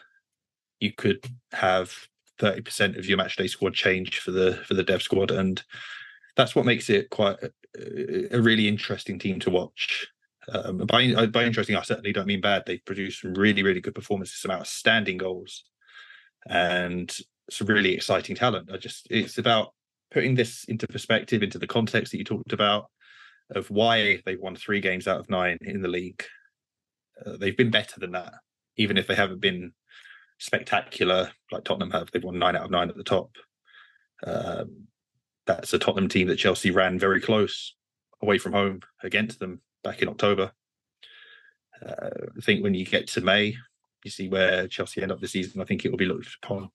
you 0.78 0.92
could 0.92 1.26
have 1.50 1.92
30% 2.38 2.96
of 2.96 3.06
your 3.06 3.18
matchday 3.18 3.50
squad 3.50 3.74
change 3.74 4.20
for 4.20 4.30
the 4.30 4.62
for 4.64 4.74
the 4.74 4.84
dev 4.84 5.02
squad. 5.02 5.32
And 5.32 5.60
that's 6.36 6.54
what 6.54 6.64
makes 6.64 6.88
it 6.88 7.10
quite 7.10 7.36
a, 7.42 8.36
a 8.36 8.40
really 8.40 8.68
interesting 8.68 9.18
team 9.18 9.40
to 9.40 9.50
watch. 9.50 10.06
Um, 10.52 10.78
by 10.78 11.26
by 11.26 11.42
interesting, 11.42 11.74
I 11.74 11.82
certainly 11.82 12.12
don't 12.12 12.28
mean 12.28 12.40
bad. 12.40 12.62
They 12.64 12.78
produce 12.78 13.22
some 13.22 13.34
really, 13.34 13.64
really 13.64 13.80
good 13.80 13.96
performances, 13.96 14.40
some 14.40 14.52
outstanding 14.52 15.16
goals, 15.16 15.64
and 16.48 17.12
some 17.50 17.66
really 17.66 17.94
exciting 17.94 18.36
talent. 18.36 18.70
I 18.72 18.76
just 18.76 19.08
it's 19.10 19.38
about 19.38 19.72
putting 20.12 20.36
this 20.36 20.62
into 20.68 20.86
perspective, 20.86 21.42
into 21.42 21.58
the 21.58 21.66
context 21.66 22.12
that 22.12 22.18
you 22.18 22.24
talked 22.24 22.52
about 22.52 22.86
of 23.50 23.68
why 23.68 24.22
they've 24.24 24.40
won 24.40 24.54
three 24.54 24.80
games 24.80 25.08
out 25.08 25.18
of 25.18 25.28
nine 25.28 25.58
in 25.62 25.82
the 25.82 25.88
league. 25.88 26.24
Uh, 27.24 27.36
they've 27.36 27.56
been 27.56 27.70
better 27.70 27.98
than 28.00 28.12
that, 28.12 28.34
even 28.76 28.96
if 28.96 29.06
they 29.06 29.14
haven't 29.14 29.40
been 29.40 29.72
spectacular 30.38 31.30
like 31.50 31.64
Tottenham 31.64 31.90
have. 31.90 32.10
They've 32.10 32.22
won 32.22 32.38
nine 32.38 32.56
out 32.56 32.64
of 32.64 32.70
nine 32.70 32.88
at 32.88 32.96
the 32.96 33.04
top. 33.04 33.36
Um, 34.26 34.86
that's 35.46 35.72
a 35.72 35.78
Tottenham 35.78 36.08
team 36.08 36.28
that 36.28 36.36
Chelsea 36.36 36.70
ran 36.70 36.98
very 36.98 37.20
close 37.20 37.74
away 38.22 38.38
from 38.38 38.52
home 38.52 38.80
against 39.02 39.38
them 39.38 39.60
back 39.84 40.02
in 40.02 40.08
October. 40.08 40.52
Uh, 41.84 42.08
I 42.36 42.40
think 42.40 42.62
when 42.62 42.74
you 42.74 42.84
get 42.84 43.06
to 43.08 43.20
May, 43.20 43.56
you 44.04 44.10
see 44.10 44.28
where 44.28 44.66
Chelsea 44.68 45.02
end 45.02 45.12
up 45.12 45.20
this 45.20 45.32
season. 45.32 45.60
I 45.60 45.64
think 45.64 45.84
it 45.84 45.90
will 45.90 45.98
be 45.98 46.06
looked 46.06 46.36
upon 46.42 46.70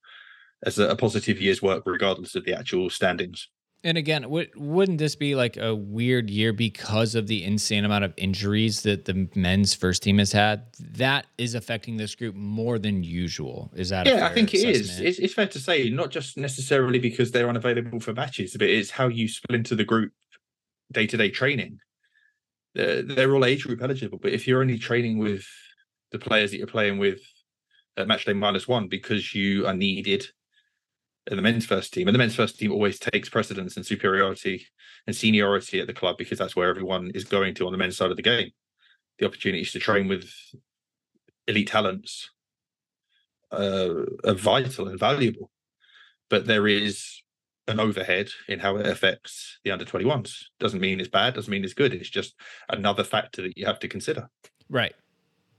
as 0.63 0.79
a, 0.79 0.89
a 0.89 0.95
positive 0.95 1.41
year's 1.41 1.61
work, 1.61 1.83
regardless 1.85 2.35
of 2.35 2.45
the 2.45 2.57
actual 2.57 2.89
standings. 2.89 3.49
And 3.83 3.97
again, 3.97 4.21
w- 4.23 4.47
wouldn't 4.55 4.99
this 4.99 5.15
be 5.15 5.33
like 5.33 5.57
a 5.57 5.73
weird 5.73 6.29
year 6.29 6.53
because 6.53 7.15
of 7.15 7.25
the 7.27 7.43
insane 7.43 7.83
amount 7.83 8.03
of 8.03 8.13
injuries 8.15 8.81
that 8.83 9.05
the 9.05 9.27
men's 9.33 9.73
first 9.73 10.03
team 10.03 10.19
has 10.19 10.31
had? 10.31 10.65
That 10.79 11.25
is 11.37 11.55
affecting 11.55 11.97
this 11.97 12.13
group 12.13 12.35
more 12.35 12.77
than 12.77 13.03
usual. 13.03 13.71
Is 13.75 13.89
that? 13.89 14.05
Yeah, 14.05 14.27
I 14.27 14.33
think 14.33 14.53
assessment? 14.53 14.75
it 14.75 14.81
is. 14.81 14.99
It's, 14.99 15.19
it's, 15.19 15.33
fair 15.33 15.47
to 15.47 15.59
say, 15.59 15.89
not 15.89 16.11
just 16.11 16.37
necessarily 16.37 16.99
because 16.99 17.31
they're 17.31 17.49
unavailable 17.49 17.99
for 17.99 18.13
matches, 18.13 18.55
but 18.57 18.69
it's 18.69 18.91
how 18.91 19.07
you 19.07 19.27
splinter 19.27 19.75
the 19.75 19.83
group 19.83 20.13
day 20.91 21.07
to 21.07 21.17
day 21.17 21.31
training. 21.31 21.79
They're, 22.75 23.01
they're 23.01 23.33
all 23.33 23.45
age 23.45 23.65
group 23.65 23.81
eligible, 23.81 24.19
but 24.21 24.31
if 24.31 24.47
you're 24.47 24.61
only 24.61 24.77
training 24.77 25.17
with 25.17 25.45
the 26.11 26.19
players 26.19 26.51
that 26.51 26.57
you're 26.57 26.67
playing 26.67 26.99
with 26.99 27.19
at 27.97 28.07
matchday 28.07 28.35
minus 28.35 28.67
one 28.67 28.87
because 28.87 29.33
you 29.33 29.65
are 29.65 29.73
needed 29.73 30.27
in 31.27 31.35
the 31.35 31.41
men's 31.41 31.65
first 31.65 31.93
team. 31.93 32.07
And 32.07 32.15
the 32.15 32.19
men's 32.19 32.35
first 32.35 32.57
team 32.57 32.71
always 32.71 32.99
takes 32.99 33.29
precedence 33.29 33.75
and 33.77 33.85
superiority 33.85 34.65
and 35.07 35.15
seniority 35.15 35.79
at 35.79 35.87
the 35.87 35.93
club 35.93 36.17
because 36.17 36.39
that's 36.39 36.55
where 36.55 36.69
everyone 36.69 37.11
is 37.13 37.25
going 37.25 37.55
to 37.55 37.65
on 37.65 37.71
the 37.71 37.77
men's 37.77 37.97
side 37.97 38.11
of 38.11 38.17
the 38.17 38.23
game. 38.23 38.51
The 39.19 39.27
opportunities 39.27 39.71
to 39.73 39.79
train 39.79 40.07
with 40.07 40.29
elite 41.47 41.67
talents 41.67 42.31
uh, 43.51 44.05
are 44.25 44.33
vital 44.33 44.87
and 44.87 44.99
valuable. 44.99 45.51
But 46.29 46.47
there 46.47 46.67
is 46.67 47.21
an 47.67 47.79
overhead 47.79 48.29
in 48.47 48.59
how 48.59 48.77
it 48.77 48.87
affects 48.87 49.59
the 49.63 49.71
under 49.71 49.85
21s. 49.85 50.33
Doesn't 50.59 50.81
mean 50.81 50.99
it's 50.99 51.09
bad, 51.09 51.35
doesn't 51.35 51.51
mean 51.51 51.63
it's 51.63 51.73
good. 51.73 51.93
It's 51.93 52.09
just 52.09 52.33
another 52.69 53.03
factor 53.03 53.43
that 53.43 53.57
you 53.57 53.65
have 53.65 53.79
to 53.79 53.87
consider. 53.87 54.29
Right 54.69 54.93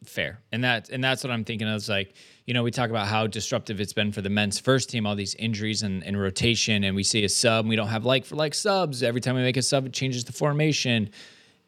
fair. 0.04 0.40
And 0.52 0.64
that 0.64 0.88
and 0.90 1.02
that's 1.02 1.24
what 1.24 1.30
i'm 1.30 1.44
thinking 1.44 1.68
of 1.68 1.76
is 1.76 1.88
like 1.88 2.14
you 2.46 2.54
know 2.54 2.62
we 2.62 2.70
talk 2.70 2.90
about 2.90 3.06
how 3.06 3.26
disruptive 3.26 3.80
it's 3.80 3.92
been 3.92 4.12
for 4.12 4.20
the 4.20 4.30
men's 4.30 4.58
first 4.58 4.90
team 4.90 5.06
all 5.06 5.14
these 5.14 5.34
injuries 5.36 5.82
and, 5.82 6.04
and 6.04 6.20
rotation 6.20 6.84
and 6.84 6.96
we 6.96 7.02
see 7.02 7.24
a 7.24 7.28
sub 7.28 7.66
we 7.66 7.76
don't 7.76 7.88
have 7.88 8.04
like 8.04 8.24
for 8.24 8.36
like 8.36 8.54
subs. 8.54 9.02
Every 9.02 9.20
time 9.20 9.34
we 9.34 9.42
make 9.42 9.56
a 9.56 9.62
sub 9.62 9.86
it 9.86 9.92
changes 9.92 10.24
the 10.24 10.32
formation. 10.32 11.10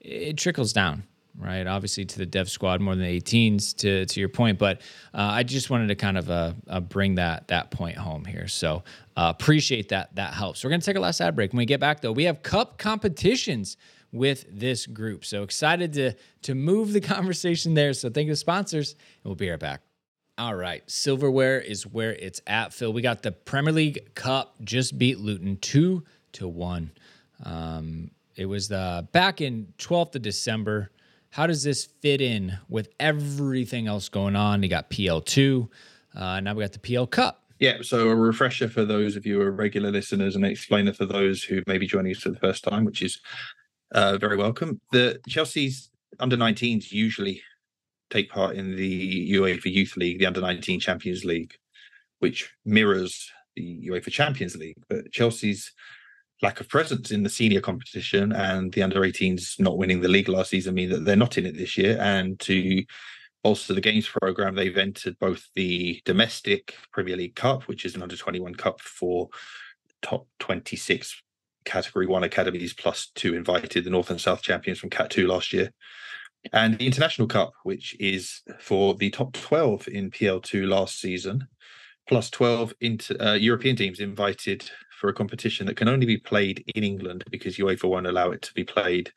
It 0.01 0.37
trickles 0.37 0.73
down 0.73 1.05
right? 1.37 1.66
Obviously 1.66 2.05
to 2.05 2.18
the 2.18 2.27
dev 2.27 2.49
squad 2.49 2.81
more 2.81 2.94
than 2.94 3.05
the 3.05 3.20
18s 3.20 3.77
to, 3.79 4.07
to 4.07 4.20
your 4.20 4.29
point 4.29 4.57
but 4.59 4.81
uh, 5.12 5.31
i 5.33 5.42
just 5.42 5.68
wanted 5.68 5.88
to 5.88 5.97
kind 5.97 6.16
of 6.16 6.31
uh, 6.31 6.53
uh, 6.68 6.81
bring 6.81 7.16
that 7.16 7.49
that 7.49 7.70
point 7.70 7.97
home 7.97 8.25
here. 8.25 8.49
So 8.49 8.85
uh, 9.16 9.33
appreciate 9.37 9.88
that 9.88 10.14
that 10.16 10.35
helps. 10.35 10.62
We're 10.62 10.70
going 10.70 10.81
to 10.81 10.87
take 10.87 10.97
a 10.97 11.01
last 11.01 11.20
ad 11.20 11.35
break. 11.35 11.53
When 11.53 11.59
we 11.59 11.66
get 11.66 11.81
back 11.81 12.01
though 12.01 12.12
we 12.12 12.25
have 12.25 12.42
cup 12.42 12.79
competitions 12.79 13.77
with 14.14 14.46
this 14.48 14.87
group. 14.87 15.24
So 15.24 15.42
excited 15.42 15.92
to 15.94 16.14
to 16.42 16.55
move 16.55 16.92
the 16.92 17.00
conversation 17.14 17.74
there. 17.74 17.92
So 17.92 18.09
thank 18.09 18.27
you 18.27 18.33
to 18.33 18.37
sponsors, 18.37 18.92
and 18.92 19.24
we'll 19.24 19.35
be 19.35 19.50
right 19.50 19.61
back. 19.61 19.83
All 20.38 20.55
right, 20.55 20.83
silverware 20.90 21.61
is 21.61 21.87
where 21.87 22.14
it's 22.14 22.40
at, 22.46 22.72
Phil. 22.72 22.92
We 22.92 23.03
got 23.03 23.22
the 23.22 23.33
Premier 23.33 23.72
League 23.72 24.14
Cup 24.14 24.57
just 24.64 24.98
beat 24.98 25.20
Luton 25.20 25.59
two 25.59 26.05
to 26.33 26.48
one. 26.48 26.90
Um, 27.44 28.11
it 28.37 28.46
was 28.46 28.68
the 28.68 29.07
back 29.12 29.40
in 29.40 29.72
12th 29.79 30.16
of 30.16 30.22
December. 30.22 30.90
How 31.31 31.46
does 31.46 31.62
this 31.62 31.85
fit 31.85 32.20
in 32.20 32.59
with 32.68 32.88
everything 32.98 33.87
else 33.87 34.09
going 34.09 34.35
on? 34.35 34.62
You 34.62 34.68
got 34.68 34.90
PL2. 34.90 35.68
Uh, 36.14 36.40
now 36.40 36.55
we 36.55 36.62
got 36.62 36.72
the 36.72 36.79
PL 36.79 37.07
Cup. 37.07 37.44
Yeah, 37.61 37.79
so 37.83 38.09
a 38.09 38.14
refresher 38.14 38.68
for 38.68 38.85
those 38.85 39.16
of 39.16 39.24
you 39.24 39.37
who 39.37 39.42
are 39.42 39.50
regular 39.50 39.90
listeners 39.90 40.35
and 40.35 40.44
an 40.44 40.50
explainer 40.50 40.92
for 40.92 41.07
those 41.07 41.44
who 41.44 41.62
may 41.66 41.79
be 41.79 41.87
joining 41.87 42.12
us 42.14 42.20
for 42.20 42.31
the 42.31 42.38
first 42.38 42.64
time, 42.64 42.85
which 42.85 43.00
is 43.00 43.20
uh, 43.94 44.18
very 44.18 44.37
welcome. 44.37 44.80
The 44.92 45.20
Chelsea's 45.28 45.90
under 46.20 46.37
19s 46.37 46.92
usually 46.92 47.40
take 48.11 48.30
part 48.30 48.57
in 48.57 48.76
the 48.76 49.33
UEFA 49.33 49.72
Youth 49.72 49.96
League, 49.96 50.18
the 50.18 50.26
under 50.26 50.40
19 50.40 50.80
Champions 50.80 51.24
League, 51.24 51.54
which 52.18 52.52
mirrors 52.64 53.30
the 53.57 53.88
UEFA 53.88 54.11
Champions 54.11 54.57
League. 54.57 54.76
But 54.88 55.11
Chelsea's 55.12 55.72
lack 56.42 56.61
of 56.61 56.68
presence 56.68 57.11
in 57.11 57.22
the 57.22 57.30
senior 57.30 57.61
competition 57.61 58.33
and 58.33 58.72
the 58.72 58.83
under 58.83 59.00
18s 59.00 59.59
not 59.59 59.78
winning 59.78 60.00
the 60.00 60.09
league 60.09 60.28
last 60.28 60.50
season 60.50 60.74
mean 60.74 60.90
that 60.90 61.04
they're 61.04 61.16
not 61.16 61.38
in 61.38 61.46
it 61.46 61.57
this 61.57 61.78
year. 61.78 61.96
And 62.00 62.38
to 62.40 62.85
bolster 63.42 63.74
the 63.74 63.80
games 63.80 64.09
program, 64.09 64.54
they've 64.54 64.76
entered 64.76 65.18
both 65.18 65.48
the 65.54 66.02
domestic 66.04 66.74
Premier 66.92 67.16
League 67.16 67.37
Cup, 67.37 67.62
which 67.64 67.85
is 67.85 67.94
an 67.94 68.02
under 68.02 68.16
21 68.16 68.57
cup 68.57 68.80
for 68.80 69.28
top 70.02 70.26
26 70.40 71.22
Category 71.64 72.07
One 72.07 72.24
academies 72.24 72.72
plus 72.72 73.11
two 73.14 73.35
invited, 73.35 73.85
the 73.85 73.90
North 73.90 74.11
and 74.11 74.20
South 74.20 74.42
champions 74.42 74.79
from 74.79 74.90
Cat 74.90 75.11
Two 75.11 75.27
last 75.27 75.53
year, 75.53 75.70
and 76.53 76.79
the 76.79 76.87
International 76.87 77.29
Cup, 77.29 77.53
which 77.62 77.96
is 77.98 78.42
for 78.59 78.94
the 78.94 79.11
top 79.11 79.33
12 79.33 79.88
in 79.88 80.11
PL2 80.11 80.68
last 80.68 81.00
season, 81.00 81.48
plus 82.09 82.31
12 82.31 82.74
into, 82.81 83.27
uh, 83.27 83.35
European 83.35 83.77
teams 83.77 84.00
invited 84.00 84.70
for 84.98 85.09
a 85.09 85.14
competition 85.14 85.66
that 85.66 85.77
can 85.77 85.88
only 85.88 86.07
be 86.07 86.18
played 86.18 86.62
in 86.74 86.85
England 86.85 87.24
because 87.31 87.57
UEFA 87.57 87.88
won't 87.88 88.07
allow 88.07 88.31
it 88.31 88.42
to 88.42 88.55
be 88.55 88.64
played 88.64 89.11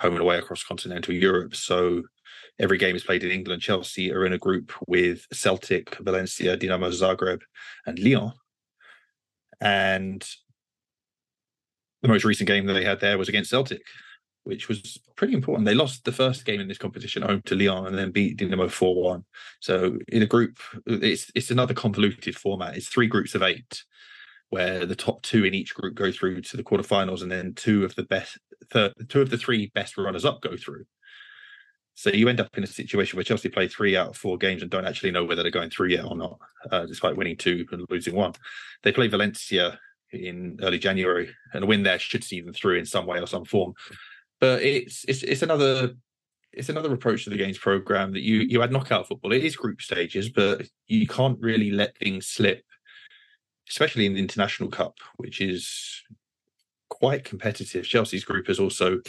home 0.00 0.12
and 0.12 0.22
away 0.22 0.38
across 0.38 0.62
continental 0.62 1.14
Europe. 1.14 1.54
So 1.54 2.02
every 2.58 2.78
game 2.78 2.96
is 2.96 3.04
played 3.04 3.24
in 3.24 3.30
England. 3.30 3.62
Chelsea 3.62 4.12
are 4.12 4.24
in 4.24 4.32
a 4.32 4.38
group 4.38 4.72
with 4.86 5.26
Celtic, 5.32 5.96
Valencia, 5.96 6.56
Dinamo 6.56 6.90
Zagreb, 6.90 7.40
and 7.86 7.98
Lyon. 7.98 8.32
And 9.60 10.26
the 12.02 12.08
most 12.08 12.24
recent 12.24 12.48
game 12.48 12.66
that 12.66 12.72
they 12.72 12.84
had 12.84 13.00
there 13.00 13.18
was 13.18 13.28
against 13.28 13.50
Celtic, 13.50 13.82
which 14.44 14.68
was 14.68 14.98
pretty 15.16 15.34
important. 15.34 15.66
They 15.66 15.74
lost 15.74 16.04
the 16.04 16.12
first 16.12 16.44
game 16.44 16.60
in 16.60 16.68
this 16.68 16.78
competition 16.78 17.22
home 17.22 17.42
to 17.46 17.54
Lyon 17.54 17.86
and 17.86 17.98
then 17.98 18.10
beat 18.10 18.38
Dinamo 18.38 18.70
4 18.70 19.02
1. 19.02 19.24
So 19.60 19.98
in 20.08 20.22
a 20.22 20.26
group, 20.26 20.58
it's 20.86 21.30
it's 21.34 21.50
another 21.50 21.74
convoluted 21.74 22.36
format. 22.36 22.76
It's 22.76 22.88
three 22.88 23.06
groups 23.06 23.34
of 23.34 23.42
eight, 23.42 23.84
where 24.48 24.86
the 24.86 24.96
top 24.96 25.22
two 25.22 25.44
in 25.44 25.54
each 25.54 25.74
group 25.74 25.94
go 25.94 26.10
through 26.10 26.42
to 26.42 26.56
the 26.56 26.64
quarterfinals, 26.64 27.22
and 27.22 27.30
then 27.30 27.54
two 27.54 27.84
of 27.84 27.94
the 27.94 28.04
best, 28.04 28.38
two 29.08 29.20
of 29.20 29.30
the 29.30 29.38
three 29.38 29.70
best 29.74 29.96
runners 29.96 30.24
up 30.24 30.40
go 30.40 30.56
through. 30.56 30.84
So 31.94 32.08
you 32.08 32.30
end 32.30 32.40
up 32.40 32.56
in 32.56 32.64
a 32.64 32.66
situation 32.66 33.16
where 33.18 33.24
Chelsea 33.24 33.50
play 33.50 33.68
three 33.68 33.94
out 33.94 34.08
of 34.08 34.16
four 34.16 34.38
games 34.38 34.62
and 34.62 34.70
don't 34.70 34.86
actually 34.86 35.10
know 35.10 35.24
whether 35.24 35.42
they're 35.42 35.50
going 35.50 35.68
through 35.68 35.88
yet 35.88 36.06
or 36.06 36.16
not, 36.16 36.38
uh, 36.70 36.86
despite 36.86 37.14
winning 37.14 37.36
two 37.36 37.66
and 37.72 37.84
losing 37.90 38.14
one. 38.14 38.32
They 38.82 38.90
play 38.90 39.08
Valencia 39.08 39.78
in 40.12 40.58
early 40.62 40.78
January, 40.78 41.30
and 41.52 41.64
a 41.64 41.66
win 41.66 41.82
there 41.82 41.98
should 41.98 42.24
see 42.24 42.40
them 42.40 42.52
through 42.52 42.78
in 42.78 42.86
some 42.86 43.06
way 43.06 43.20
or 43.20 43.26
some 43.26 43.44
form. 43.44 43.74
But 44.40 44.62
it's 44.62 45.04
it's 45.06 45.22
it's 45.22 45.42
another 45.42 45.94
it's 46.52 46.68
another 46.68 46.92
approach 46.92 47.24
to 47.24 47.30
the 47.30 47.36
games 47.36 47.58
program 47.58 48.12
that 48.12 48.22
you 48.22 48.38
you 48.38 48.60
had 48.60 48.72
knockout 48.72 49.08
football. 49.08 49.32
It 49.32 49.44
is 49.44 49.56
group 49.56 49.80
stages, 49.82 50.28
but 50.28 50.66
you 50.86 51.06
can't 51.06 51.38
really 51.40 51.70
let 51.70 51.96
things 51.98 52.26
slip, 52.26 52.64
especially 53.68 54.06
in 54.06 54.14
the 54.14 54.20
international 54.20 54.70
cup, 54.70 54.96
which 55.16 55.40
is 55.40 56.02
quite 56.88 57.24
competitive. 57.24 57.86
Chelsea's 57.86 58.24
group 58.24 58.48
has 58.48 58.58
also 58.58 59.00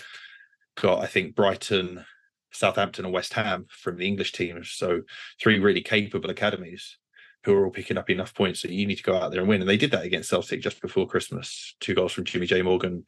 got, 0.79 1.01
I 1.01 1.07
think, 1.07 1.35
Brighton, 1.35 2.05
Southampton, 2.51 3.05
and 3.05 3.13
West 3.13 3.33
Ham 3.33 3.65
from 3.69 3.97
the 3.97 4.07
English 4.07 4.33
teams. 4.33 4.71
So 4.71 5.01
three 5.41 5.59
really 5.59 5.81
capable 5.81 6.29
academies 6.29 6.97
who 7.43 7.53
are 7.55 7.65
all 7.65 7.71
picking 7.71 7.97
up 7.97 8.09
enough 8.09 8.35
points 8.35 8.61
that 8.61 8.71
you 8.71 8.85
need 8.85 8.97
to 8.97 9.03
go 9.03 9.15
out 9.15 9.31
there 9.31 9.39
and 9.39 9.49
win. 9.49 9.61
And 9.61 9.69
they 9.69 9.77
did 9.77 9.91
that 9.91 10.05
against 10.05 10.29
Celtic 10.29 10.61
just 10.61 10.81
before 10.81 11.07
Christmas. 11.07 11.75
Two 11.79 11.95
goals 11.95 12.11
from 12.11 12.23
Jimmy-Jay 12.23 12.61
Morgan, 12.61 13.03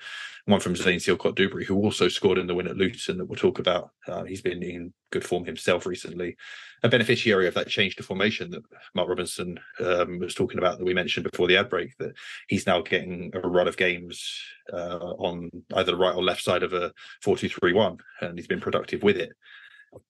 one 0.46 0.60
from 0.60 0.76
Zain 0.76 0.98
Silcott-Duberry, 0.98 1.66
who 1.66 1.76
also 1.76 2.08
scored 2.08 2.40
in 2.40 2.48
the 2.48 2.56
win 2.56 2.68
at 2.68 2.76
Luton 2.76 3.18
that 3.18 3.26
we'll 3.26 3.36
talk 3.36 3.60
about. 3.60 3.92
Uh, 4.08 4.24
he's 4.24 4.42
been 4.42 4.64
in 4.64 4.92
good 5.12 5.24
form 5.24 5.46
himself 5.46 5.86
recently. 5.86 6.36
A 6.82 6.90
beneficiary 6.90 7.48
of 7.48 7.54
that 7.54 7.68
change 7.68 7.96
to 7.96 8.04
formation 8.04 8.50
that 8.52 8.64
Mark 8.96 9.08
Robinson 9.08 9.60
um, 9.80 10.18
was 10.18 10.34
talking 10.34 10.58
about 10.58 10.80
that 10.80 10.86
we 10.86 10.96
mentioned 10.96 11.30
before 11.30 11.48
the 11.48 11.58
ad 11.58 11.70
break, 11.70 11.96
that 12.00 12.14
he's 12.48 12.66
now 12.66 12.82
getting 12.82 13.32
a 13.36 13.40
run 13.40 13.68
of 13.68 13.78
games 13.78 14.42
uh, 14.74 14.98
on 14.98 15.52
either 15.76 15.92
the 15.92 15.98
right 15.98 16.16
or 16.16 16.24
left 16.24 16.44
side 16.44 16.64
of 16.64 16.74
a 16.74 16.92
4 17.22 17.38
2 17.38 17.50
3 17.50 17.74
1, 17.74 17.98
and 18.22 18.38
he's 18.38 18.48
been 18.48 18.60
productive 18.60 19.04
with 19.04 19.18
it. 19.18 19.32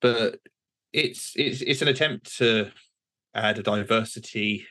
But 0.02 0.40
it's 0.94 1.34
it's 1.36 1.62
it's 1.62 1.82
an 1.82 1.88
attempt 1.90 2.38
to 2.38 2.72
add 3.36 3.60
a 3.60 3.64
diversity 3.64 4.66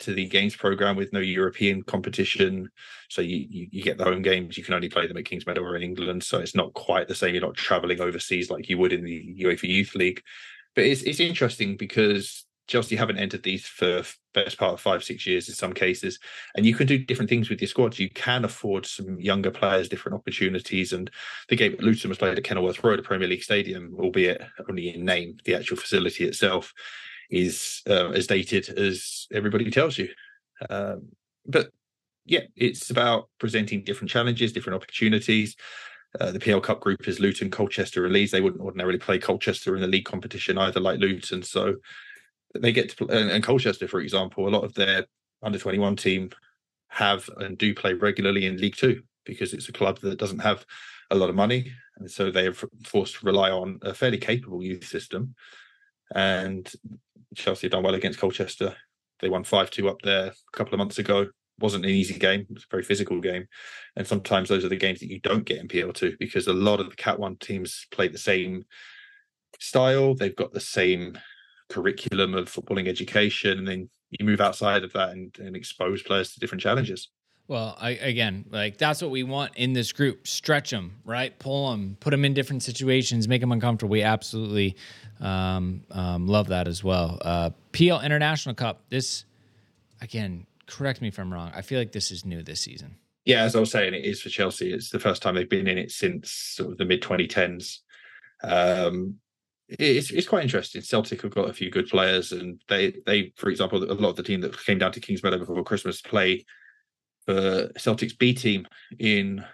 to 0.00 0.14
the 0.14 0.26
games 0.26 0.56
program 0.56 0.96
with 0.96 1.12
no 1.12 1.20
European 1.20 1.82
competition. 1.82 2.68
So 3.08 3.22
you, 3.22 3.46
you, 3.48 3.68
you 3.70 3.82
get 3.82 3.98
the 3.98 4.04
home 4.04 4.22
games. 4.22 4.56
You 4.56 4.64
can 4.64 4.74
only 4.74 4.88
play 4.88 5.06
them 5.06 5.16
at 5.16 5.24
Kingsmeadow 5.24 5.62
or 5.62 5.76
in 5.76 5.82
England. 5.82 6.24
So 6.24 6.38
it's 6.38 6.56
not 6.56 6.74
quite 6.74 7.08
the 7.08 7.14
same. 7.14 7.34
You're 7.34 7.44
not 7.44 7.54
traveling 7.54 8.00
overseas 8.00 8.50
like 8.50 8.68
you 8.68 8.78
would 8.78 8.92
in 8.92 9.04
the 9.04 9.36
UEFA 9.42 9.68
Youth 9.68 9.94
League. 9.94 10.22
But 10.74 10.84
it's 10.84 11.02
it's 11.02 11.20
interesting 11.20 11.76
because 11.76 12.46
Chelsea 12.66 12.96
haven't 12.96 13.18
entered 13.18 13.42
these 13.42 13.66
for 13.66 14.02
best 14.34 14.56
part 14.56 14.72
of 14.72 14.80
five, 14.80 15.04
six 15.04 15.26
years 15.26 15.48
in 15.48 15.54
some 15.54 15.72
cases. 15.72 16.18
And 16.56 16.64
you 16.64 16.74
can 16.74 16.86
do 16.86 16.98
different 16.98 17.28
things 17.28 17.50
with 17.50 17.60
your 17.60 17.68
squads. 17.68 17.98
You 17.98 18.08
can 18.08 18.44
afford 18.44 18.86
some 18.86 19.20
younger 19.20 19.50
players 19.50 19.88
different 19.88 20.16
opportunities. 20.16 20.92
And 20.92 21.10
the 21.48 21.56
game 21.56 21.74
at 21.74 21.82
Luton 21.82 22.08
was 22.08 22.18
played 22.18 22.38
at 22.38 22.44
Kenilworth 22.44 22.82
Road, 22.82 22.98
a 22.98 23.02
Premier 23.02 23.28
League 23.28 23.42
stadium, 23.42 23.94
albeit 23.98 24.40
only 24.68 24.94
in 24.94 25.04
name. 25.04 25.36
The 25.44 25.54
actual 25.54 25.76
facility 25.76 26.24
itself 26.24 26.72
is 27.30 27.82
uh, 27.88 28.10
as 28.10 28.26
dated 28.26 28.68
as 28.78 29.26
everybody 29.32 29.70
tells 29.70 29.98
you. 29.98 30.08
Um, 30.68 31.08
but 31.46 31.70
yeah, 32.24 32.42
it's 32.56 32.90
about 32.90 33.28
presenting 33.38 33.82
different 33.84 34.10
challenges, 34.10 34.52
different 34.52 34.76
opportunities. 34.76 35.56
Uh, 36.20 36.30
the 36.30 36.38
PL 36.38 36.60
Cup 36.60 36.80
group 36.80 37.08
is 37.08 37.20
Luton, 37.20 37.50
Colchester, 37.50 38.04
and 38.04 38.12
Leeds. 38.12 38.30
They 38.30 38.42
wouldn't 38.42 38.62
ordinarily 38.62 38.98
play 38.98 39.18
Colchester 39.18 39.74
in 39.74 39.80
the 39.80 39.88
league 39.88 40.04
competition 40.04 40.58
either, 40.58 40.78
like 40.78 41.00
Luton. 41.00 41.42
So 41.42 41.76
they 42.54 42.72
get 42.72 42.90
to 42.90 42.96
play, 42.96 43.18
and, 43.18 43.30
and 43.30 43.42
Colchester, 43.42 43.88
for 43.88 44.00
example, 44.00 44.46
a 44.46 44.50
lot 44.50 44.64
of 44.64 44.74
their 44.74 45.06
under 45.42 45.58
21 45.58 45.96
team 45.96 46.30
have 46.88 47.28
and 47.38 47.56
do 47.56 47.74
play 47.74 47.94
regularly 47.94 48.46
in 48.46 48.58
League 48.58 48.76
Two 48.76 49.02
because 49.24 49.54
it's 49.54 49.68
a 49.68 49.72
club 49.72 49.98
that 50.00 50.18
doesn't 50.18 50.40
have 50.40 50.66
a 51.10 51.14
lot 51.14 51.30
of 51.30 51.34
money. 51.34 51.72
And 51.98 52.10
so 52.10 52.30
they 52.30 52.46
are 52.46 52.54
forced 52.84 53.16
to 53.16 53.26
rely 53.26 53.50
on 53.50 53.78
a 53.82 53.94
fairly 53.94 54.18
capable 54.18 54.62
youth 54.62 54.84
system. 54.84 55.34
And 56.14 56.70
Chelsea 57.34 57.68
done 57.68 57.82
well 57.82 57.94
against 57.94 58.18
Colchester. 58.18 58.76
They 59.20 59.28
won 59.28 59.44
5 59.44 59.70
2 59.70 59.88
up 59.88 60.02
there 60.02 60.26
a 60.26 60.56
couple 60.56 60.74
of 60.74 60.78
months 60.78 60.98
ago. 60.98 61.28
Wasn't 61.60 61.84
an 61.84 61.90
easy 61.90 62.18
game. 62.18 62.40
It 62.40 62.54
was 62.54 62.64
a 62.64 62.70
very 62.70 62.82
physical 62.82 63.20
game. 63.20 63.46
And 63.96 64.06
sometimes 64.06 64.48
those 64.48 64.64
are 64.64 64.68
the 64.68 64.76
games 64.76 65.00
that 65.00 65.10
you 65.10 65.20
don't 65.20 65.44
get 65.44 65.58
in 65.58 65.68
PL2 65.68 66.18
because 66.18 66.46
a 66.46 66.52
lot 66.52 66.80
of 66.80 66.90
the 66.90 66.96
Cat 66.96 67.18
1 67.18 67.36
teams 67.36 67.86
play 67.90 68.08
the 68.08 68.18
same 68.18 68.64
style. 69.60 70.14
They've 70.14 70.34
got 70.34 70.52
the 70.52 70.60
same 70.60 71.18
curriculum 71.68 72.34
of 72.34 72.50
footballing 72.50 72.88
education. 72.88 73.58
And 73.58 73.68
then 73.68 73.90
you 74.10 74.26
move 74.26 74.40
outside 74.40 74.82
of 74.82 74.92
that 74.94 75.10
and, 75.10 75.36
and 75.38 75.54
expose 75.54 76.02
players 76.02 76.32
to 76.32 76.40
different 76.40 76.62
challenges. 76.62 77.08
Well, 77.52 77.76
I, 77.78 77.90
again, 77.90 78.46
like 78.50 78.78
that's 78.78 79.02
what 79.02 79.10
we 79.10 79.24
want 79.24 79.52
in 79.56 79.74
this 79.74 79.92
group. 79.92 80.26
Stretch 80.26 80.70
them, 80.70 80.96
right? 81.04 81.38
Pull 81.38 81.70
them, 81.70 81.98
put 82.00 82.12
them 82.12 82.24
in 82.24 82.32
different 82.32 82.62
situations, 82.62 83.28
make 83.28 83.42
them 83.42 83.52
uncomfortable. 83.52 83.90
We 83.90 84.00
absolutely 84.00 84.74
um, 85.20 85.82
um, 85.90 86.26
love 86.26 86.46
that 86.46 86.66
as 86.66 86.82
well. 86.82 87.18
Uh, 87.20 87.50
PL 87.72 88.00
International 88.00 88.54
Cup. 88.54 88.80
This, 88.88 89.26
again, 90.00 90.46
correct 90.66 91.02
me 91.02 91.08
if 91.08 91.18
I'm 91.18 91.30
wrong. 91.30 91.52
I 91.54 91.60
feel 91.60 91.78
like 91.78 91.92
this 91.92 92.10
is 92.10 92.24
new 92.24 92.42
this 92.42 92.62
season. 92.62 92.96
Yeah, 93.26 93.42
as 93.42 93.54
I 93.54 93.60
was 93.60 93.70
saying, 93.70 93.92
it 93.92 94.06
is 94.06 94.22
for 94.22 94.30
Chelsea. 94.30 94.72
It's 94.72 94.88
the 94.88 94.98
first 94.98 95.20
time 95.20 95.34
they've 95.34 95.46
been 95.46 95.68
in 95.68 95.76
it 95.76 95.90
since 95.90 96.32
sort 96.32 96.72
of 96.72 96.78
the 96.78 96.86
mid 96.86 97.02
2010s. 97.02 97.80
Um, 98.42 99.16
it's 99.68 100.10
it's 100.10 100.26
quite 100.26 100.44
interesting. 100.44 100.80
Celtic 100.80 101.20
have 101.20 101.34
got 101.34 101.50
a 101.50 101.52
few 101.52 101.70
good 101.70 101.88
players, 101.90 102.32
and 102.32 102.62
they 102.70 102.94
they, 103.04 103.34
for 103.36 103.50
example, 103.50 103.84
a 103.84 103.92
lot 103.92 104.08
of 104.08 104.16
the 104.16 104.22
team 104.22 104.40
that 104.40 104.58
came 104.64 104.78
down 104.78 104.92
to 104.92 105.00
Kingsmeadow 105.00 105.38
before 105.38 105.62
Christmas 105.64 106.00
play 106.00 106.46
for 107.26 107.70
Celtic's 107.76 108.14
B 108.14 108.34
team 108.34 108.66
in 108.98 109.44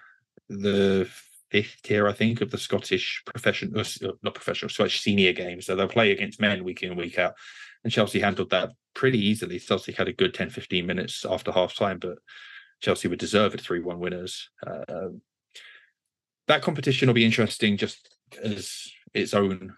the 0.49 1.09
fifth 1.51 1.83
tier, 1.83 2.09
I 2.09 2.12
think, 2.12 2.41
of 2.41 2.51
the 2.51 2.59
Scottish 2.59 3.23
professional, 3.25 3.81
uh, 3.81 4.12
not 4.23 4.35
professional, 4.35 4.69
Scottish 4.69 5.01
senior 5.01 5.33
games. 5.33 5.66
So 5.66 5.77
they'll 5.77 5.89
play 5.89 6.11
against 6.11 6.41
men 6.41 6.64
week 6.64 6.83
in, 6.83 6.97
week 6.97 7.19
out. 7.19 7.35
And 7.85 7.93
Chelsea 7.93 8.21
handled 8.21 8.51
that 8.51 8.71
pretty 8.95 9.19
easily. 9.19 9.59
Celtic 9.59 9.97
had 9.97 10.09
a 10.09 10.12
good 10.12 10.35
10, 10.35 10.51
15 10.51 10.85
minutes 10.85 11.25
after 11.25 11.53
half 11.53 11.75
time, 11.75 11.99
but 11.99 12.19
Chelsea 12.81 13.09
would 13.09 13.19
deserve 13.19 13.55
it 13.55 13.61
3 13.61 13.81
1 13.81 13.99
winners. 13.99 14.51
Uh, 14.66 15.09
that 16.49 16.62
competition 16.62 17.09
will 17.09 17.14
be 17.14 17.25
interesting 17.25 17.77
just 17.77 18.16
as 18.43 18.91
its 19.14 19.35
own 19.35 19.75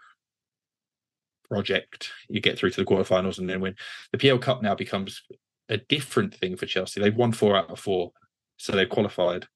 project. 1.49 2.11
You 2.28 2.41
get 2.41 2.59
through 2.59 2.70
to 2.70 2.80
the 2.80 2.86
quarterfinals 2.86 3.38
and 3.38 3.49
then 3.49 3.61
win. 3.61 3.76
The 4.12 4.18
PL 4.18 4.38
Cup 4.38 4.62
now 4.62 4.74
becomes 4.74 5.22
a 5.70 5.78
different 5.78 6.34
thing 6.34 6.56
for 6.56 6.66
Chelsea. 6.66 7.00
They've 7.00 7.16
won 7.16 7.32
four 7.32 7.56
out 7.56 7.70
of 7.70 7.78
four, 7.78 8.12
so 8.56 8.72
they've 8.72 8.88
qualified 8.88 9.46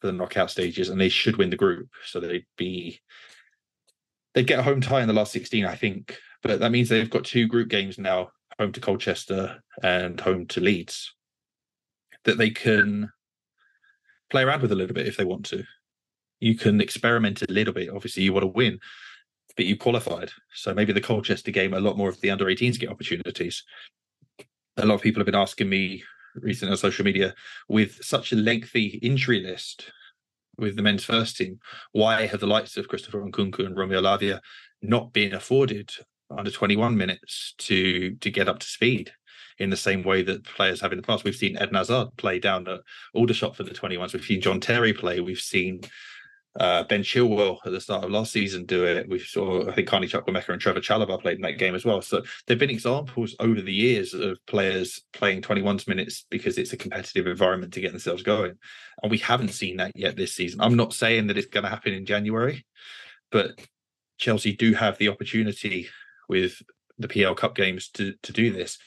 for 0.00 0.06
the 0.06 0.12
knockout 0.12 0.50
stages, 0.50 0.88
and 0.88 1.00
they 1.00 1.08
should 1.08 1.36
win 1.36 1.50
the 1.50 1.56
group. 1.56 1.88
So 2.06 2.20
they'd 2.20 2.46
be 2.56 3.00
they'd 4.34 4.46
get 4.46 4.60
a 4.60 4.62
home 4.62 4.80
tie 4.80 5.02
in 5.02 5.08
the 5.08 5.14
last 5.14 5.32
sixteen, 5.32 5.66
I 5.66 5.74
think. 5.74 6.16
But 6.42 6.60
that 6.60 6.70
means 6.70 6.88
they've 6.88 7.10
got 7.10 7.24
two 7.24 7.48
group 7.48 7.68
games 7.68 7.98
now, 7.98 8.30
home 8.58 8.72
to 8.72 8.80
Colchester 8.80 9.60
and 9.82 10.20
home 10.20 10.46
to 10.46 10.60
Leeds, 10.60 11.12
that 12.24 12.38
they 12.38 12.50
can 12.50 13.10
play 14.30 14.44
around 14.44 14.62
with 14.62 14.72
a 14.72 14.76
little 14.76 14.94
bit 14.94 15.08
if 15.08 15.16
they 15.16 15.24
want 15.24 15.44
to. 15.46 15.64
You 16.38 16.54
can 16.56 16.80
experiment 16.80 17.42
a 17.42 17.52
little 17.52 17.74
bit. 17.74 17.90
Obviously, 17.90 18.22
you 18.22 18.32
want 18.32 18.44
to 18.44 18.48
win, 18.48 18.78
but 19.56 19.66
you 19.66 19.76
qualified. 19.76 20.30
So 20.54 20.72
maybe 20.72 20.92
the 20.92 21.00
Colchester 21.00 21.50
game, 21.50 21.74
a 21.74 21.80
lot 21.80 21.96
more 21.96 22.08
of 22.08 22.20
the 22.20 22.30
under 22.30 22.44
18s 22.44 22.78
get 22.78 22.90
opportunities 22.90 23.64
a 24.78 24.86
lot 24.86 24.94
of 24.94 25.02
people 25.02 25.20
have 25.20 25.26
been 25.26 25.34
asking 25.34 25.68
me 25.68 26.02
recently 26.34 26.72
on 26.72 26.78
social 26.78 27.04
media 27.04 27.34
with 27.68 28.02
such 28.04 28.32
a 28.32 28.36
lengthy 28.36 28.98
injury 29.02 29.42
list 29.42 29.90
with 30.58 30.76
the 30.76 30.82
men's 30.82 31.04
first 31.04 31.36
team, 31.36 31.58
why 31.92 32.26
have 32.26 32.40
the 32.40 32.46
likes 32.46 32.76
of 32.76 32.88
Christopher 32.88 33.22
Nkunku 33.22 33.64
and 33.64 33.76
Romeo 33.76 34.00
Lavia 34.00 34.40
not 34.82 35.12
been 35.12 35.34
afforded 35.34 35.90
under 36.36 36.50
21 36.50 36.96
minutes 36.96 37.54
to 37.58 38.14
to 38.16 38.30
get 38.30 38.48
up 38.48 38.58
to 38.58 38.66
speed 38.66 39.12
in 39.58 39.70
the 39.70 39.76
same 39.76 40.02
way 40.02 40.22
that 40.22 40.44
players 40.44 40.80
have 40.80 40.92
in 40.92 40.98
the 40.98 41.06
past? 41.06 41.24
We've 41.24 41.34
seen 41.34 41.56
Ed 41.56 41.70
Hazard 41.72 42.08
play 42.16 42.38
down 42.38 42.66
at 42.68 42.80
Aldershot 43.14 43.56
for 43.56 43.62
the 43.62 43.70
21s. 43.70 44.12
We've 44.12 44.24
seen 44.24 44.40
John 44.40 44.60
Terry 44.60 44.92
play. 44.92 45.20
We've 45.20 45.38
seen 45.38 45.82
uh, 46.58 46.82
ben 46.84 47.02
Chilwell 47.02 47.58
at 47.64 47.70
the 47.70 47.80
start 47.80 48.04
of 48.04 48.10
last 48.10 48.32
season 48.32 48.64
do 48.64 48.84
it. 48.84 49.08
We 49.08 49.20
saw, 49.20 49.68
I 49.68 49.74
think, 49.74 49.86
Carney 49.86 50.08
Chukwuemeka 50.08 50.48
and 50.48 50.60
Trevor 50.60 50.80
Chalobah 50.80 51.22
played 51.22 51.36
in 51.36 51.42
that 51.42 51.58
game 51.58 51.76
as 51.76 51.84
well. 51.84 52.02
So 52.02 52.22
there've 52.46 52.58
been 52.58 52.68
examples 52.68 53.36
over 53.38 53.60
the 53.60 53.72
years 53.72 54.12
of 54.12 54.44
players 54.46 55.02
playing 55.12 55.42
21 55.42 55.80
minutes 55.86 56.26
because 56.30 56.58
it's 56.58 56.72
a 56.72 56.76
competitive 56.76 57.28
environment 57.28 57.72
to 57.74 57.80
get 57.80 57.92
themselves 57.92 58.24
going. 58.24 58.54
And 59.02 59.10
we 59.10 59.18
haven't 59.18 59.50
seen 59.50 59.76
that 59.76 59.92
yet 59.94 60.16
this 60.16 60.34
season. 60.34 60.60
I'm 60.60 60.76
not 60.76 60.92
saying 60.92 61.28
that 61.28 61.38
it's 61.38 61.46
going 61.46 61.62
to 61.62 61.70
happen 61.70 61.94
in 61.94 62.04
January, 62.04 62.66
but 63.30 63.60
Chelsea 64.18 64.56
do 64.56 64.74
have 64.74 64.98
the 64.98 65.08
opportunity 65.08 65.88
with 66.28 66.60
the 66.98 67.06
PL 67.06 67.36
Cup 67.36 67.54
games 67.54 67.88
to 67.90 68.14
to 68.22 68.32
do 68.32 68.50
this. 68.52 68.78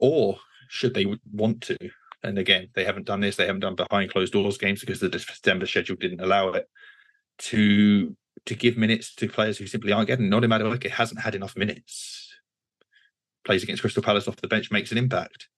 Or 0.00 0.38
should 0.68 0.94
they 0.94 1.06
want 1.32 1.60
to, 1.62 1.76
and 2.24 2.36
again, 2.36 2.68
they 2.74 2.84
haven't 2.84 3.06
done 3.06 3.20
this. 3.20 3.36
They 3.36 3.46
haven't 3.46 3.60
done 3.60 3.76
behind 3.76 4.10
closed 4.10 4.32
doors 4.32 4.58
games 4.58 4.80
because 4.80 4.98
the 4.98 5.08
December 5.08 5.66
schedule 5.66 5.96
didn't 5.96 6.20
allow 6.20 6.48
it 6.48 6.68
to 7.40 8.16
to 8.46 8.54
give 8.54 8.76
minutes 8.76 9.14
to 9.16 9.28
players 9.28 9.58
who 9.58 9.66
simply 9.66 9.92
aren't 9.92 10.06
getting. 10.06 10.28
Noni 10.28 10.48
Madueke 10.48 10.90
hasn't 10.90 11.20
had 11.20 11.34
enough 11.34 11.56
minutes. 11.56 12.34
Plays 13.44 13.62
against 13.62 13.82
Crystal 13.82 14.02
Palace 14.02 14.28
off 14.28 14.36
the 14.36 14.48
bench 14.48 14.70
makes 14.70 14.92
an 14.92 14.98
impact, 14.98 15.48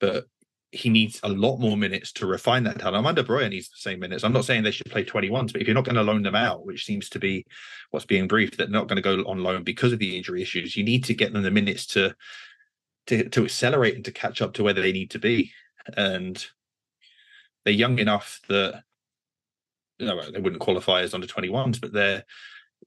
but 0.00 0.26
he 0.72 0.88
needs 0.88 1.20
a 1.22 1.28
lot 1.28 1.58
more 1.58 1.76
minutes 1.76 2.12
to 2.12 2.26
refine 2.26 2.64
that 2.64 2.78
talent. 2.78 2.96
Armando 2.96 3.22
Broja 3.22 3.48
needs 3.48 3.68
the 3.68 3.76
same 3.78 4.00
minutes. 4.00 4.24
I'm 4.24 4.32
not 4.32 4.44
saying 4.44 4.62
they 4.62 4.72
should 4.72 4.90
play 4.90 5.04
21s, 5.04 5.52
but 5.52 5.60
if 5.60 5.66
you're 5.66 5.74
not 5.74 5.84
going 5.84 5.94
to 5.96 6.02
loan 6.02 6.22
them 6.22 6.34
out, 6.34 6.66
which 6.66 6.84
seems 6.84 7.08
to 7.10 7.18
be 7.18 7.46
what's 7.90 8.04
being 8.04 8.28
briefed, 8.28 8.58
that 8.58 8.64
they're 8.64 8.80
not 8.80 8.88
going 8.88 8.96
to 8.96 9.02
go 9.02 9.22
on 9.28 9.42
loan 9.42 9.62
because 9.62 9.92
of 9.92 9.98
the 9.98 10.16
injury 10.16 10.42
issues, 10.42 10.76
you 10.76 10.84
need 10.84 11.04
to 11.04 11.14
get 11.14 11.32
them 11.32 11.42
the 11.42 11.50
minutes 11.50 11.86
to 11.86 12.14
to, 13.06 13.28
to 13.28 13.44
accelerate 13.44 13.94
and 13.94 14.04
to 14.04 14.10
catch 14.10 14.42
up 14.42 14.54
to 14.54 14.64
where 14.64 14.72
they 14.72 14.92
need 14.92 15.10
to 15.12 15.20
be 15.20 15.52
and 15.96 16.46
they're 17.64 17.74
young 17.74 17.98
enough 17.98 18.40
that 18.48 18.82
know, 19.98 20.30
they 20.30 20.40
wouldn't 20.40 20.60
qualify 20.60 21.02
as 21.02 21.14
under 21.14 21.26
21s, 21.26 21.80
but 21.80 21.92
they're 21.92 22.24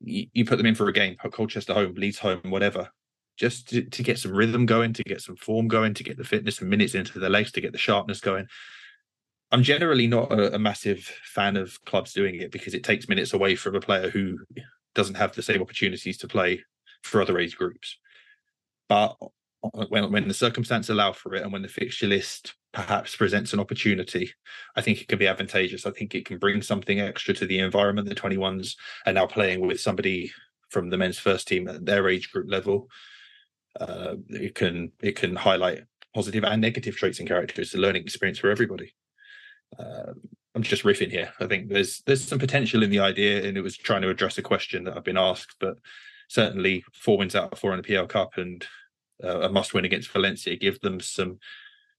you, 0.01 0.27
you, 0.33 0.45
put 0.45 0.57
them 0.57 0.65
in 0.65 0.75
for 0.75 0.87
a 0.87 0.93
game, 0.93 1.15
Colchester 1.31 1.73
home, 1.73 1.95
Leeds 1.95 2.19
home, 2.19 2.41
whatever, 2.43 2.89
just 3.37 3.69
to, 3.69 3.81
to, 3.81 4.03
get 4.03 4.19
some 4.19 4.31
rhythm 4.31 4.65
going, 4.65 4.93
to 4.93 5.03
get 5.03 5.21
some 5.21 5.35
form 5.35 5.67
going, 5.67 5.93
to 5.95 6.03
get 6.03 6.17
the 6.17 6.23
fitness 6.23 6.61
and 6.61 6.69
minutes 6.69 6.95
into 6.95 7.19
their 7.19 7.29
legs, 7.29 7.51
to 7.53 7.61
get 7.61 7.71
the 7.71 7.77
sharpness 7.77 8.21
going. 8.21 8.47
I'm 9.51 9.63
generally 9.63 10.07
not 10.07 10.31
a, 10.31 10.55
a, 10.55 10.59
massive 10.59 10.99
fan 10.99 11.57
of 11.57 11.83
clubs 11.85 12.13
doing 12.13 12.35
it 12.35 12.51
because 12.51 12.75
it 12.75 12.83
takes 12.83 13.09
minutes 13.09 13.33
away 13.33 13.55
from 13.55 13.75
a 13.75 13.79
player 13.79 14.09
who 14.09 14.37
doesn't 14.93 15.15
have 15.15 15.33
the 15.33 15.41
same 15.41 15.61
opportunities 15.61 16.17
to 16.19 16.27
play 16.27 16.63
for 17.01 17.21
other 17.21 17.39
age 17.39 17.57
groups. 17.57 17.97
But 18.87 19.15
when 19.61 20.11
when 20.11 20.27
the 20.27 20.33
circumstances 20.33 20.89
allow 20.89 21.11
for 21.11 21.35
it 21.35 21.43
and 21.43 21.51
when 21.51 21.61
the 21.61 21.67
fixture 21.67 22.07
list 22.07 22.55
perhaps 22.71 23.15
presents 23.15 23.53
an 23.53 23.59
opportunity, 23.59 24.31
I 24.75 24.81
think 24.81 25.01
it 25.01 25.07
can 25.07 25.19
be 25.19 25.27
advantageous. 25.27 25.85
I 25.85 25.91
think 25.91 26.15
it 26.15 26.25
can 26.25 26.37
bring 26.37 26.61
something 26.61 26.99
extra 26.99 27.33
to 27.35 27.45
the 27.45 27.59
environment. 27.59 28.07
The 28.07 28.15
21s 28.15 28.75
are 29.05 29.13
now 29.13 29.25
playing 29.25 29.65
with 29.65 29.81
somebody 29.81 30.31
from 30.69 30.89
the 30.89 30.97
men's 30.97 31.19
first 31.19 31.47
team 31.47 31.67
at 31.67 31.85
their 31.85 32.07
age 32.07 32.31
group 32.31 32.49
level. 32.49 32.89
Uh, 33.79 34.15
it 34.29 34.55
can 34.55 34.91
it 35.01 35.15
can 35.15 35.35
highlight 35.35 35.83
positive 36.13 36.43
and 36.43 36.61
negative 36.61 36.95
traits 36.95 37.19
and 37.19 37.27
characters. 37.27 37.67
It's 37.67 37.75
a 37.75 37.79
learning 37.79 38.03
experience 38.03 38.39
for 38.39 38.49
everybody. 38.49 38.93
Uh, 39.77 40.13
I'm 40.55 40.63
just 40.63 40.83
riffing 40.83 41.11
here. 41.11 41.31
I 41.39 41.47
think 41.47 41.69
there's 41.69 42.01
there's 42.05 42.23
some 42.23 42.39
potential 42.39 42.83
in 42.83 42.89
the 42.89 42.99
idea, 42.99 43.45
and 43.45 43.57
it 43.57 43.61
was 43.61 43.77
trying 43.77 44.01
to 44.03 44.09
address 44.09 44.37
a 44.37 44.41
question 44.41 44.85
that 44.85 44.97
I've 44.97 45.03
been 45.03 45.17
asked. 45.17 45.55
But 45.59 45.77
certainly, 46.27 46.83
four 46.93 47.17
wins 47.17 47.35
out 47.35 47.51
of 47.51 47.59
four 47.59 47.71
in 47.73 47.77
the 47.77 47.83
PL 47.83 48.07
Cup 48.07 48.37
and 48.37 48.65
uh, 49.23 49.41
a 49.41 49.49
must 49.49 49.73
win 49.73 49.85
against 49.85 50.11
Valencia 50.11 50.55
give 50.55 50.79
them 50.81 50.99
some 50.99 51.39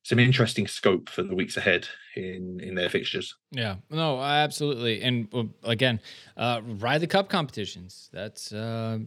some 0.03 0.19
interesting 0.19 0.67
scope 0.67 1.09
for 1.11 1.23
the 1.23 1.35
weeks 1.35 1.57
ahead 1.57 1.87
in 2.17 2.61
in 2.61 2.75
their 2.75 2.89
fixtures. 2.89 3.37
Yeah, 3.51 3.77
no, 3.91 4.21
absolutely. 4.21 5.03
And 5.03 5.53
again, 5.63 6.01
uh, 6.37 6.61
ride 6.65 7.01
the 7.03 7.07
cup 7.07 7.29
competitions. 7.29 8.09
That's 8.13 8.53
a 8.53 9.03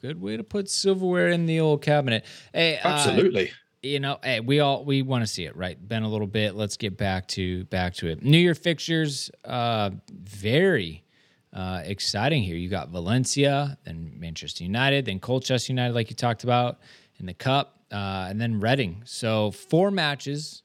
good 0.00 0.20
way 0.20 0.36
to 0.36 0.44
put 0.44 0.68
silverware 0.68 1.28
in 1.28 1.46
the 1.46 1.60
old 1.60 1.82
cabinet. 1.82 2.24
Hey, 2.52 2.78
uh, 2.78 2.88
absolutely. 2.88 3.50
Uh, 3.50 3.54
you 3.82 4.00
know, 4.00 4.18
hey, 4.22 4.40
we 4.40 4.60
all 4.60 4.84
we 4.84 5.02
want 5.02 5.22
to 5.22 5.26
see 5.26 5.44
it, 5.44 5.56
right? 5.56 5.76
Been 5.88 6.02
a 6.02 6.08
little 6.08 6.26
bit. 6.26 6.54
Let's 6.54 6.76
get 6.76 6.96
back 6.96 7.28
to 7.28 7.64
back 7.64 7.94
to 7.94 8.08
it. 8.08 8.22
New 8.22 8.38
Year 8.38 8.54
fixtures, 8.54 9.30
uh, 9.44 9.90
very 10.12 11.04
uh, 11.52 11.82
exciting 11.84 12.42
here. 12.42 12.56
You 12.56 12.68
got 12.68 12.90
Valencia, 12.90 13.78
then 13.84 14.14
Manchester 14.16 14.64
United, 14.64 15.06
then 15.06 15.20
Colchester 15.20 15.72
United, 15.72 15.94
like 15.94 16.10
you 16.10 16.16
talked 16.16 16.44
about 16.44 16.78
in 17.18 17.26
the 17.26 17.34
cup, 17.34 17.80
uh, 17.92 18.26
and 18.28 18.40
then 18.40 18.60
Reading. 18.60 19.02
So 19.04 19.50
four 19.50 19.90
matches. 19.90 20.62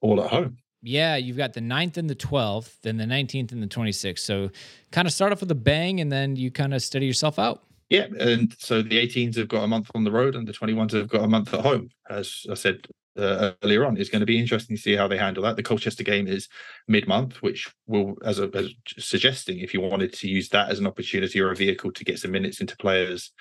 All 0.00 0.22
at 0.22 0.30
home. 0.30 0.58
Yeah, 0.82 1.16
you've 1.16 1.38
got 1.38 1.54
the 1.54 1.60
9th 1.60 1.96
and 1.96 2.10
the 2.10 2.14
12th, 2.14 2.82
then 2.82 2.98
the 2.98 3.06
19th 3.06 3.52
and 3.52 3.62
the 3.62 3.66
26th. 3.66 4.18
So 4.18 4.50
kind 4.92 5.08
of 5.08 5.14
start 5.14 5.32
off 5.32 5.40
with 5.40 5.50
a 5.50 5.56
bang 5.56 6.00
and 6.00 6.12
then 6.12 6.36
you 6.36 6.50
kind 6.50 6.74
of 6.74 6.82
steady 6.82 7.06
yourself 7.06 7.38
out. 7.38 7.62
Yeah, 7.88 8.06
and 8.18 8.54
so 8.58 8.82
the 8.82 8.98
18s 8.98 9.36
have 9.36 9.48
got 9.48 9.64
a 9.64 9.66
month 9.66 9.90
on 9.94 10.04
the 10.04 10.10
road 10.10 10.34
and 10.34 10.46
the 10.46 10.52
21s 10.52 10.92
have 10.92 11.08
got 11.08 11.24
a 11.24 11.28
month 11.28 11.54
at 11.54 11.60
home. 11.60 11.88
As 12.10 12.44
I 12.50 12.54
said 12.54 12.86
uh, 13.16 13.52
earlier 13.62 13.86
on, 13.86 13.96
it's 13.96 14.10
going 14.10 14.20
to 14.20 14.26
be 14.26 14.38
interesting 14.38 14.76
to 14.76 14.82
see 14.82 14.94
how 14.94 15.08
they 15.08 15.16
handle 15.16 15.42
that. 15.44 15.56
The 15.56 15.62
Colchester 15.62 16.02
game 16.02 16.26
is 16.26 16.48
mid-month, 16.88 17.40
which 17.42 17.72
will, 17.86 18.14
as, 18.24 18.38
a, 18.38 18.50
as 18.54 18.74
suggesting, 18.98 19.60
if 19.60 19.72
you 19.72 19.80
wanted 19.80 20.12
to 20.14 20.28
use 20.28 20.48
that 20.50 20.70
as 20.70 20.80
an 20.80 20.86
opportunity 20.86 21.40
or 21.40 21.50
a 21.50 21.56
vehicle 21.56 21.92
to 21.92 22.04
get 22.04 22.18
some 22.18 22.32
minutes 22.32 22.60
into 22.60 22.76
players 22.76 23.32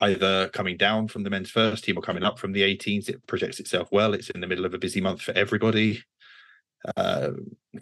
either 0.00 0.48
coming 0.48 0.76
down 0.76 1.08
from 1.08 1.22
the 1.22 1.30
men's 1.30 1.50
first 1.50 1.84
team 1.84 1.98
or 1.98 2.02
coming 2.02 2.22
up 2.22 2.38
from 2.38 2.52
the 2.52 2.62
18s. 2.62 3.08
It 3.08 3.26
projects 3.26 3.60
itself 3.60 3.88
well. 3.90 4.14
It's 4.14 4.30
in 4.30 4.40
the 4.40 4.46
middle 4.46 4.64
of 4.64 4.74
a 4.74 4.78
busy 4.78 5.00
month 5.00 5.22
for 5.22 5.32
everybody. 5.32 6.02
Uh, 6.96 7.30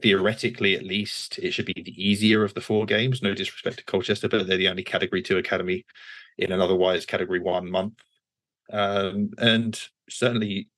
theoretically, 0.01 0.75
at 0.75 0.83
least, 0.83 1.39
it 1.39 1.53
should 1.53 1.67
be 1.67 1.83
the 1.85 2.03
easier 2.03 2.45
of 2.45 2.55
the 2.55 2.61
four 2.61 2.87
games. 2.87 3.23
No 3.23 3.35
disrespect 3.35 3.79
to 3.79 3.85
Colchester, 3.85 4.29
but 4.29 4.47
they're 4.47 4.57
the 4.57 4.69
only 4.69 4.83
Category 4.83 5.23
Two 5.23 5.37
academy 5.37 5.85
in 6.39 6.53
an 6.53 6.61
otherwise 6.61 7.05
Category 7.05 7.41
One 7.41 7.71
month. 7.71 8.01
Um, 8.73 9.31
and 9.39 9.79
certainly, 10.09 10.69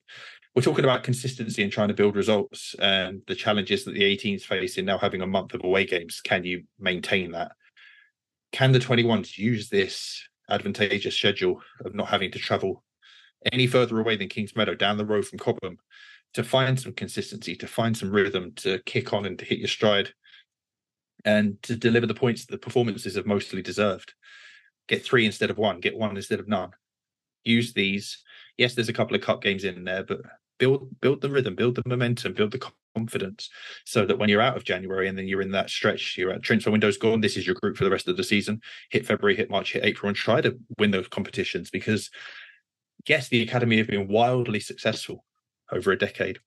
we're 0.54 0.62
talking 0.62 0.84
about 0.84 1.04
consistency 1.04 1.62
and 1.62 1.70
trying 1.70 1.88
to 1.88 1.94
build 1.94 2.16
results 2.16 2.74
and 2.80 3.22
the 3.28 3.36
challenges 3.36 3.84
that 3.84 3.94
the 3.94 4.02
18s 4.02 4.42
face 4.42 4.76
in 4.76 4.84
now 4.84 4.98
having 4.98 5.22
a 5.22 5.26
month 5.26 5.54
of 5.54 5.62
away 5.62 5.86
games. 5.86 6.20
Can 6.20 6.44
you 6.44 6.64
maintain 6.80 7.30
that? 7.32 7.52
Can 8.50 8.72
the 8.72 8.80
21s 8.80 9.38
use 9.38 9.68
this 9.68 10.27
advantageous 10.48 11.16
schedule 11.16 11.62
of 11.84 11.94
not 11.94 12.08
having 12.08 12.30
to 12.32 12.38
travel 12.38 12.84
any 13.52 13.66
further 13.66 14.00
away 14.00 14.16
than 14.16 14.28
Kingsmeadow, 14.28 14.76
down 14.76 14.96
the 14.96 15.06
road 15.06 15.26
from 15.26 15.38
Cobham 15.38 15.78
to 16.34 16.44
find 16.44 16.78
some 16.78 16.92
consistency, 16.92 17.54
to 17.56 17.66
find 17.66 17.96
some 17.96 18.10
rhythm, 18.10 18.52
to 18.56 18.78
kick 18.80 19.12
on 19.12 19.24
and 19.24 19.38
to 19.38 19.44
hit 19.44 19.58
your 19.58 19.68
stride, 19.68 20.12
and 21.24 21.60
to 21.62 21.76
deliver 21.76 22.06
the 22.06 22.14
points 22.14 22.44
that 22.44 22.52
the 22.52 22.64
performances 22.64 23.16
have 23.16 23.26
mostly 23.26 23.62
deserved. 23.62 24.12
Get 24.88 25.04
three 25.04 25.26
instead 25.26 25.50
of 25.50 25.58
one, 25.58 25.80
get 25.80 25.96
one 25.96 26.16
instead 26.16 26.40
of 26.40 26.48
none. 26.48 26.70
Use 27.44 27.72
these. 27.72 28.22
Yes, 28.56 28.74
there's 28.74 28.88
a 28.88 28.94
couple 28.94 29.14
of 29.14 29.22
cup 29.22 29.42
games 29.42 29.64
in 29.64 29.84
there, 29.84 30.04
but 30.04 30.20
build 30.58 31.00
build 31.00 31.20
the 31.20 31.30
rhythm, 31.30 31.54
build 31.54 31.76
the 31.76 31.82
momentum, 31.86 32.34
build 32.34 32.52
the 32.52 32.70
confidence, 32.94 33.48
so 33.84 34.04
that 34.04 34.18
when 34.18 34.28
you're 34.28 34.40
out 34.40 34.56
of 34.56 34.64
January 34.64 35.08
and 35.08 35.16
then 35.16 35.28
you're 35.28 35.42
in 35.42 35.52
that 35.52 35.70
stretch, 35.70 36.16
you're 36.18 36.32
at 36.32 36.42
transfer 36.42 36.70
windows 36.70 36.96
gone. 36.96 37.20
This 37.20 37.36
is 37.36 37.46
your 37.46 37.56
group 37.56 37.76
for 37.76 37.84
the 37.84 37.90
rest 37.90 38.08
of 38.08 38.16
the 38.16 38.24
season. 38.24 38.60
Hit 38.90 39.06
February, 39.06 39.36
hit 39.36 39.50
March, 39.50 39.72
hit 39.72 39.84
April, 39.84 40.08
and 40.08 40.16
try 40.16 40.40
to 40.40 40.58
win 40.78 40.90
those 40.90 41.08
competitions 41.08 41.70
because 41.70 42.10
yes, 43.06 43.28
the 43.28 43.42
academy 43.42 43.78
have 43.78 43.86
been 43.86 44.08
wildly 44.08 44.60
successful 44.60 45.24
over 45.70 45.92
a 45.92 45.98
decade, 45.98 46.38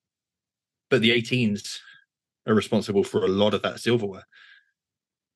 but 0.90 1.00
the 1.00 1.10
18s 1.10 1.78
are 2.46 2.54
responsible 2.54 3.04
for 3.04 3.24
a 3.24 3.28
lot 3.28 3.54
of 3.54 3.62
that 3.62 3.80
silverware. 3.80 4.26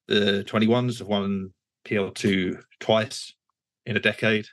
The 0.09 0.45
21s 0.47 0.99
have 0.99 1.09
won 1.09 1.53
PL2 1.85 2.61
twice 2.81 3.35
in 3.87 3.97
a 3.97 4.01
decade. 4.01 4.47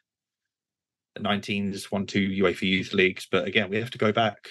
The 1.15 1.21
19s 1.21 1.91
won 1.91 2.05
two 2.05 2.27
UEFA 2.27 2.63
Youth 2.63 2.93
Leagues, 2.93 3.27
but 3.31 3.47
again, 3.47 3.69
we 3.69 3.77
have 3.77 3.91
to 3.91 3.97
go 3.97 4.11
back 4.11 4.47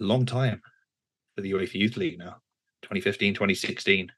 a 0.00 0.04
long 0.04 0.26
time 0.26 0.60
for 1.34 1.42
the 1.42 1.52
UEFA 1.52 1.74
Youth 1.74 1.96
League 1.96 2.18
now 2.18 2.40
2015, 2.82 3.34
2016. 3.34 4.10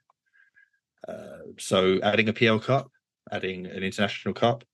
Uh, 1.07 1.13
so 1.59 2.01
adding 2.03 2.29
a 2.29 2.33
PL 2.33 2.59
Cup, 2.59 2.91
adding 3.31 3.67
an 3.67 3.83
International 3.83 4.33
Cup, 4.33 4.65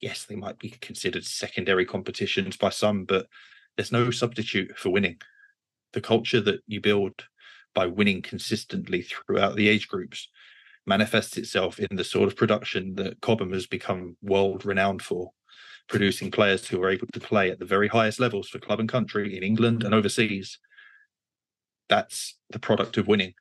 yes, 0.00 0.24
they 0.24 0.34
might 0.34 0.58
be 0.58 0.70
considered 0.70 1.24
secondary 1.24 1.86
competitions 1.86 2.56
by 2.56 2.70
some, 2.70 3.04
but 3.04 3.26
there's 3.76 3.92
no 3.92 4.10
substitute 4.10 4.76
for 4.76 4.90
winning. 4.90 5.18
The 5.92 6.00
culture 6.00 6.40
that 6.40 6.60
you 6.66 6.80
build 6.80 7.14
by 7.74 7.86
winning 7.86 8.20
consistently 8.22 9.02
throughout 9.02 9.56
the 9.56 9.68
age 9.68 9.88
groups 9.88 10.28
manifests 10.86 11.36
itself 11.36 11.78
in 11.78 11.96
the 11.96 12.04
sort 12.04 12.26
of 12.26 12.36
production 12.36 12.96
that 12.96 13.20
Cobham 13.20 13.52
has 13.52 13.66
become 13.66 14.16
world 14.20 14.64
renowned 14.64 15.02
for 15.02 15.30
producing 15.92 16.30
players 16.30 16.66
who 16.66 16.82
are 16.82 16.90
able 16.90 17.06
to 17.12 17.20
play 17.20 17.50
at 17.50 17.58
the 17.58 17.66
very 17.66 17.86
highest 17.86 18.18
levels 18.18 18.48
for 18.48 18.58
club 18.58 18.80
and 18.80 18.88
country 18.88 19.36
in 19.36 19.42
England 19.42 19.84
and 19.84 19.94
overseas. 19.94 20.58
That's 21.90 22.38
the 22.48 22.58
product 22.58 22.96
of 22.96 23.06
winning. 23.06 23.34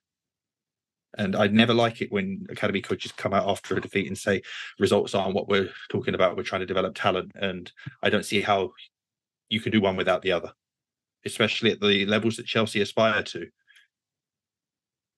And 1.17 1.33
I'd 1.35 1.53
never 1.53 1.73
like 1.73 2.01
it 2.01 2.11
when 2.11 2.45
academy 2.49 2.81
coaches 2.81 3.13
come 3.13 3.33
out 3.33 3.47
after 3.47 3.75
a 3.75 3.81
defeat 3.81 4.07
and 4.07 4.17
say 4.17 4.41
results 4.79 5.15
aren't 5.15 5.33
what 5.33 5.47
we're 5.47 5.69
talking 5.89 6.13
about. 6.13 6.35
We're 6.35 6.43
trying 6.43 6.59
to 6.59 6.65
develop 6.65 6.93
talent. 6.93 7.31
And 7.35 7.71
I 8.03 8.09
don't 8.09 8.25
see 8.25 8.41
how 8.41 8.71
you 9.49 9.61
can 9.61 9.71
do 9.71 9.79
one 9.79 9.95
without 9.95 10.21
the 10.21 10.33
other, 10.33 10.51
especially 11.25 11.71
at 11.71 11.79
the 11.79 12.05
levels 12.05 12.35
that 12.35 12.45
Chelsea 12.45 12.81
aspire 12.81 13.23
to. 13.23 13.47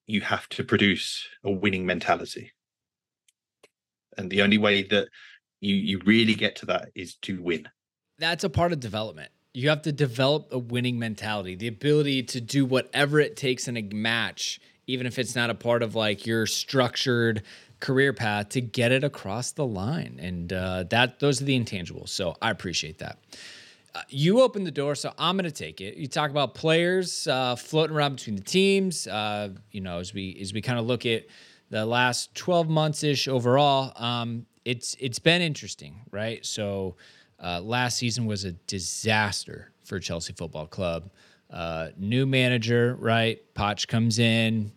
You 0.06 0.22
have 0.22 0.48
to 0.50 0.64
produce 0.64 1.28
a 1.44 1.52
winning 1.52 1.86
mentality. 1.86 2.52
And 4.18 4.30
the 4.30 4.44
only 4.44 4.60
way 4.60 4.84
that 4.84 5.08
you 5.64 5.76
you 5.76 6.02
really 6.06 6.36
get 6.36 6.56
to 6.58 6.66
that 6.68 6.92
is 6.96 7.16
to 7.16 7.42
win. 7.42 7.68
That's 8.20 8.44
a 8.44 8.50
part 8.50 8.74
of 8.74 8.80
development. 8.80 9.32
You 9.54 9.70
have 9.70 9.84
to 9.84 9.92
develop 9.92 10.48
a 10.52 10.58
winning 10.58 11.00
mentality, 11.00 11.56
the 11.56 11.68
ability 11.68 12.24
to 12.24 12.42
do 12.42 12.66
whatever 12.66 13.20
it 13.20 13.38
takes 13.38 13.68
in 13.68 13.78
a 13.78 13.82
match, 13.82 14.60
even 14.88 15.06
if 15.06 15.20
it's 15.20 15.36
not 15.36 15.50
a 15.50 15.56
part 15.56 15.84
of 15.84 15.96
like 15.96 16.26
your 16.26 16.46
structured 16.46 17.44
career 17.80 18.14
path, 18.14 18.50
to 18.50 18.62
get 18.62 18.92
it 18.92 19.04
across 19.04 19.52
the 19.52 19.66
line. 19.66 20.20
And 20.22 20.52
uh, 20.52 20.84
that 20.90 21.20
those 21.20 21.42
are 21.42 21.46
the 21.46 21.60
intangibles. 21.60 22.10
So 22.10 22.36
I 22.42 22.50
appreciate 22.50 23.00
that. 23.00 23.20
Uh, 23.96 24.02
you 24.10 24.42
open 24.42 24.64
the 24.64 24.72
door, 24.72 24.96
so 24.96 25.14
I'm 25.20 25.38
going 25.38 25.46
to 25.46 25.52
take 25.52 25.80
it. 25.80 25.98
You 25.98 26.08
talk 26.08 26.32
about 26.32 26.56
players 26.56 27.28
uh, 27.28 27.56
floating 27.56 27.96
around 27.96 28.16
between 28.16 28.38
the 28.38 28.44
teams. 28.44 29.06
Uh, 29.06 29.50
you 29.72 29.82
know, 29.82 30.00
as 30.00 30.16
we 30.16 30.38
as 30.42 30.52
we 30.52 30.62
kind 30.62 30.80
of 30.80 30.88
look 30.88 31.06
at 31.06 31.26
the 31.70 31.86
last 31.86 32.34
12 32.36 32.70
months 32.70 33.04
ish 33.04 33.28
overall. 33.28 33.94
Um, 33.96 34.46
it's 34.66 34.96
it's 35.00 35.20
been 35.20 35.42
interesting, 35.42 36.02
right? 36.12 36.46
So 36.46 36.96
uh, 37.42 37.62
last 37.62 37.98
season 37.98 38.26
was 38.26 38.46
a 38.46 38.54
disaster 38.54 39.72
for 39.84 40.00
Chelsea 40.00 40.34
Football 40.34 40.68
Club. 40.68 41.10
Uh, 41.50 41.90
new 41.98 42.26
manager, 42.26 42.96
right? 43.00 43.40
Poch 43.54 43.88
comes 43.88 44.18
in, 44.18 44.72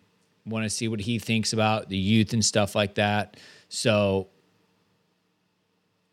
want 0.44 0.64
to 0.64 0.70
see 0.70 0.88
what 0.88 1.00
he 1.00 1.18
thinks 1.18 1.52
about 1.52 1.88
the 1.88 1.96
youth 1.96 2.32
and 2.32 2.44
stuff 2.44 2.74
like 2.74 2.96
that. 2.96 3.36
So 3.68 4.28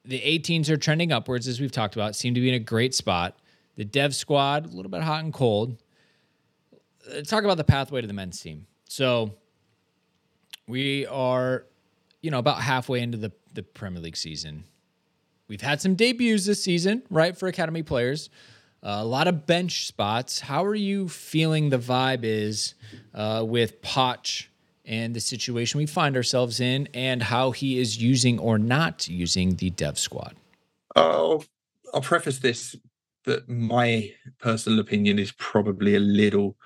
the 0.05 0.19
18s 0.19 0.69
are 0.69 0.77
trending 0.77 1.11
upwards, 1.11 1.47
as 1.47 1.59
we've 1.59 1.71
talked 1.71 1.95
about, 1.95 2.15
seem 2.15 2.33
to 2.33 2.41
be 2.41 2.49
in 2.49 2.55
a 2.55 2.59
great 2.59 2.93
spot. 2.93 3.37
The 3.75 3.85
dev 3.85 4.13
squad, 4.13 4.65
a 4.65 4.69
little 4.69 4.91
bit 4.91 5.01
hot 5.01 5.23
and 5.23 5.33
cold. 5.33 5.77
Let's 7.09 7.29
talk 7.29 7.43
about 7.43 7.57
the 7.57 7.63
pathway 7.63 8.01
to 8.01 8.07
the 8.07 8.13
men's 8.13 8.39
team. 8.39 8.67
So 8.87 9.33
we 10.67 11.05
are, 11.07 11.65
you 12.23 12.31
know, 12.31 12.39
about 12.39 12.61
halfway 12.61 13.01
into 13.01 13.19
the 13.19 13.31
the 13.53 13.61
Premier 13.61 14.01
League 14.01 14.17
season. 14.17 14.63
We've 15.47 15.61
had 15.61 15.79
some 15.79 15.93
debuts 15.93 16.47
this 16.47 16.63
season, 16.63 17.03
right, 17.11 17.37
for 17.37 17.47
academy 17.47 17.83
players. 17.83 18.31
a 18.81 19.05
lot 19.05 19.27
of 19.27 19.45
bench 19.45 19.85
spots. 19.85 20.39
How 20.39 20.65
are 20.65 20.73
you 20.73 21.07
feeling 21.07 21.69
the 21.69 21.77
vibe 21.77 22.23
is 22.23 22.73
uh, 23.13 23.43
with 23.47 23.81
Poch 23.81 24.47
and 24.85 25.15
the 25.15 25.19
situation 25.19 25.77
we 25.77 25.85
find 25.85 26.15
ourselves 26.15 26.59
in 26.59 26.87
and 26.93 27.21
how 27.21 27.51
he 27.51 27.77
is 27.77 28.01
using 28.01 28.39
or 28.39 28.57
not 28.57 29.07
using 29.07 29.55
the 29.57 29.69
dev 29.69 29.99
squad? 29.99 30.35
Oh, 30.95 31.43
I'll 31.93 32.01
preface 32.01 32.39
this 32.39 32.75
that 33.25 33.47
my 33.47 34.11
personal 34.39 34.79
opinion 34.79 35.19
is 35.19 35.31
probably 35.33 35.95
a 35.95 35.99
little 35.99 36.57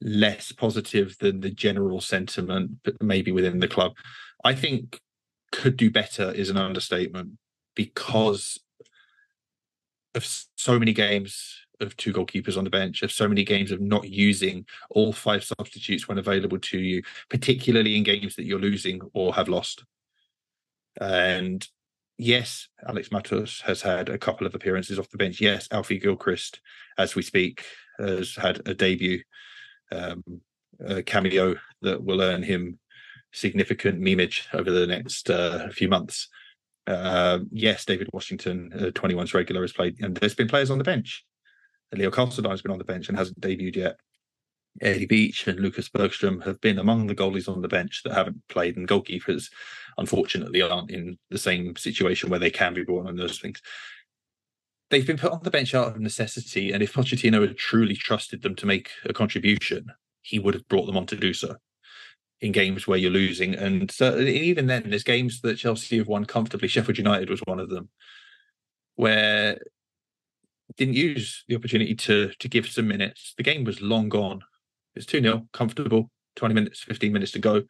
less 0.00 0.52
positive 0.52 1.16
than 1.18 1.40
the 1.40 1.50
general 1.50 2.00
sentiment, 2.00 2.70
but 2.84 3.02
maybe 3.02 3.32
within 3.32 3.58
the 3.58 3.68
club. 3.68 3.94
I 4.44 4.54
think 4.54 5.00
could 5.50 5.76
do 5.76 5.90
better 5.90 6.30
is 6.30 6.50
an 6.50 6.58
understatement 6.58 7.38
because 7.74 8.58
of 10.14 10.24
so 10.56 10.78
many 10.78 10.92
games 10.92 11.64
of 11.80 11.96
two 11.96 12.12
goalkeepers 12.12 12.56
on 12.56 12.64
the 12.64 12.70
bench, 12.70 13.02
of 13.02 13.10
so 13.10 13.26
many 13.26 13.44
games 13.44 13.72
of 13.72 13.80
not 13.80 14.08
using 14.08 14.64
all 14.90 15.12
five 15.12 15.42
substitutes 15.42 16.06
when 16.06 16.18
available 16.18 16.58
to 16.58 16.78
you, 16.78 17.02
particularly 17.30 17.96
in 17.96 18.02
games 18.02 18.36
that 18.36 18.44
you're 18.44 18.60
losing 18.60 19.00
or 19.12 19.34
have 19.34 19.48
lost. 19.48 19.84
And 21.00 21.66
yes, 22.16 22.68
Alex 22.86 23.10
Matos 23.10 23.60
has 23.62 23.82
had 23.82 24.08
a 24.08 24.18
couple 24.18 24.46
of 24.46 24.54
appearances 24.54 24.98
off 24.98 25.10
the 25.10 25.18
bench. 25.18 25.40
Yes, 25.40 25.66
Alfie 25.72 25.98
Gilchrist, 25.98 26.60
as 26.96 27.16
we 27.16 27.22
speak, 27.22 27.64
has 27.98 28.36
had 28.36 28.66
a 28.68 28.74
debut, 28.74 29.22
um, 29.90 30.22
a 30.84 31.02
cameo 31.02 31.56
that 31.82 32.02
will 32.02 32.20
earn 32.20 32.42
him 32.42 32.78
significant 33.34 34.00
memeage 34.00 34.46
over 34.54 34.70
the 34.70 34.86
next 34.86 35.28
uh, 35.28 35.68
few 35.70 35.88
months. 35.88 36.28
Uh, 36.86 37.40
yes, 37.50 37.84
Deivid 37.84 38.12
Washington, 38.12 38.72
uh, 38.74 38.90
21's 38.90 39.34
regular, 39.34 39.62
has 39.62 39.72
played, 39.72 39.96
and 40.00 40.16
there's 40.16 40.34
been 40.34 40.48
players 40.48 40.70
on 40.70 40.78
the 40.78 40.84
bench. 40.84 41.24
Leo 41.92 42.10
Castledine 42.10 42.50
has 42.50 42.62
been 42.62 42.72
on 42.72 42.78
the 42.78 42.84
bench 42.84 43.08
and 43.08 43.18
hasn't 43.18 43.40
debuted 43.40 43.76
yet. 43.76 43.96
Eddie 44.80 45.06
Beach 45.06 45.46
and 45.46 45.60
Lucas 45.60 45.88
Bergstrom 45.88 46.40
have 46.40 46.60
been 46.60 46.80
among 46.80 47.06
the 47.06 47.14
goalies 47.14 47.48
on 47.48 47.62
the 47.62 47.68
bench 47.68 48.02
that 48.04 48.14
haven't 48.14 48.42
played, 48.48 48.76
and 48.76 48.88
goalkeepers, 48.88 49.50
unfortunately, 49.98 50.62
aren't 50.62 50.90
in 50.90 51.18
the 51.30 51.38
same 51.38 51.76
situation 51.76 52.30
where 52.30 52.40
they 52.40 52.50
can 52.50 52.74
be 52.74 52.84
brought 52.84 53.06
on 53.06 53.16
those 53.16 53.38
things. 53.38 53.60
They've 54.90 55.06
been 55.06 55.16
put 55.16 55.32
on 55.32 55.40
the 55.42 55.50
bench 55.50 55.74
out 55.74 55.88
of 55.88 56.00
necessity, 56.00 56.72
and 56.72 56.82
if 56.82 56.94
Pochettino 56.94 57.40
had 57.40 57.56
truly 57.56 57.94
trusted 57.94 58.42
them 58.42 58.56
to 58.56 58.66
make 58.66 58.90
a 59.04 59.12
contribution, 59.12 59.86
he 60.22 60.38
would 60.38 60.54
have 60.54 60.68
brought 60.68 60.86
them 60.86 60.96
on 60.96 61.06
to 61.06 61.16
do 61.16 61.32
so 61.32 61.56
in 62.44 62.52
games 62.52 62.86
where 62.86 62.98
you're 62.98 63.10
losing. 63.10 63.54
And 63.54 63.90
so 63.90 64.18
even 64.18 64.66
then, 64.66 64.90
there's 64.90 65.02
games 65.02 65.40
that 65.40 65.56
Chelsea 65.56 65.96
have 65.96 66.08
won 66.08 66.26
comfortably. 66.26 66.68
Sheffield 66.68 66.98
United 66.98 67.30
was 67.30 67.40
one 67.40 67.58
of 67.58 67.70
them, 67.70 67.88
where 68.96 69.58
didn't 70.76 70.94
use 70.94 71.44
the 71.48 71.56
opportunity 71.56 71.94
to 71.94 72.32
to 72.38 72.48
give 72.48 72.66
some 72.66 72.86
minutes. 72.86 73.32
The 73.38 73.42
game 73.42 73.64
was 73.64 73.80
long 73.80 74.10
gone. 74.10 74.42
It's 74.94 75.06
2 75.06 75.22
0, 75.22 75.48
comfortable, 75.52 76.10
20 76.36 76.54
minutes, 76.54 76.82
15 76.82 77.12
minutes 77.12 77.32
to 77.32 77.38
go. 77.38 77.62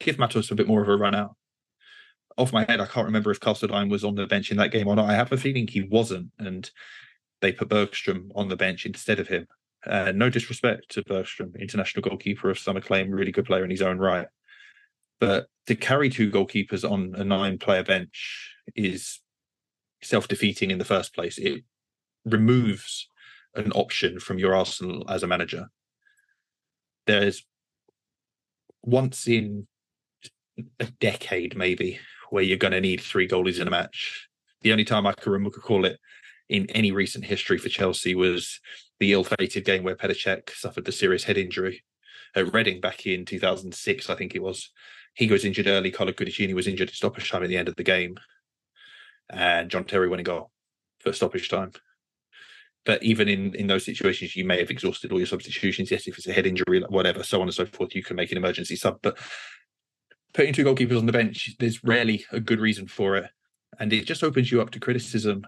Give 0.00 0.18
Matos 0.18 0.50
a 0.50 0.56
bit 0.56 0.66
more 0.66 0.82
of 0.82 0.88
a 0.88 0.96
run 0.96 1.14
out. 1.14 1.36
Off 2.36 2.52
my 2.52 2.64
head, 2.64 2.80
I 2.80 2.86
can't 2.86 3.06
remember 3.06 3.30
if 3.30 3.40
Castledine 3.40 3.88
was 3.88 4.04
on 4.04 4.16
the 4.16 4.26
bench 4.26 4.50
in 4.50 4.56
that 4.56 4.72
game 4.72 4.88
or 4.88 4.96
not. 4.96 5.08
I 5.08 5.14
have 5.14 5.30
a 5.30 5.36
feeling 5.36 5.68
he 5.68 5.82
wasn't, 5.82 6.30
and 6.40 6.68
they 7.40 7.52
put 7.52 7.68
Bergstrom 7.68 8.32
on 8.34 8.48
the 8.48 8.56
bench 8.56 8.84
instead 8.84 9.20
of 9.20 9.28
him. 9.28 9.46
Uh, 9.86 10.12
no 10.14 10.30
disrespect 10.30 10.88
to 10.90 11.02
Bergstrom, 11.02 11.52
international 11.58 12.02
goalkeeper 12.02 12.50
of 12.50 12.58
some 12.58 12.76
acclaim, 12.76 13.10
really 13.10 13.32
good 13.32 13.46
player 13.46 13.64
in 13.64 13.70
his 13.70 13.82
own 13.82 13.98
right. 13.98 14.28
But 15.18 15.46
to 15.66 15.74
carry 15.74 16.08
two 16.08 16.30
goalkeepers 16.30 16.88
on 16.88 17.14
a 17.16 17.24
nine 17.24 17.58
player 17.58 17.82
bench 17.82 18.54
is 18.74 19.20
self 20.02 20.28
defeating 20.28 20.70
in 20.70 20.78
the 20.78 20.84
first 20.84 21.14
place. 21.14 21.38
It 21.38 21.64
removes 22.24 23.08
an 23.54 23.72
option 23.72 24.18
from 24.18 24.38
your 24.38 24.54
arsenal 24.54 25.04
as 25.08 25.22
a 25.22 25.26
manager. 25.26 25.68
There's 27.06 27.44
once 28.82 29.26
in 29.26 29.66
a 30.80 30.86
decade, 31.00 31.56
maybe, 31.56 31.98
where 32.30 32.42
you're 32.42 32.56
going 32.56 32.72
to 32.72 32.80
need 32.80 33.00
three 33.00 33.28
goalies 33.28 33.60
in 33.60 33.68
a 33.68 33.70
match. 33.70 34.28
The 34.62 34.72
only 34.72 34.84
time 34.84 35.06
I 35.06 35.12
can 35.12 35.32
recall 35.32 35.84
it 35.84 35.98
in 36.48 36.66
any 36.70 36.92
recent 36.92 37.24
history 37.24 37.58
for 37.58 37.68
Chelsea 37.68 38.14
was 38.14 38.60
the 39.02 39.12
ill-fated 39.12 39.64
game 39.64 39.82
where 39.82 39.96
Petr 39.96 40.14
Cech 40.14 40.50
suffered 40.50 40.84
the 40.84 40.92
serious 40.92 41.24
head 41.24 41.36
injury 41.36 41.82
at 42.36 42.54
Reading 42.54 42.80
back 42.80 43.04
in 43.04 43.24
2006, 43.24 44.08
I 44.08 44.14
think 44.14 44.36
it 44.36 44.42
was. 44.42 44.70
He 45.14 45.26
was 45.26 45.44
injured 45.44 45.66
early. 45.66 45.90
Carlo 45.90 46.12
Cudicini 46.12 46.54
was 46.54 46.68
injured 46.68 46.88
at 46.88 46.94
stoppage 46.94 47.28
time 47.28 47.42
at 47.42 47.48
the 47.48 47.56
end 47.56 47.66
of 47.66 47.74
the 47.74 47.82
game, 47.82 48.16
and 49.28 49.68
John 49.68 49.82
Terry 49.82 50.08
went 50.08 50.20
and 50.20 50.26
got 50.26 50.50
for 51.00 51.12
stoppage 51.12 51.48
time. 51.48 51.72
But 52.84 53.02
even 53.02 53.28
in 53.28 53.56
in 53.56 53.66
those 53.66 53.84
situations, 53.84 54.36
you 54.36 54.44
may 54.44 54.60
have 54.60 54.70
exhausted 54.70 55.10
all 55.10 55.18
your 55.18 55.26
substitutions. 55.26 55.90
Yes, 55.90 56.06
if 56.06 56.16
it's 56.16 56.28
a 56.28 56.32
head 56.32 56.46
injury, 56.46 56.80
whatever, 56.88 57.24
so 57.24 57.40
on 57.40 57.48
and 57.48 57.54
so 57.54 57.66
forth, 57.66 57.96
you 57.96 58.04
can 58.04 58.14
make 58.14 58.30
an 58.30 58.38
emergency 58.38 58.76
sub. 58.76 59.00
But 59.02 59.18
putting 60.32 60.54
two 60.54 60.64
goalkeepers 60.64 60.98
on 60.98 61.06
the 61.06 61.12
bench, 61.12 61.56
there's 61.58 61.82
rarely 61.82 62.24
a 62.30 62.38
good 62.38 62.60
reason 62.60 62.86
for 62.86 63.16
it, 63.16 63.30
and 63.80 63.92
it 63.92 64.06
just 64.06 64.22
opens 64.22 64.52
you 64.52 64.62
up 64.62 64.70
to 64.70 64.78
criticism 64.78 65.44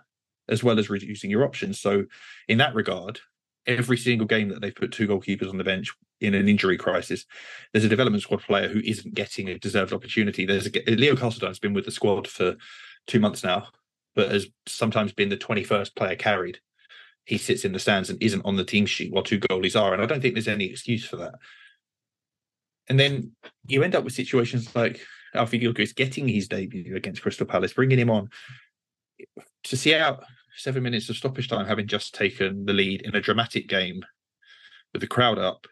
as 0.48 0.64
well 0.64 0.80
as 0.80 0.90
reducing 0.90 1.30
your 1.30 1.44
options. 1.44 1.78
So, 1.80 2.06
in 2.48 2.58
that 2.58 2.74
regard, 2.74 3.20
every 3.66 3.96
single 3.96 4.26
game 4.26 4.48
that 4.48 4.60
they've 4.60 4.74
put 4.74 4.92
two 4.92 5.08
goalkeepers 5.08 5.48
on 5.48 5.58
the 5.58 5.64
bench 5.64 5.92
in 6.20 6.34
an 6.34 6.48
injury 6.48 6.76
crisis, 6.76 7.24
there's 7.72 7.84
a 7.84 7.88
development 7.88 8.22
squad 8.22 8.42
player 8.42 8.68
who 8.68 8.80
isn't 8.84 9.14
getting 9.14 9.48
a 9.48 9.58
deserved 9.58 9.92
opportunity. 9.92 10.44
There's 10.44 10.66
a, 10.66 10.90
Leo 10.90 11.14
Castledine's 11.14 11.58
been 11.58 11.74
with 11.74 11.84
the 11.84 11.90
squad 11.90 12.28
for 12.28 12.56
two 13.06 13.20
months 13.20 13.42
now, 13.44 13.68
but 14.14 14.30
has 14.30 14.46
sometimes 14.66 15.12
been 15.12 15.28
the 15.28 15.36
21st 15.36 15.94
player 15.94 16.16
carried. 16.16 16.58
He 17.24 17.38
sits 17.38 17.64
in 17.64 17.72
the 17.72 17.78
stands 17.78 18.10
and 18.10 18.22
isn't 18.22 18.44
on 18.44 18.56
the 18.56 18.64
team 18.64 18.86
sheet 18.86 19.12
while 19.12 19.22
two 19.22 19.40
goalies 19.40 19.80
are, 19.80 19.92
and 19.92 20.02
I 20.02 20.06
don't 20.06 20.20
think 20.20 20.34
there's 20.34 20.48
any 20.48 20.66
excuse 20.66 21.06
for 21.06 21.16
that. 21.16 21.34
And 22.88 23.00
then 23.00 23.32
you 23.66 23.82
end 23.82 23.94
up 23.94 24.04
with 24.04 24.12
situations 24.12 24.74
like 24.76 25.00
Alfie 25.34 25.58
Gilchrist 25.58 25.96
getting 25.96 26.28
his 26.28 26.48
debut 26.48 26.96
against 26.96 27.22
Crystal 27.22 27.46
Palace, 27.46 27.72
bringing 27.72 27.98
him 27.98 28.10
on 28.10 28.28
to 29.64 29.76
see 29.76 29.94
out 29.94 30.24
seven 30.56 30.82
minutes 30.82 31.08
of 31.08 31.16
stoppage 31.16 31.48
time, 31.48 31.66
having 31.66 31.86
just 31.86 32.14
taken 32.14 32.64
the 32.64 32.72
lead 32.72 33.02
in 33.02 33.14
a 33.14 33.20
dramatic 33.20 33.68
game 33.68 34.04
with 34.92 35.00
the 35.00 35.08
crowd 35.08 35.38
up. 35.38 35.66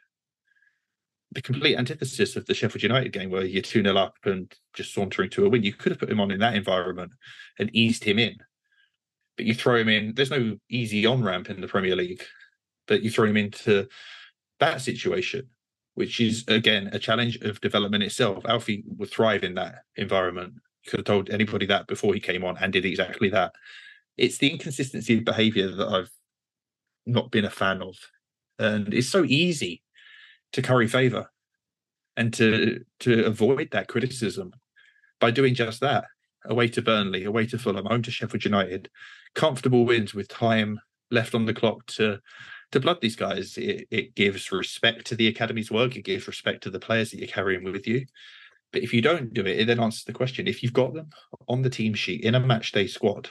The 1.31 1.43
complete 1.43 1.79
antithesis 1.79 2.37
of 2.37 2.45
the 2.45 2.55
Sheffield 2.55 2.83
United 2.83 3.13
game, 3.13 3.31
where 3.31 3.45
you're 3.45 3.63
2 3.63 3.83
0 3.83 3.97
up 3.97 4.17
and 4.25 4.53
just 4.75 4.93
sauntering 4.93 5.31
to 5.31 5.47
a 5.47 5.49
win. 5.49 5.63
You 5.63 5.73
could 5.73 5.93
have 5.93 5.99
put 5.99 6.11
him 6.11 6.21
on 6.21 6.31
in 6.31 6.41
that 6.41 6.55
environment 6.55 7.13
and 7.59 7.75
eased 7.75 8.05
him 8.05 8.19
in. 8.19 8.37
But 9.37 9.47
you 9.47 9.55
throw 9.55 9.77
him 9.77 9.89
in, 9.89 10.15
there's 10.15 10.31
no 10.31 10.59
easy 10.69 11.07
on 11.07 11.23
ramp 11.23 11.49
in 11.49 11.63
the 11.63 11.69
Premier 11.69 11.97
League, 11.97 12.23
but 12.87 13.03
you 13.03 13.11
throw 13.11 13.25
him 13.25 13.39
into 13.39 13.89
that 14.61 14.83
situation, 14.83 15.49
which 15.95 16.21
is, 16.21 16.45
again, 16.49 16.91
a 16.93 16.99
challenge 16.99 17.37
of 17.39 17.61
development 17.63 18.05
itself. 18.05 18.45
Alfie 18.45 18.85
would 18.99 19.11
thrive 19.11 19.43
in 19.43 19.55
that 19.55 19.85
environment. 19.97 20.53
You 20.85 20.91
could 20.91 21.01
have 21.01 21.07
told 21.07 21.31
anybody 21.31 21.65
that 21.67 21.87
before 21.87 22.13
he 22.13 22.21
came 22.21 22.45
on 22.45 22.59
and 22.59 22.75
did 22.75 22.85
exactly 22.85 23.31
that 23.31 23.53
it's 24.17 24.39
the 24.39 24.51
inconsistency 24.51 25.19
of 25.19 25.25
behavior 25.25 25.71
that 25.71 25.89
I've 25.89 26.11
not 27.07 27.31
been 27.31 27.45
a 27.45 27.51
fan 27.51 27.83
of. 27.83 27.97
And 28.59 28.93
it's 28.93 29.09
so 29.09 29.25
easy 29.25 29.83
to 30.53 30.63
curry 30.63 30.87
favor 30.87 31.31
and 32.17 32.33
to 32.35 32.85
to 33.01 33.25
avoid 33.25 33.71
that 33.73 33.89
criticism 33.89 34.53
by 35.21 35.31
doing 35.31 35.55
just 35.55 35.81
that. 35.81 36.05
Away 36.45 36.69
to 36.69 36.83
Burnley, 36.83 37.25
away 37.25 37.47
to 37.47 37.59
Fulham, 37.59 37.87
home 37.87 38.03
to 38.03 38.11
Sheffield 38.11 38.45
United, 38.45 38.91
comfortable 39.35 39.85
wins 39.85 40.13
with 40.13 40.29
time 40.29 40.81
left 41.11 41.35
on 41.35 41.47
the 41.47 41.55
clock 41.55 41.87
to 41.87 42.19
to 42.73 42.81
blood 42.81 42.99
these 43.01 43.17
guys. 43.17 43.57
It, 43.57 43.87
it 43.91 44.15
gives 44.15 44.51
respect 44.51 45.07
to 45.07 45.17
the 45.17 45.29
academy's 45.29 45.71
work. 45.71 45.97
It 45.97 46.05
gives 46.05 46.27
respect 46.27 46.63
to 46.65 46.71
the 46.71 46.81
players 46.81 47.11
that 47.11 47.19
you're 47.19 47.29
carrying 47.29 47.65
with 47.65 47.87
you. 47.87 48.07
But 48.73 48.83
if 48.83 48.93
you 48.93 49.03
don't 49.03 49.33
do 49.33 49.43
it, 49.43 49.61
it 49.61 49.67
then 49.67 49.81
answers 49.81 50.05
the 50.05 50.13
question: 50.13 50.49
if 50.49 50.63
you've 50.63 50.73
got 50.73 50.95
them 50.95 51.11
on 51.49 51.63
the 51.63 51.71
team 51.71 51.95
sheet 51.95 52.23
in 52.23 52.35
a 52.35 52.41
match 52.41 52.73
day 52.73 52.87
squad, 52.87 53.31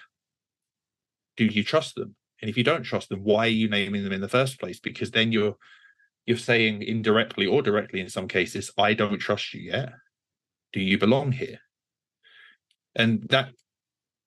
do 1.48 1.56
you 1.56 1.64
trust 1.64 1.96
them? 1.96 2.16
And 2.42 2.50
if 2.50 2.58
you 2.58 2.64
don't 2.64 2.84
trust 2.84 3.10
them, 3.10 3.24
why 3.24 3.46
are 3.46 3.50
you 3.50 3.70
naming 3.70 4.04
them 4.04 4.14
in 4.14 4.22
the 4.22 4.28
first 4.30 4.60
place? 4.60 4.80
Because 4.80 5.12
then 5.12 5.32
you're 5.32 5.56
you're 6.26 6.38
saying 6.38 6.84
indirectly 6.84 7.48
or 7.48 7.62
directly 7.64 8.00
in 8.00 8.10
some 8.10 8.28
cases, 8.28 8.72
I 8.78 8.94
don't 8.94 9.18
trust 9.18 9.54
you 9.54 9.62
yet. 9.62 9.94
Do 10.72 10.80
you 10.80 10.98
belong 10.98 11.32
here? 11.32 11.60
And 12.96 13.24
that 13.30 13.50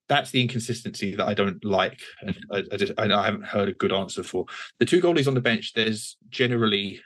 that's 0.07 0.31
the 0.31 0.41
inconsistency 0.41 1.15
that 1.15 1.27
I 1.27 1.33
don't 1.33 1.63
like, 1.65 1.99
and 2.21 2.37
I, 2.51 2.63
I 2.71 2.77
just 2.77 2.93
I, 2.97 3.11
I 3.11 3.25
haven't 3.25 3.45
heard 3.45 3.69
a 3.69 3.73
good 3.73 3.93
answer 3.93 4.23
for 4.23 4.45
the 4.79 4.85
two 4.85 5.01
goalies 5.01 5.27
on 5.27 5.33
the 5.33 5.41
bench. 5.41 5.73
There's 5.73 6.17
generally 6.29 7.01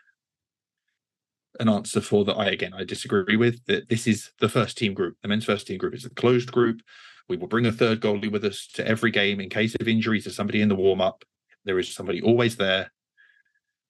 an 1.60 1.70
answer 1.70 2.02
for 2.02 2.26
that. 2.26 2.36
I 2.36 2.48
again 2.48 2.74
I 2.74 2.84
disagree 2.84 3.36
with 3.36 3.64
that. 3.66 3.90
This 3.90 4.08
is 4.08 4.32
the 4.40 4.50
first 4.50 4.78
team 4.78 4.94
group. 4.94 5.18
The 5.22 5.28
men's 5.28 5.46
first 5.46 5.68
team 5.68 5.78
group 5.78 5.94
is 5.94 6.06
a 6.06 6.10
closed 6.10 6.52
group. 6.52 6.82
We 7.30 7.38
will 7.38 7.48
bring 7.48 7.68
a 7.68 7.72
third 7.72 8.02
goalie 8.02 8.32
with 8.32 8.44
us 8.44 8.68
to 8.74 8.86
every 8.86 9.12
game 9.12 9.40
in 9.40 9.50
case 9.50 9.76
of 9.80 9.88
injury 9.88 10.20
to 10.22 10.32
somebody 10.32 10.62
in 10.62 10.68
the 10.68 10.76
warm 10.76 11.00
up. 11.00 11.24
There 11.64 11.80
is 11.80 11.94
somebody 11.94 12.22
always 12.22 12.58
there. 12.58 12.92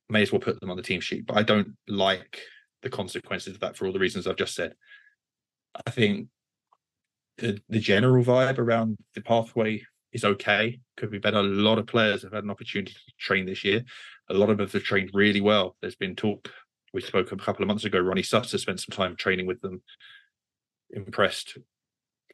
May 0.09 0.23
as 0.23 0.31
well 0.31 0.41
put 0.41 0.59
them 0.59 0.69
on 0.69 0.77
the 0.77 0.83
team 0.83 0.99
sheet. 0.99 1.25
But 1.25 1.37
I 1.37 1.43
don't 1.43 1.75
like 1.87 2.41
the 2.81 2.89
consequences 2.89 3.55
of 3.55 3.61
that 3.61 3.77
for 3.77 3.85
all 3.85 3.93
the 3.93 3.99
reasons 3.99 4.27
I've 4.27 4.35
just 4.35 4.55
said. 4.55 4.73
I 5.85 5.89
think 5.91 6.27
the, 7.37 7.61
the 7.69 7.79
general 7.79 8.23
vibe 8.23 8.57
around 8.57 8.97
the 9.15 9.21
pathway 9.21 9.83
is 10.11 10.25
okay. 10.25 10.79
Could 10.97 11.11
be 11.11 11.19
better. 11.19 11.37
A 11.37 11.43
lot 11.43 11.77
of 11.77 11.87
players 11.87 12.23
have 12.23 12.33
had 12.33 12.43
an 12.43 12.49
opportunity 12.49 12.93
to 12.93 13.13
train 13.17 13.45
this 13.45 13.63
year. 13.63 13.83
A 14.29 14.33
lot 14.33 14.49
of 14.49 14.57
them 14.57 14.67
have 14.67 14.83
trained 14.83 15.11
really 15.13 15.41
well. 15.41 15.75
There's 15.81 15.95
been 15.95 16.15
talk. 16.15 16.49
We 16.93 17.01
spoke 17.01 17.31
a 17.31 17.37
couple 17.37 17.63
of 17.63 17.67
months 17.67 17.85
ago. 17.85 17.99
Ronnie 17.99 18.23
Stutter 18.23 18.57
spent 18.57 18.79
some 18.79 18.95
time 18.95 19.15
training 19.15 19.45
with 19.45 19.61
them. 19.61 19.81
Impressed. 20.89 21.57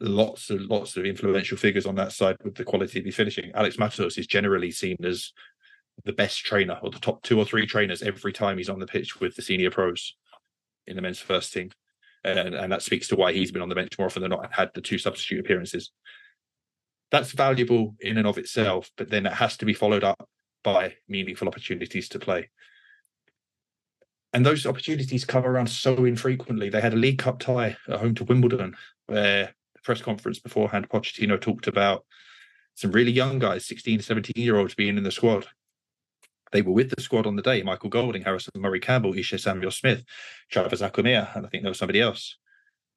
Lots 0.01 0.49
of 0.49 0.61
lots 0.61 0.97
of 0.97 1.05
influential 1.05 1.57
figures 1.57 1.85
on 1.85 1.95
that 1.95 2.11
side 2.11 2.35
with 2.43 2.55
the 2.55 2.65
quality 2.65 2.99
of 2.99 3.05
the 3.05 3.11
finishing. 3.11 3.51
Alex 3.55 3.77
Matos 3.77 4.17
is 4.17 4.27
generally 4.27 4.71
seen 4.71 4.97
as 5.03 5.31
the 6.03 6.11
best 6.11 6.43
trainer 6.43 6.77
or 6.81 6.89
the 6.89 6.99
top 6.99 7.23
two 7.23 7.39
or 7.39 7.45
three 7.45 7.65
trainers 7.65 8.01
every 8.01 8.33
time 8.33 8.57
he's 8.57 8.69
on 8.69 8.79
the 8.79 8.85
pitch 8.85 9.19
with 9.21 9.35
the 9.35 9.41
senior 9.41 9.71
pros 9.71 10.15
in 10.87 10.95
the 10.95 11.01
men's 11.01 11.19
first 11.19 11.53
team. 11.53 11.71
And, 12.25 12.55
and 12.55 12.71
that 12.71 12.81
speaks 12.81 13.07
to 13.09 13.15
why 13.15 13.31
he's 13.31 13.51
been 13.51 13.61
on 13.61 13.69
the 13.69 13.75
bench 13.75 13.97
more 13.97 14.07
often 14.07 14.21
than 14.21 14.31
not 14.31 14.43
and 14.43 14.53
had 14.53 14.71
the 14.73 14.81
two 14.81 14.97
substitute 14.97 15.39
appearances. 15.39 15.91
That's 17.11 17.31
valuable 17.31 17.95
in 18.01 18.17
and 18.17 18.27
of 18.27 18.37
itself, 18.37 18.89
but 18.97 19.09
then 19.09 19.25
it 19.25 19.33
has 19.33 19.57
to 19.57 19.65
be 19.65 19.73
followed 19.73 20.03
up 20.03 20.27
by 20.63 20.95
meaningful 21.07 21.47
opportunities 21.47 22.09
to 22.09 22.19
play. 22.19 22.49
And 24.33 24.45
those 24.45 24.65
opportunities 24.65 25.23
come 25.23 25.45
around 25.45 25.67
so 25.67 26.03
infrequently. 26.03 26.69
They 26.69 26.81
had 26.81 26.93
a 26.93 26.97
League 26.97 27.19
Cup 27.19 27.39
tie 27.39 27.77
at 27.87 27.99
home 27.99 28.15
to 28.15 28.25
Wimbledon, 28.25 28.75
where 29.05 29.53
press 29.85 30.01
conference 30.01 30.39
beforehand, 30.39 30.89
Pochettino 30.89 31.39
talked 31.39 31.67
about 31.67 32.05
some 32.73 32.91
really 32.91 33.11
young 33.11 33.39
guys, 33.39 33.65
16, 33.65 34.01
17 34.01 34.33
year 34.35 34.57
olds 34.57 34.75
being 34.75 34.97
in 34.97 35.03
the 35.03 35.11
squad. 35.11 35.45
They 36.51 36.61
were 36.61 36.73
with 36.73 36.89
the 36.89 37.01
squad 37.01 37.25
on 37.25 37.35
the 37.35 37.41
day 37.41 37.63
Michael 37.63 37.89
Golding, 37.89 38.23
Harrison 38.23 38.51
Murray 38.57 38.79
Campbell, 38.79 39.13
Ishe 39.13 39.39
Samuel 39.39 39.71
Smith, 39.71 40.03
Travis 40.51 40.81
Akomeah, 40.81 41.35
and 41.35 41.45
I 41.45 41.49
think 41.49 41.63
there 41.63 41.71
was 41.71 41.79
somebody 41.79 42.01
else. 42.01 42.37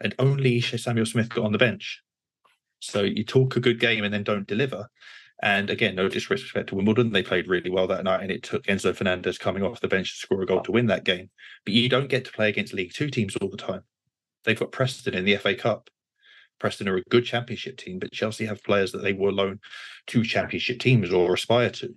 And 0.01 0.14
only 0.18 0.61
Ishe 0.61 0.80
Samuel 0.80 1.07
Smith 1.07 1.28
got 1.28 1.45
on 1.45 1.53
the 1.53 1.59
bench. 1.59 2.03
So 2.80 3.03
you 3.03 3.24
talk 3.24 3.57
a 3.57 3.61
good 3.61 3.80
game 3.80 4.05
and 4.05 4.12
then 4.12 4.22
don't 4.22 4.47
deliver. 4.47 4.89
And 5.41 5.70
again, 5.70 5.95
no 5.95 6.09
disrespect 6.09 6.68
to 6.68 6.74
Wimbledon, 6.74 7.12
they 7.12 7.22
played 7.22 7.47
really 7.47 7.70
well 7.70 7.86
that 7.86 8.03
night, 8.03 8.22
and 8.22 8.30
it 8.30 8.43
took 8.43 8.64
Enzo 8.64 8.95
Fernandez 8.95 9.39
coming 9.39 9.62
off 9.62 9.80
the 9.80 9.86
bench 9.86 10.12
to 10.12 10.18
score 10.18 10.43
a 10.43 10.47
goal 10.47 10.62
to 10.62 10.72
win 10.72 10.86
that 10.86 11.05
game. 11.05 11.30
But 11.64 11.74
you 11.74 11.89
don't 11.89 12.09
get 12.09 12.24
to 12.24 12.32
play 12.32 12.49
against 12.49 12.74
League 12.74 12.93
Two 12.93 13.09
teams 13.09 13.36
all 13.36 13.49
the 13.49 13.57
time. 13.57 13.82
They've 14.45 14.59
got 14.59 14.72
Preston 14.72 15.14
in 15.14 15.24
the 15.24 15.36
FA 15.36 15.55
Cup. 15.55 15.91
Preston 16.59 16.89
are 16.89 16.97
a 16.97 17.03
good 17.11 17.25
championship 17.25 17.77
team, 17.77 17.99
but 17.99 18.13
Chelsea 18.13 18.47
have 18.47 18.63
players 18.65 18.93
that 18.93 19.03
they 19.03 19.13
will 19.13 19.33
loan 19.33 19.61
to 20.09 20.25
championship 20.25 20.81
teams 20.81 21.13
or 21.13 21.35
aspire 21.35 21.71
to. 21.71 21.95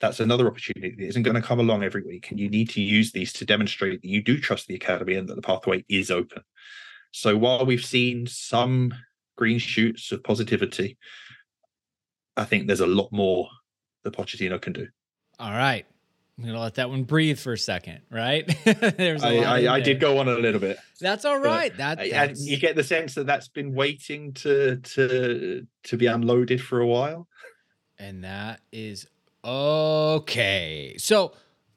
That's 0.00 0.20
another 0.20 0.46
opportunity 0.46 0.94
that 0.96 1.08
isn't 1.08 1.24
going 1.24 1.34
to 1.34 1.42
come 1.42 1.58
along 1.58 1.82
every 1.82 2.02
week. 2.02 2.30
And 2.30 2.38
you 2.38 2.48
need 2.48 2.70
to 2.70 2.80
use 2.80 3.10
these 3.10 3.32
to 3.34 3.44
demonstrate 3.44 4.00
that 4.00 4.08
you 4.08 4.22
do 4.22 4.38
trust 4.38 4.68
the 4.68 4.76
academy 4.76 5.14
and 5.14 5.28
that 5.28 5.34
the 5.34 5.42
pathway 5.42 5.84
is 5.88 6.10
open. 6.10 6.42
So 7.10 7.36
while 7.36 7.66
we've 7.66 7.84
seen 7.84 8.26
some 8.26 8.94
green 9.36 9.58
shoots 9.58 10.12
of 10.12 10.22
positivity, 10.22 10.98
I 12.36 12.44
think 12.44 12.66
there's 12.66 12.80
a 12.80 12.86
lot 12.86 13.10
more 13.10 13.48
that 14.04 14.14
Pochettino 14.14 14.60
can 14.60 14.72
do. 14.72 14.86
All 15.40 15.50
right. 15.50 15.86
I'm 16.38 16.44
gonna 16.44 16.60
let 16.60 16.74
that 16.74 16.88
one 16.88 17.02
breathe 17.02 17.38
for 17.38 17.52
a 17.52 17.58
second, 17.58 18.02
right? 18.10 18.46
There's 18.64 19.24
I, 19.24 19.38
I, 19.38 19.74
I, 19.74 19.80
did 19.80 19.98
go 19.98 20.18
on 20.18 20.28
a 20.28 20.34
little 20.34 20.60
bit. 20.60 20.78
That's 21.00 21.24
all 21.24 21.40
right. 21.40 21.76
That 21.76 21.98
that's... 21.98 22.46
you 22.46 22.58
get 22.58 22.76
the 22.76 22.84
sense 22.84 23.14
that 23.16 23.26
that's 23.26 23.48
been 23.48 23.74
waiting 23.74 24.34
to 24.34 24.76
to 24.76 25.66
to 25.84 25.96
be 25.96 26.06
unloaded 26.06 26.62
for 26.62 26.78
a 26.78 26.86
while, 26.86 27.26
and 27.98 28.22
that 28.22 28.60
is 28.70 29.08
okay. 29.44 30.94
So 30.98 31.32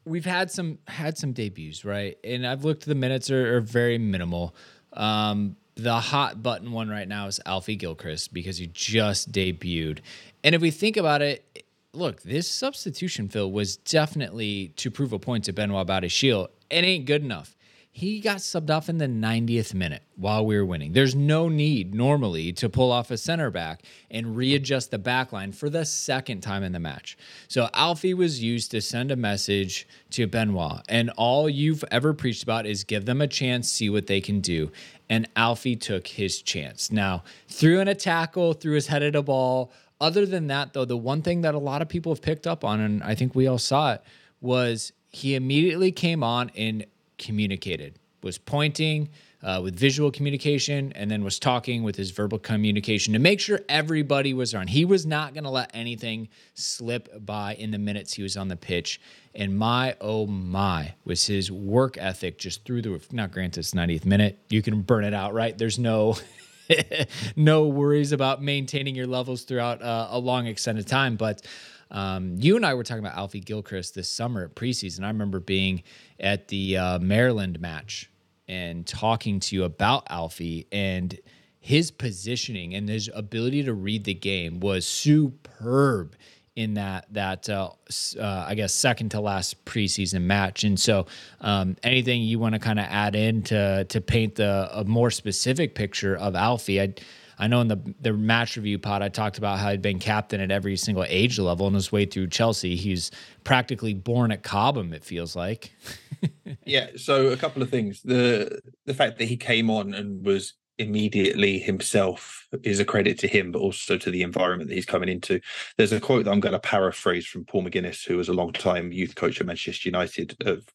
we've 0.06 0.26
had 0.26 0.52
some 0.52 0.78
had 0.88 1.18
some 1.18 1.34
debuts, 1.34 1.84
right? 1.84 2.18
And 2.24 2.46
I've 2.46 2.64
looked. 2.64 2.86
The 2.86 2.94
minutes 2.94 3.32
are, 3.32 3.58
are 3.58 3.62
very 3.62 3.98
minimal. 3.98 4.56
Um, 4.94 5.56
the 5.76 6.00
hot 6.00 6.44
button 6.44 6.72
one 6.72 6.90
right 6.90 7.08
now 7.08 7.26
is 7.26 7.40
Alfie 7.48 7.78
Gilchrist 7.78 8.32
because 8.32 8.58
he 8.58 8.68
just 8.68 9.32
debuted. 9.32 10.00
And 10.44 10.54
if 10.54 10.62
we 10.62 10.70
think 10.70 10.98
about 10.98 11.24
it, 11.24 11.66
look, 11.94 12.22
this 12.22 12.50
substitution 12.50 13.28
Phil 13.28 13.52
was 13.52 13.78
definitely 13.78 14.74
to 14.78 14.90
prove 14.90 15.14
a 15.14 15.20
point 15.20 15.46
to 15.46 15.54
Benoit 15.54 15.88
Badiashile. 15.88 16.48
It 16.70 16.86
ain't 16.86 17.06
good 17.06 17.24
enough. 17.24 17.56
He 17.94 18.22
got 18.22 18.38
subbed 18.38 18.70
off 18.70 18.88
in 18.88 19.00
the 19.00 19.08
90th 19.08 19.74
minute 19.74 20.04
while 20.16 20.46
we 20.46 20.56
were 20.56 20.66
winning. 20.66 20.94
There's 20.94 21.14
no 21.14 21.50
need 21.50 21.94
normally 21.94 22.54
to 22.54 22.70
pull 22.70 22.90
off 22.90 23.12
a 23.12 23.18
center 23.18 23.52
back 23.52 23.84
and 24.10 24.38
readjust 24.38 24.92
the 24.92 24.98
back 24.98 25.34
line 25.34 25.52
for 25.52 25.70
the 25.70 25.84
second 25.84 26.40
time 26.40 26.64
in 26.64 26.72
the 26.72 26.80
match. 26.80 27.18
So 27.50 27.68
Alfie 27.74 28.14
was 28.14 28.42
used 28.42 28.72
to 28.72 28.80
send 28.80 29.12
a 29.12 29.18
message 29.18 29.90
to 30.12 30.26
Benoit, 30.26 30.84
and 30.88 31.10
all 31.18 31.50
you've 31.50 31.84
ever 31.92 32.14
preached 32.14 32.44
about 32.44 32.66
is 32.66 32.86
give 32.86 33.04
them 33.04 33.20
a 33.20 33.28
chance, 33.28 33.70
see 33.70 33.90
what 33.90 34.08
they 34.08 34.22
can 34.22 34.40
do. 34.40 34.72
And 35.10 35.28
Alfie 35.36 35.76
took 35.76 36.08
his 36.08 36.42
chance. 36.42 36.94
Now, 36.94 37.26
threw 37.50 37.82
in 37.82 37.90
a 37.90 37.96
tackle, 37.96 38.54
threw 38.54 38.76
his 38.76 38.88
head 38.88 39.04
at 39.04 39.18
a 39.18 39.22
ball, 39.22 39.74
other 40.02 40.26
than 40.26 40.48
that, 40.48 40.74
though, 40.74 40.84
the 40.84 40.98
one 40.98 41.22
thing 41.22 41.42
that 41.42 41.54
a 41.54 41.60
lot 41.60 41.82
of 41.82 41.88
people 41.88 42.12
have 42.12 42.22
picked 42.22 42.48
up 42.48 42.66
on, 42.66 42.82
and 42.82 43.04
I 43.04 43.16
think 43.16 43.36
we 43.36 43.48
all 43.48 43.60
saw 43.60 43.94
it, 43.94 44.02
was 44.42 44.92
he 45.10 45.36
immediately 45.36 45.92
came 45.92 46.24
on 46.24 46.52
and 46.58 46.86
communicated, 47.20 48.00
was 48.24 48.40
pointing 48.40 49.10
uh, 49.44 49.60
with 49.64 49.76
visual 49.76 50.12
communication, 50.12 50.92
and 50.94 51.10
then 51.10 51.24
was 51.24 51.40
talking 51.40 51.84
with 51.84 51.96
his 51.96 52.12
verbal 52.12 52.40
communication 52.40 53.14
to 53.14 53.20
make 53.20 53.40
sure 53.40 53.60
everybody 53.70 54.34
was 54.34 54.54
on. 54.54 54.68
He 54.68 54.86
was 54.86 55.06
not 55.06 55.34
going 55.34 55.44
to 55.44 55.50
let 55.50 55.72
anything 55.74 56.30
slip 56.54 57.10
by 57.26 57.56
in 57.56 57.72
the 57.72 57.80
minutes 57.80 58.14
he 58.14 58.24
was 58.24 58.38
on 58.38 58.48
the 58.50 58.56
pitch. 58.56 59.00
And 59.34 59.58
my, 59.58 59.96
oh 60.02 60.28
my, 60.28 60.94
was 61.06 61.26
his 61.26 61.52
work 61.52 61.98
ethic 61.98 62.38
just 62.38 62.66
through 62.66 62.84
the 62.84 62.90
roof. 62.90 63.12
Not 63.14 63.32
granted, 63.32 63.62
it's 63.62 63.72
90th 63.72 64.06
minute. 64.06 64.40
You 64.50 64.62
can 64.62 64.82
burn 64.82 65.04
it 65.04 65.14
out, 65.14 65.34
right? 65.34 65.56
There's 65.58 65.80
no. 65.80 66.18
no 67.36 67.68
worries 67.68 68.12
about 68.12 68.42
maintaining 68.42 68.96
your 68.96 69.08
levels 69.08 69.44
throughout 69.44 69.82
uh, 69.82 70.08
a 70.12 70.20
long 70.20 70.48
extended 70.48 70.88
time. 70.88 71.16
But 71.16 71.46
um, 71.92 72.36
you 72.38 72.56
and 72.56 72.66
I 72.66 72.74
were 72.74 72.84
talking 72.84 73.04
about 73.04 73.18
Alfie 73.18 73.42
Gilchrist 73.42 73.96
this 73.96 74.10
summer 74.10 74.46
at 74.46 74.56
preseason. 74.56 75.04
I 75.04 75.08
remember 75.08 75.40
being 75.40 75.84
at 76.20 76.48
the 76.48 76.78
uh, 76.78 77.00
Maryland 77.00 77.60
match 77.60 78.10
and 78.48 78.86
talking 78.86 79.40
to 79.40 79.56
you 79.56 79.64
about 79.64 80.08
Alfie 80.10 80.68
and 80.72 81.20
his 81.60 81.92
positioning 81.92 82.74
and 82.74 82.90
his 82.90 83.10
ability 83.14 83.64
to 83.64 83.74
read 83.74 84.04
the 84.04 84.14
game 84.14 84.60
was 84.60 84.86
superb 84.86 86.16
in 86.62 86.76
that 86.76 87.06
that 87.12 87.50
uh, 87.50 87.72
uh, 88.20 88.46
I 88.48 88.56
guess 88.56 88.74
second 88.74 89.10
to 89.10 89.20
last 89.20 89.66
preseason 89.66 90.24
match. 90.24 90.64
And 90.64 90.80
so, 90.80 91.08
um, 91.42 91.76
anything 91.84 92.22
you 92.22 92.40
want 92.40 92.54
to 92.54 92.60
kind 92.60 92.80
of 92.80 92.86
add 92.90 93.16
in 93.16 93.44
to 93.44 93.86
to 93.86 94.02
paint 94.02 94.36
the 94.36 94.70
a 94.72 94.84
more 94.84 95.12
specific 95.12 95.76
picture 95.76 96.16
of 96.16 96.36
Alfie? 96.36 96.82
I 96.82 96.94
I 97.38 97.48
know 97.48 97.60
in 97.62 97.68
the 97.68 97.80
the 98.00 98.14
match 98.14 98.56
review 98.56 98.78
pod 98.78 99.02
I 99.02 99.10
talked 99.10 99.38
about 99.38 99.60
how 99.60 99.72
he'd 99.72 99.82
been 99.82 100.00
captain 100.00 100.40
at 100.40 100.52
every 100.52 100.78
single 100.78 101.06
age 101.08 101.40
level 101.40 101.66
on 101.66 101.74
his 101.74 101.92
way 101.92 102.06
through 102.06 102.28
Chelsea. 102.28 102.76
He's 102.76 103.10
practically 103.44 103.96
born 103.96 104.32
at 104.32 104.44
Cobham. 104.44 104.94
It 104.94 105.04
feels 105.04 105.36
like. 105.36 105.72
yeah. 106.66 106.90
So 106.98 107.30
a 107.30 107.38
couple 107.38 107.64
of 107.64 107.70
things. 107.72 108.02
The 108.04 108.62
the 108.86 108.94
fact 108.94 109.18
that 109.18 109.26
he 109.26 109.38
came 109.38 109.72
on 109.72 109.94
and 109.96 110.24
was 110.24 110.54
immediately 110.78 111.60
himself 111.60 112.48
is 112.64 112.80
a 112.80 112.86
credit 112.86 113.20
to 113.20 113.28
him, 113.28 113.52
but 113.52 113.60
also 113.60 113.98
to 113.98 114.12
the 114.12 114.24
environment 114.24 114.70
that 114.70 114.76
he's 114.76 114.86
coming 114.86 115.10
into. 115.10 115.40
There's 115.78 115.92
a 115.92 116.00
quote 116.00 116.26
that 116.26 116.32
I'm 116.32 116.40
going 116.40 116.54
to 116.54 116.60
paraphrase 116.60 117.26
from 117.28 117.46
Paul 117.46 117.64
McGuinness, 117.64 118.06
who 118.06 118.18
was 118.18 118.30
a 118.30 118.34
long 118.34 118.54
time 118.54 118.92
youth 118.92 119.16
coach 119.16 119.40
at 119.40 119.48
Manchester 119.48 119.90
United, 119.90 120.36
of 120.46 120.68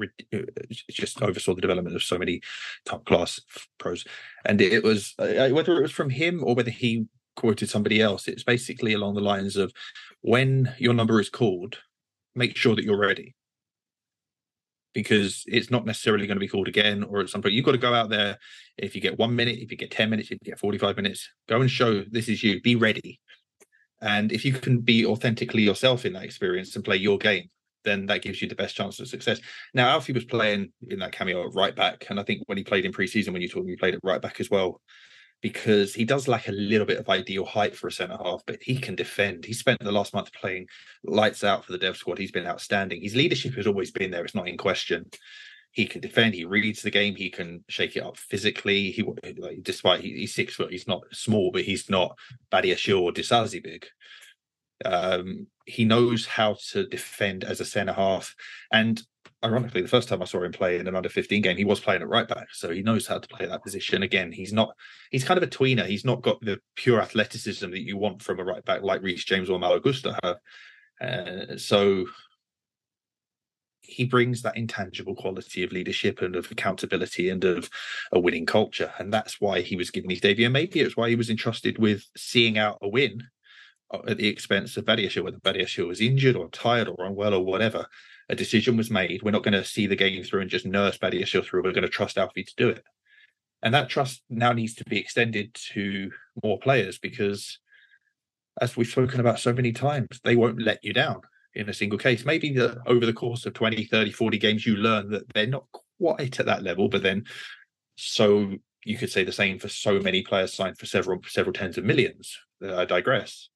uh, 0.00 0.40
just 0.90 1.22
oversaw 1.22 1.54
the 1.54 1.60
development 1.60 1.96
of 1.96 2.02
so 2.02 2.18
many 2.18 2.40
top 2.84 3.04
class 3.04 3.40
pros. 3.78 4.04
And 4.44 4.60
it 4.60 4.82
was 4.82 5.14
uh, 5.18 5.48
whether 5.50 5.76
it 5.78 5.82
was 5.82 5.92
from 5.92 6.10
him 6.10 6.42
or 6.44 6.54
whether 6.54 6.70
he 6.70 7.06
quoted 7.36 7.68
somebody 7.68 8.00
else, 8.00 8.28
it's 8.28 8.44
basically 8.44 8.92
along 8.92 9.14
the 9.14 9.20
lines 9.20 9.56
of 9.56 9.72
when 10.22 10.74
your 10.78 10.94
number 10.94 11.20
is 11.20 11.30
called, 11.30 11.78
make 12.34 12.56
sure 12.56 12.74
that 12.74 12.84
you're 12.84 12.98
ready 12.98 13.34
because 14.98 15.44
it's 15.46 15.70
not 15.70 15.86
necessarily 15.86 16.26
going 16.26 16.34
to 16.34 16.40
be 16.40 16.48
called 16.48 16.66
again 16.66 17.04
or 17.04 17.20
at 17.20 17.28
some 17.28 17.40
point. 17.40 17.54
You've 17.54 17.64
got 17.64 17.70
to 17.70 17.78
go 17.78 17.94
out 17.94 18.10
there. 18.10 18.36
If 18.76 18.96
you 18.96 19.00
get 19.00 19.16
one 19.16 19.36
minute 19.36 19.58
if 19.60 19.70
you 19.70 19.76
get 19.76 19.92
10 19.92 20.10
minutes 20.10 20.32
if 20.32 20.38
you 20.42 20.50
get 20.50 20.58
45 20.58 20.96
minutes 20.96 21.30
go 21.48 21.60
and 21.60 21.70
show 21.70 22.02
this 22.02 22.28
is 22.28 22.42
you. 22.42 22.60
Be 22.60 22.74
ready. 22.74 23.20
And 24.02 24.32
if 24.32 24.44
you 24.44 24.52
can 24.52 24.80
be 24.80 25.06
authentically 25.06 25.62
yourself 25.62 26.04
in 26.04 26.14
that 26.14 26.24
experience 26.24 26.74
and 26.74 26.84
play 26.84 26.96
your 26.96 27.16
game 27.16 27.48
then 27.84 28.06
that 28.06 28.22
gives 28.22 28.42
you 28.42 28.48
the 28.48 28.56
best 28.56 28.74
chance 28.74 28.98
of 28.98 29.06
success. 29.06 29.38
Now 29.72 29.88
alfie 29.88 30.12
was 30.12 30.24
playing 30.24 30.72
in 30.88 30.98
that 30.98 31.12
cameo 31.12 31.46
at 31.46 31.54
right 31.54 31.76
back 31.76 32.06
and 32.10 32.18
i 32.18 32.24
think 32.24 32.42
when 32.46 32.58
he 32.58 32.64
played 32.64 32.84
in 32.84 32.90
pre-season 32.90 33.32
when 33.32 33.40
you 33.40 33.48
told 33.48 33.66
me 33.66 33.72
he 33.72 33.76
played 33.76 33.94
at 33.94 34.00
right 34.02 34.20
back 34.20 34.40
as 34.40 34.50
well 34.50 34.80
because 35.40 35.94
he 35.94 36.04
does 36.04 36.26
lack 36.26 36.48
a 36.48 36.52
little 36.52 36.86
bit 36.86 36.98
of 36.98 37.08
ideal 37.08 37.44
height 37.44 37.76
for 37.76 37.86
a 37.86 37.92
centre 37.92 38.16
half, 38.16 38.42
but 38.46 38.58
he 38.62 38.76
can 38.76 38.96
defend. 38.96 39.44
He 39.44 39.52
spent 39.52 39.80
the 39.80 39.92
last 39.92 40.12
month 40.12 40.32
playing 40.32 40.66
lights 41.04 41.44
out 41.44 41.64
for 41.64 41.72
the 41.72 41.78
dev 41.78 41.96
squad. 41.96 42.18
He's 42.18 42.32
been 42.32 42.46
outstanding. 42.46 43.02
His 43.02 43.14
leadership 43.14 43.54
has 43.54 43.66
always 43.66 43.90
been 43.90 44.10
there. 44.10 44.24
It's 44.24 44.34
not 44.34 44.48
in 44.48 44.56
question. 44.56 45.06
He 45.70 45.86
can 45.86 46.00
defend. 46.00 46.34
He 46.34 46.44
reads 46.44 46.82
the 46.82 46.90
game. 46.90 47.14
He 47.14 47.30
can 47.30 47.62
shake 47.68 47.94
it 47.94 48.02
up 48.02 48.16
physically. 48.16 48.90
He, 48.90 49.04
like, 49.36 49.62
despite 49.62 50.00
he, 50.00 50.12
he's 50.14 50.34
six 50.34 50.54
foot, 50.54 50.72
he's 50.72 50.88
not 50.88 51.02
small, 51.12 51.52
but 51.52 51.62
he's 51.62 51.88
not 51.88 52.18
Badiashile 52.50 53.00
or 53.00 53.12
Disasi 53.12 53.62
big. 53.62 53.86
Um, 54.84 55.46
he 55.66 55.84
knows 55.84 56.26
how 56.26 56.56
to 56.70 56.86
defend 56.86 57.44
as 57.44 57.60
a 57.60 57.64
centre 57.64 57.92
half. 57.92 58.34
And 58.72 59.00
ironically, 59.44 59.82
the 59.82 59.88
first 59.88 60.08
time 60.08 60.22
I 60.22 60.24
saw 60.24 60.42
him 60.42 60.52
play 60.52 60.78
in 60.78 60.88
an 60.88 60.96
under 60.96 61.08
15 61.08 61.42
game, 61.42 61.56
he 61.56 61.64
was 61.64 61.80
playing 61.80 62.02
at 62.02 62.08
right 62.08 62.26
back. 62.26 62.48
So 62.52 62.70
he 62.70 62.82
knows 62.82 63.06
how 63.06 63.18
to 63.18 63.28
play 63.28 63.46
that 63.46 63.62
position. 63.62 64.02
Again, 64.02 64.32
he's 64.32 64.52
not, 64.52 64.74
he's 65.10 65.24
kind 65.24 65.38
of 65.38 65.44
a 65.44 65.50
tweener. 65.50 65.86
He's 65.86 66.04
not 66.04 66.22
got 66.22 66.40
the 66.40 66.60
pure 66.76 67.00
athleticism 67.00 67.70
that 67.70 67.86
you 67.86 67.96
want 67.96 68.22
from 68.22 68.40
a 68.40 68.44
right 68.44 68.64
back 68.64 68.82
like 68.82 69.02
Reece 69.02 69.24
James 69.24 69.50
or 69.50 69.58
Malo 69.58 69.80
Gusto 69.80 70.14
have. 70.22 70.36
Uh, 71.00 71.56
so 71.56 72.06
he 73.80 74.04
brings 74.04 74.42
that 74.42 74.56
intangible 74.56 75.14
quality 75.14 75.62
of 75.62 75.72
leadership 75.72 76.20
and 76.20 76.36
of 76.36 76.50
accountability 76.50 77.30
and 77.30 77.42
of 77.44 77.70
a 78.12 78.20
winning 78.20 78.44
culture. 78.44 78.92
And 78.98 79.12
that's 79.12 79.40
why 79.40 79.62
he 79.62 79.76
was 79.76 79.90
given 79.90 80.10
his 80.10 80.20
debut. 80.20 80.46
And 80.46 80.52
maybe 80.52 80.80
it's 80.80 80.96
why 80.96 81.08
he 81.08 81.16
was 81.16 81.30
entrusted 81.30 81.78
with 81.78 82.04
seeing 82.16 82.58
out 82.58 82.78
a 82.82 82.88
win 82.88 83.22
at 84.06 84.18
the 84.18 84.28
expense 84.28 84.76
of 84.76 84.84
Badiashile, 84.84 85.24
whether 85.24 85.38
Badiashile 85.38 85.88
was 85.88 86.02
injured 86.02 86.36
or 86.36 86.48
tired 86.50 86.88
or 86.88 87.06
unwell 87.06 87.34
or 87.34 87.44
whatever. 87.44 87.86
A 88.28 88.34
decision 88.34 88.76
was 88.76 88.90
made. 88.90 89.22
We're 89.22 89.30
not 89.30 89.42
going 89.42 89.54
to 89.54 89.64
see 89.64 89.86
the 89.86 89.96
game 89.96 90.22
through 90.22 90.42
and 90.42 90.50
just 90.50 90.66
nurse 90.66 90.98
Badiashile 90.98 91.44
through. 91.44 91.62
We're 91.62 91.72
going 91.72 91.82
to 91.82 91.88
trust 91.88 92.18
Alfie 92.18 92.44
to 92.44 92.54
do 92.56 92.68
it. 92.68 92.84
And 93.62 93.74
that 93.74 93.88
trust 93.88 94.22
now 94.28 94.52
needs 94.52 94.74
to 94.74 94.84
be 94.84 94.98
extended 94.98 95.54
to 95.72 96.10
more 96.44 96.58
players 96.58 96.98
because, 96.98 97.58
as 98.60 98.76
we've 98.76 98.86
spoken 98.86 99.20
about 99.20 99.40
so 99.40 99.52
many 99.52 99.72
times, 99.72 100.20
they 100.22 100.36
won't 100.36 100.62
let 100.62 100.84
you 100.84 100.92
down 100.92 101.22
in 101.54 101.68
a 101.68 101.74
single 101.74 101.98
case. 101.98 102.24
Maybe 102.24 102.52
the, 102.52 102.80
over 102.86 103.04
the 103.04 103.12
course 103.12 103.46
of 103.46 103.54
20, 103.54 103.84
30, 103.84 104.12
40 104.12 104.38
games, 104.38 104.66
you 104.66 104.76
learn 104.76 105.10
that 105.10 105.32
they're 105.34 105.46
not 105.46 105.64
quite 105.98 106.38
at 106.38 106.46
that 106.46 106.62
level, 106.62 106.88
but 106.88 107.02
then 107.02 107.24
so 107.96 108.54
you 108.84 108.96
could 108.96 109.10
say 109.10 109.24
the 109.24 109.32
same 109.32 109.58
for 109.58 109.68
so 109.68 109.98
many 109.98 110.22
players 110.22 110.54
signed 110.54 110.78
for 110.78 110.86
several 110.86 111.20
several 111.26 111.52
tens 111.52 111.76
of 111.76 111.84
millions. 111.84 112.38
Uh, 112.62 112.76
I 112.76 112.84
digress. 112.84 113.48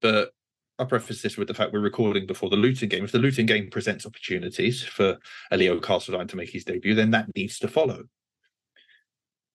But 0.00 0.30
I 0.78 0.84
preface 0.84 1.22
this 1.22 1.36
with 1.36 1.46
the 1.46 1.54
fact 1.54 1.72
we're 1.72 1.78
recording 1.78 2.26
before 2.26 2.50
the 2.50 2.56
Luton 2.56 2.88
game. 2.88 3.04
If 3.04 3.12
the 3.12 3.18
Luton 3.18 3.46
game 3.46 3.70
presents 3.70 4.04
opportunities 4.04 4.82
for 4.82 5.18
Leo 5.52 5.78
Castledine 5.78 6.28
to 6.28 6.36
make 6.36 6.50
his 6.50 6.64
debut, 6.64 6.94
then 6.94 7.12
that 7.12 7.34
needs 7.36 7.60
to 7.60 7.68
follow. 7.68 8.04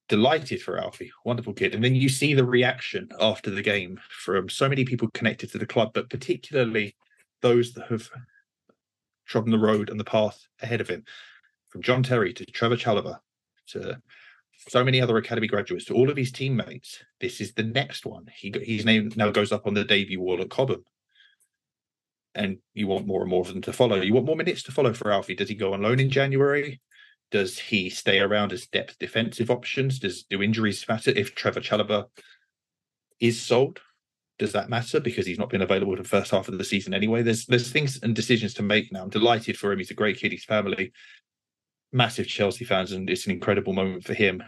Delighted 0.08 0.62
for 0.62 0.80
Alfie, 0.80 1.12
wonderful 1.26 1.54
kid. 1.54 1.76
And 1.76 1.84
then 1.84 1.94
you 1.94 2.08
see 2.08 2.34
the 2.34 2.46
reaction 2.46 3.10
after 3.20 3.52
the 3.52 3.62
game 3.62 4.00
from 4.10 4.48
so 4.48 4.70
many 4.70 4.86
people 4.86 5.10
connected 5.14 5.52
to 5.52 5.58
the 5.58 5.66
club, 5.66 5.92
but 5.94 6.10
particularly 6.10 6.96
those 7.42 7.74
that 7.74 7.88
have 7.90 8.10
trodden 9.26 9.52
the 9.52 9.60
road 9.60 9.90
and 9.90 10.00
the 10.00 10.06
path 10.06 10.48
ahead 10.62 10.80
of 10.80 10.88
him, 10.88 11.04
from 11.68 11.82
John 11.82 12.02
Terry 12.02 12.34
to 12.34 12.46
Trevor 12.46 12.78
Chalobah 12.78 13.20
to 13.68 14.02
so 14.70 14.84
many 14.84 15.02
other 15.02 15.18
academy 15.18 15.48
graduates 15.48 15.86
to 15.86 15.94
all 15.94 16.10
of 16.10 16.18
his 16.18 16.32
teammates. 16.32 17.04
This 17.20 17.42
is 17.42 17.54
the 17.54 17.64
next 17.64 18.06
one. 18.06 18.26
He 18.34 18.54
his 18.64 18.86
name 18.86 19.12
now 19.18 19.32
goes 19.32 19.52
up 19.52 19.68
on 19.68 19.74
the 19.74 19.84
debut 19.84 20.22
wall 20.22 20.42
at 20.42 20.50
Cobham. 20.50 20.84
And 22.40 22.58
you 22.74 22.88
want 22.88 23.06
more 23.06 23.22
and 23.22 23.30
more 23.30 23.42
of 23.42 23.50
them 23.50 23.62
to 23.64 23.74
follow. 23.74 23.98
You 23.98 24.14
want 24.14 24.26
more 24.26 24.38
minutes 24.38 24.64
to 24.64 24.72
follow 24.72 24.94
for 24.94 25.12
Alfie. 25.12 25.36
Does 25.36 25.50
he 25.50 25.56
go 25.56 25.74
on 25.74 25.82
loan 25.82 26.00
in 26.00 26.10
January? 26.10 26.80
Does 27.32 27.60
he 27.60 27.90
stay 27.90 28.20
around 28.20 28.54
as 28.54 28.66
depth 28.68 28.98
defensive 28.98 29.52
options? 29.52 30.00
Does 30.00 30.24
do 30.24 30.42
injuries 30.42 30.86
matter 30.88 31.12
if 31.12 31.36
Trevor 31.36 31.60
Chalobah 31.60 32.06
is 33.20 33.42
sold? 33.42 33.82
Does 34.38 34.54
that 34.54 34.70
matter 34.70 35.02
because 35.02 35.26
he's 35.26 35.38
not 35.38 35.50
been 35.50 35.62
available 35.62 35.98
for 35.98 36.02
the 36.02 36.08
first 36.08 36.32
half 36.32 36.48
of 36.48 36.58
the 36.58 36.64
season 36.64 36.94
anyway? 36.94 37.24
There's 37.24 37.46
there's 37.46 37.72
things 37.72 38.00
and 38.02 38.16
decisions 38.16 38.54
to 38.54 38.64
make 38.64 38.90
now. 38.92 39.04
I'm 39.04 39.10
delighted 39.10 39.58
for 39.58 39.74
him. 39.74 39.80
He's 39.80 39.92
a 39.92 39.96
great 39.96 40.18
kid. 40.18 40.32
His 40.32 40.46
family 40.46 40.94
massive 41.92 42.28
Chelsea 42.28 42.66
fans, 42.66 42.92
and 42.92 43.10
it's 43.10 43.26
an 43.26 43.32
incredible 43.32 43.74
moment 43.74 44.06
for 44.06 44.14
him. 44.14 44.42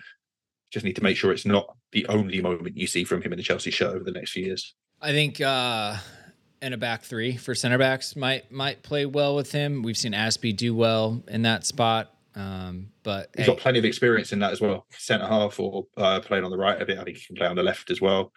Just 0.71 0.85
need 0.85 0.95
to 0.95 1.03
make 1.03 1.17
sure 1.17 1.31
it's 1.31 1.45
not 1.45 1.75
the 1.91 2.05
only 2.07 2.41
moment 2.41 2.77
you 2.77 2.87
see 2.87 3.03
from 3.03 3.21
him 3.21 3.33
in 3.33 3.37
the 3.37 3.43
Chelsea 3.43 3.71
shirt 3.71 3.93
over 3.93 4.05
the 4.05 4.11
next 4.11 4.31
few 4.31 4.45
years. 4.45 4.75
I 5.01 5.11
think 5.11 5.41
uh 5.41 5.97
and 6.61 6.73
a 6.73 6.77
back 6.77 7.03
three 7.03 7.37
for 7.37 7.55
center 7.55 7.77
backs 7.77 8.15
might 8.15 8.51
might 8.51 8.83
play 8.83 9.05
well 9.05 9.35
with 9.35 9.51
him. 9.51 9.81
We've 9.81 9.97
seen 9.97 10.13
Azpi 10.13 10.55
do 10.55 10.75
well 10.75 11.21
in 11.27 11.41
that 11.43 11.65
spot. 11.65 12.13
Um, 12.33 12.87
but 13.03 13.29
he's 13.35 13.45
hey. 13.45 13.51
got 13.51 13.59
plenty 13.61 13.79
of 13.79 13.85
experience 13.85 14.31
in 14.31 14.39
that 14.39 14.51
as 14.51 14.61
well. 14.61 14.85
Centre 14.91 15.27
half 15.27 15.59
or 15.59 15.85
uh, 15.97 16.21
playing 16.21 16.45
on 16.45 16.51
the 16.51 16.57
right 16.57 16.81
a 16.81 16.85
bit. 16.85 16.97
I 16.97 17.03
think 17.03 17.17
he 17.17 17.25
can 17.25 17.35
play 17.35 17.47
on 17.47 17.55
the 17.55 17.63
left 17.63 17.89
as 17.89 17.99
well. 17.99 18.31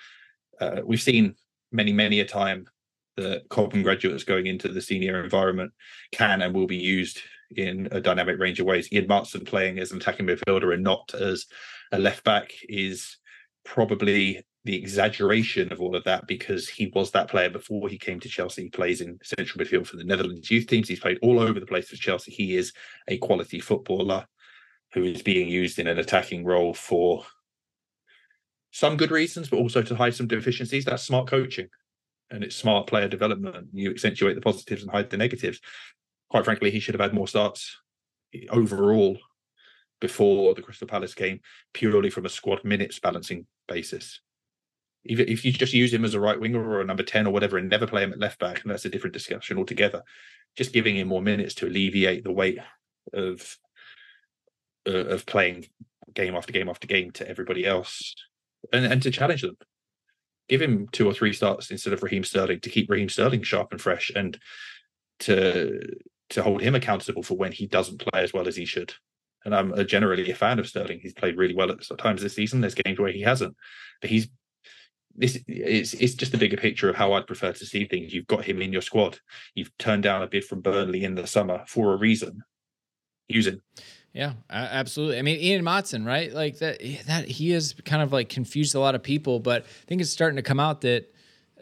Uh, 0.60 0.80
we've 0.84 1.00
seen 1.02 1.36
many, 1.70 1.92
many 1.92 2.20
a 2.20 2.24
time 2.24 2.66
that 3.16 3.48
Cobham 3.48 3.82
graduates 3.82 4.24
going 4.24 4.46
into 4.46 4.68
the 4.68 4.80
senior 4.80 5.22
environment 5.22 5.72
can 6.10 6.42
and 6.42 6.54
will 6.54 6.66
be 6.66 6.76
used 6.76 7.20
in 7.56 7.86
a 7.92 8.00
dynamic 8.00 8.38
range 8.38 8.58
of 8.58 8.66
ways. 8.66 8.88
Ian 8.92 9.06
Maatsen 9.06 9.46
playing 9.46 9.78
as 9.78 9.92
an 9.92 9.98
attacking 9.98 10.26
midfielder 10.26 10.74
and 10.74 10.82
not 10.82 11.14
as 11.14 11.46
a 11.92 11.98
left 11.98 12.24
back 12.24 12.52
is 12.68 13.18
probably 13.64 14.42
the 14.64 14.76
exaggeration 14.76 15.72
of 15.72 15.80
all 15.80 15.94
of 15.94 16.04
that 16.04 16.26
because 16.26 16.68
he 16.68 16.90
was 16.94 17.10
that 17.10 17.28
player 17.28 17.50
before 17.50 17.88
he 17.88 17.98
came 17.98 18.18
to 18.20 18.28
Chelsea. 18.28 18.64
He 18.64 18.68
plays 18.70 19.00
in 19.00 19.18
central 19.22 19.64
midfield 19.64 19.86
for 19.86 19.96
the 19.96 20.04
Netherlands 20.04 20.50
youth 20.50 20.66
teams. 20.66 20.88
He's 20.88 21.00
played 21.00 21.18
all 21.22 21.38
over 21.38 21.60
the 21.60 21.66
place 21.66 21.88
for 21.88 21.96
Chelsea. 21.96 22.32
He 22.32 22.56
is 22.56 22.72
a 23.08 23.18
quality 23.18 23.60
footballer 23.60 24.26
who 24.94 25.04
is 25.04 25.22
being 25.22 25.48
used 25.48 25.78
in 25.78 25.86
an 25.86 25.98
attacking 25.98 26.44
role 26.44 26.72
for 26.72 27.24
some 28.70 28.96
good 28.96 29.10
reasons, 29.10 29.48
but 29.48 29.58
also 29.58 29.82
to 29.82 29.94
hide 29.94 30.14
some 30.14 30.28
deficiencies. 30.28 30.84
That's 30.84 31.02
smart 31.02 31.28
coaching 31.28 31.68
and 32.30 32.42
it's 32.42 32.56
smart 32.56 32.86
player 32.86 33.08
development. 33.08 33.68
You 33.72 33.90
accentuate 33.90 34.34
the 34.34 34.40
positives 34.40 34.82
and 34.82 34.90
hide 34.90 35.10
the 35.10 35.18
negatives 35.18 35.60
quite 36.34 36.44
frankly, 36.44 36.72
he 36.72 36.80
should 36.80 36.94
have 36.94 37.00
had 37.00 37.14
more 37.14 37.28
starts 37.28 37.76
overall 38.50 39.16
before 40.00 40.52
the 40.54 40.62
Crystal 40.62 40.88
Palace 40.88 41.14
game, 41.14 41.38
purely 41.72 42.10
from 42.10 42.26
a 42.26 42.28
squad 42.28 42.64
minutes 42.64 42.98
balancing 42.98 43.46
basis. 43.68 44.20
Even 45.06 45.28
if 45.28 45.44
you 45.44 45.52
just 45.52 45.72
use 45.72 45.92
him 45.92 46.04
as 46.04 46.14
a 46.14 46.20
right 46.20 46.40
winger 46.40 46.62
or 46.62 46.80
a 46.80 46.84
number 46.84 47.02
10 47.02 47.26
or 47.26 47.32
whatever 47.32 47.58
and 47.58 47.68
never 47.68 47.86
play 47.86 48.02
him 48.02 48.12
at 48.12 48.18
left 48.18 48.38
back, 48.38 48.62
and 48.62 48.70
that's 48.70 48.84
a 48.84 48.90
different 48.90 49.12
discussion 49.12 49.58
altogether. 49.58 50.02
Just 50.56 50.72
giving 50.72 50.96
him 50.96 51.08
more 51.08 51.22
minutes 51.22 51.54
to 51.56 51.66
alleviate 51.66 52.24
the 52.24 52.32
weight 52.32 52.58
of 53.12 53.58
uh, 54.86 55.06
of 55.06 55.26
playing 55.26 55.66
game 56.14 56.34
after 56.34 56.52
game 56.52 56.68
after 56.68 56.86
game 56.86 57.10
to 57.10 57.28
everybody 57.28 57.66
else 57.66 58.14
and, 58.72 58.84
and 58.84 59.02
to 59.02 59.10
challenge 59.10 59.42
them. 59.42 59.56
Give 60.48 60.60
him 60.60 60.88
two 60.92 61.06
or 61.06 61.14
three 61.14 61.32
starts 61.32 61.70
instead 61.70 61.92
of 61.92 62.02
Raheem 62.02 62.24
Sterling 62.24 62.60
to 62.60 62.70
keep 62.70 62.90
Raheem 62.90 63.08
Sterling 63.08 63.42
sharp 63.42 63.72
and 63.72 63.80
fresh 63.80 64.10
and 64.14 64.38
to 65.20 65.80
to 66.30 66.42
hold 66.42 66.62
him 66.62 66.74
accountable 66.74 67.22
for 67.22 67.36
when 67.36 67.52
he 67.52 67.66
doesn't 67.66 68.00
play 68.00 68.22
as 68.22 68.32
well 68.32 68.48
as 68.48 68.56
he 68.56 68.64
should. 68.64 68.94
And 69.44 69.54
I'm 69.54 69.86
generally 69.86 70.30
a 70.30 70.34
fan 70.34 70.58
of 70.58 70.66
Sterling. 70.66 71.00
He's 71.02 71.12
played 71.12 71.36
really 71.36 71.54
well 71.54 71.70
at 71.70 71.82
times 71.98 72.22
this 72.22 72.34
season. 72.34 72.60
There's 72.60 72.74
games 72.74 72.98
where 72.98 73.12
he 73.12 73.20
hasn't, 73.20 73.56
but 74.00 74.08
he's 74.08 74.28
this 75.16 75.38
it's 75.46 75.94
it's 75.94 76.14
just 76.14 76.32
the 76.32 76.38
bigger 76.38 76.56
picture 76.56 76.88
of 76.88 76.96
how 76.96 77.12
I'd 77.12 77.26
prefer 77.26 77.52
to 77.52 77.66
see 77.66 77.84
things. 77.86 78.12
You've 78.12 78.26
got 78.26 78.44
him 78.44 78.60
in 78.60 78.72
your 78.72 78.82
squad. 78.82 79.20
You've 79.54 79.76
turned 79.78 80.02
down 80.02 80.22
a 80.22 80.26
bid 80.26 80.44
from 80.44 80.60
Burnley 80.60 81.04
in 81.04 81.14
the 81.14 81.26
summer 81.26 81.64
for 81.66 81.92
a 81.92 81.96
reason. 81.96 82.42
Use 83.28 83.46
him. 83.46 83.62
Yeah, 84.12 84.34
absolutely. 84.48 85.18
I 85.18 85.22
mean, 85.22 85.40
Ian 85.40 85.64
Maatsen, 85.64 86.06
right? 86.06 86.32
Like 86.32 86.58
that. 86.58 86.80
That 87.06 87.26
he 87.26 87.50
has 87.50 87.74
kind 87.84 88.02
of 88.02 88.12
like 88.12 88.28
confused 88.28 88.74
a 88.74 88.80
lot 88.80 88.94
of 88.94 89.02
people, 89.02 89.40
but 89.40 89.62
I 89.62 89.86
think 89.86 90.00
it's 90.00 90.10
starting 90.10 90.36
to 90.36 90.42
come 90.42 90.60
out 90.60 90.82
that 90.82 91.12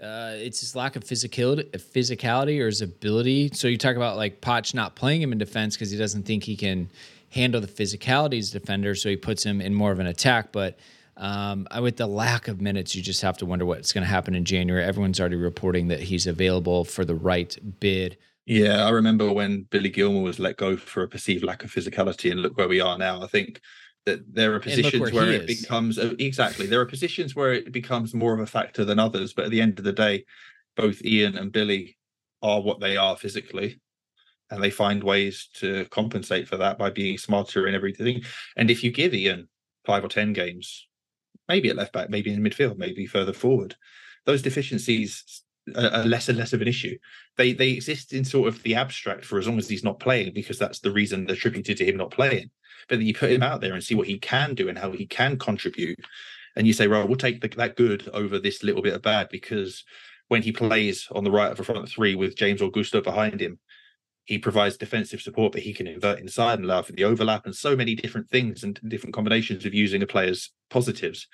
uh, 0.02 0.32
it's 0.34 0.60
his 0.60 0.74
lack 0.74 0.96
of 0.96 1.04
physicality, 1.04 1.70
physicality 1.70 2.60
or 2.60 2.66
his 2.66 2.82
ability. 2.82 3.50
So 3.54 3.68
you 3.68 3.78
talk 3.78 3.96
about 3.96 4.16
like 4.16 4.40
Poch 4.40 4.74
not 4.74 4.96
playing 4.96 5.22
him 5.22 5.32
in 5.32 5.38
defense 5.38 5.76
because 5.76 5.90
he 5.90 5.96
doesn't 5.96 6.24
think 6.24 6.44
he 6.44 6.56
can 6.56 6.90
handle 7.30 7.60
the 7.60 7.66
physicality 7.66 8.38
as 8.38 8.50
defender, 8.50 8.94
so 8.94 9.08
he 9.08 9.16
puts 9.16 9.44
him 9.44 9.60
in 9.60 9.74
more 9.74 9.92
of 9.92 9.98
an 9.98 10.06
attack. 10.06 10.52
But 10.52 10.78
um, 11.16 11.66
with 11.80 11.96
the 11.96 12.06
lack 12.06 12.48
of 12.48 12.60
minutes, 12.60 12.94
you 12.94 13.02
just 13.02 13.22
have 13.22 13.36
to 13.38 13.46
wonder 13.46 13.64
what's 13.64 13.92
going 13.92 14.02
to 14.04 14.10
happen 14.10 14.34
in 14.34 14.44
January. 14.44 14.84
Everyone's 14.84 15.20
already 15.20 15.36
reporting 15.36 15.88
that 15.88 16.00
he's 16.00 16.26
available 16.26 16.84
for 16.84 17.04
the 17.04 17.14
right 17.14 17.56
bid. 17.80 18.16
Yeah, 18.46 18.84
I 18.84 18.90
remember 18.90 19.32
when 19.32 19.66
Billy 19.70 19.90
Gilmour 19.90 20.22
was 20.22 20.38
let 20.38 20.56
go 20.56 20.76
for 20.76 21.02
a 21.02 21.08
perceived 21.08 21.44
lack 21.44 21.62
of 21.62 21.72
physicality, 21.72 22.30
and 22.30 22.40
look 22.40 22.56
where 22.56 22.68
we 22.68 22.80
are 22.80 22.98
now. 22.98 23.22
I 23.22 23.26
think 23.28 23.60
that 24.04 24.34
there 24.34 24.54
are 24.54 24.60
positions 24.60 25.00
where, 25.00 25.12
where 25.12 25.32
it 25.32 25.48
is. 25.48 25.60
becomes 25.60 25.98
exactly 25.98 26.66
there 26.66 26.80
are 26.80 26.86
positions 26.86 27.36
where 27.36 27.52
it 27.52 27.72
becomes 27.72 28.14
more 28.14 28.34
of 28.34 28.40
a 28.40 28.46
factor 28.46 28.84
than 28.84 28.98
others 28.98 29.32
but 29.32 29.44
at 29.44 29.50
the 29.50 29.60
end 29.60 29.78
of 29.78 29.84
the 29.84 29.92
day 29.92 30.24
both 30.76 31.04
ian 31.04 31.36
and 31.36 31.52
billy 31.52 31.96
are 32.42 32.60
what 32.60 32.80
they 32.80 32.96
are 32.96 33.16
physically 33.16 33.80
and 34.50 34.62
they 34.62 34.70
find 34.70 35.02
ways 35.02 35.48
to 35.54 35.86
compensate 35.90 36.48
for 36.48 36.56
that 36.56 36.78
by 36.78 36.90
being 36.90 37.16
smarter 37.16 37.66
in 37.66 37.74
everything 37.74 38.22
and 38.56 38.70
if 38.70 38.82
you 38.82 38.90
give 38.90 39.14
ian 39.14 39.48
five 39.86 40.04
or 40.04 40.08
ten 40.08 40.32
games 40.32 40.88
maybe 41.52 41.70
at 41.70 41.76
left 41.76 41.92
back 41.92 42.08
maybe 42.10 42.32
in 42.32 42.42
midfield 42.42 42.76
maybe 42.76 43.06
further 43.06 43.32
forward 43.44 43.72
those 44.26 44.42
deficiencies 44.42 45.42
are 45.76 46.04
less 46.04 46.28
and 46.28 46.38
less 46.38 46.52
of 46.52 46.60
an 46.60 46.66
issue. 46.66 46.98
They 47.38 47.52
they 47.52 47.70
exist 47.70 48.12
in 48.12 48.24
sort 48.24 48.48
of 48.48 48.60
the 48.64 48.74
abstract 48.74 49.24
for 49.24 49.38
as 49.38 49.46
long 49.46 49.58
as 49.58 49.68
he's 49.68 49.84
not 49.84 50.00
playing, 50.00 50.32
because 50.34 50.58
that's 50.58 50.80
the 50.80 50.90
reason 50.90 51.30
attributed 51.30 51.76
to 51.76 51.84
him 51.84 51.96
not 51.96 52.10
playing 52.10 52.50
but 52.88 52.98
then 52.98 53.06
you 53.06 53.14
put 53.14 53.30
him 53.30 53.42
out 53.42 53.60
there 53.60 53.74
and 53.74 53.82
see 53.82 53.94
what 53.94 54.06
he 54.06 54.18
can 54.18 54.54
do 54.54 54.68
and 54.68 54.78
how 54.78 54.90
he 54.90 55.06
can 55.06 55.38
contribute. 55.38 55.98
And 56.56 56.66
you 56.66 56.72
say, 56.72 56.86
right, 56.86 57.06
we'll 57.06 57.16
take 57.16 57.40
the, 57.40 57.48
that 57.48 57.76
good 57.76 58.08
over 58.12 58.38
this 58.38 58.62
little 58.62 58.82
bit 58.82 58.94
of 58.94 59.02
bad 59.02 59.28
because 59.30 59.84
when 60.28 60.42
he 60.42 60.52
plays 60.52 61.08
on 61.12 61.24
the 61.24 61.30
right 61.30 61.50
of 61.50 61.60
a 61.60 61.64
front 61.64 61.88
three 61.88 62.14
with 62.14 62.36
James 62.36 62.60
Augusto 62.60 63.02
behind 63.02 63.40
him, 63.40 63.58
he 64.24 64.38
provides 64.38 64.76
defensive 64.76 65.20
support, 65.20 65.52
but 65.52 65.62
he 65.62 65.72
can 65.72 65.86
invert 65.86 66.20
inside 66.20 66.58
and 66.58 66.64
allow 66.64 66.82
for 66.82 66.92
the 66.92 67.04
overlap 67.04 67.44
and 67.44 67.54
so 67.54 67.74
many 67.74 67.94
different 67.94 68.30
things 68.30 68.62
and 68.62 68.80
different 68.88 69.14
combinations 69.14 69.64
of 69.66 69.74
using 69.74 70.02
a 70.02 70.06
player's 70.06 70.52
positives. 70.70 71.26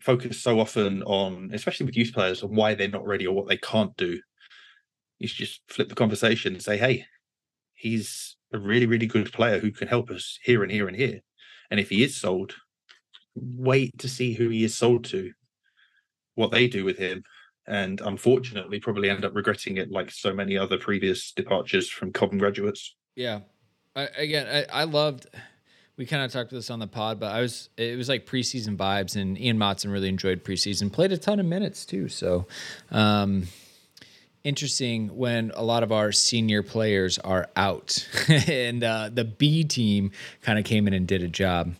Focus 0.00 0.42
so 0.42 0.60
often 0.60 1.02
on, 1.02 1.50
especially 1.52 1.86
with 1.86 1.96
youth 1.96 2.12
players, 2.14 2.42
on 2.42 2.54
why 2.54 2.74
they're 2.74 2.88
not 2.88 3.06
ready 3.06 3.26
or 3.26 3.34
what 3.34 3.48
they 3.48 3.56
can't 3.56 3.96
do 3.96 4.18
you 5.20 5.28
should 5.28 5.46
just 5.46 5.60
flip 5.68 5.88
the 5.88 5.94
conversation 5.94 6.54
and 6.54 6.62
say, 6.62 6.76
hey, 6.76 7.04
he's 7.74 8.36
a 8.52 8.58
really, 8.58 8.86
really 8.86 9.06
good 9.06 9.30
player 9.32 9.60
who 9.60 9.70
can 9.70 9.86
help 9.86 10.10
us 10.10 10.38
here 10.42 10.62
and 10.62 10.72
here 10.72 10.88
and 10.88 10.96
here. 10.96 11.20
And 11.70 11.78
if 11.78 11.90
he 11.90 12.02
is 12.02 12.16
sold, 12.16 12.54
wait 13.36 13.96
to 13.98 14.08
see 14.08 14.32
who 14.32 14.48
he 14.48 14.64
is 14.64 14.76
sold 14.76 15.04
to, 15.04 15.30
what 16.34 16.50
they 16.50 16.66
do 16.66 16.84
with 16.84 16.98
him. 16.98 17.22
And 17.70 18.00
unfortunately, 18.00 18.80
probably 18.80 19.08
end 19.08 19.24
up 19.24 19.34
regretting 19.34 19.76
it 19.76 19.92
like 19.92 20.10
so 20.10 20.34
many 20.34 20.58
other 20.58 20.76
previous 20.76 21.30
departures 21.30 21.88
from 21.88 22.12
Cobham 22.12 22.38
graduates. 22.38 22.96
Yeah. 23.14 23.40
I, 23.94 24.08
again, 24.16 24.66
I, 24.72 24.80
I 24.80 24.84
loved 24.84 25.28
we 26.00 26.06
kind 26.06 26.24
of 26.24 26.32
talked 26.32 26.50
this 26.50 26.70
on 26.70 26.78
the 26.78 26.86
pod, 26.86 27.20
but 27.20 27.30
I 27.30 27.42
was 27.42 27.68
it 27.76 27.94
was 27.94 28.08
like 28.08 28.24
preseason 28.24 28.74
vibes, 28.74 29.20
and 29.20 29.38
Ian 29.38 29.58
Maatsen 29.58 29.92
really 29.92 30.08
enjoyed 30.08 30.42
preseason, 30.42 30.90
played 30.90 31.12
a 31.12 31.18
ton 31.18 31.38
of 31.38 31.44
minutes 31.44 31.84
too. 31.84 32.08
So, 32.08 32.46
um, 32.90 33.48
interesting 34.42 35.14
when 35.14 35.52
a 35.54 35.62
lot 35.62 35.82
of 35.82 35.92
our 35.92 36.10
senior 36.10 36.62
players 36.62 37.18
are 37.18 37.50
out, 37.54 38.08
and 38.28 38.82
uh, 38.82 39.10
the 39.12 39.24
B 39.24 39.62
team 39.62 40.12
kind 40.40 40.58
of 40.58 40.64
came 40.64 40.88
in 40.88 40.94
and 40.94 41.06
did 41.06 41.22
a 41.22 41.28
job. 41.28 41.74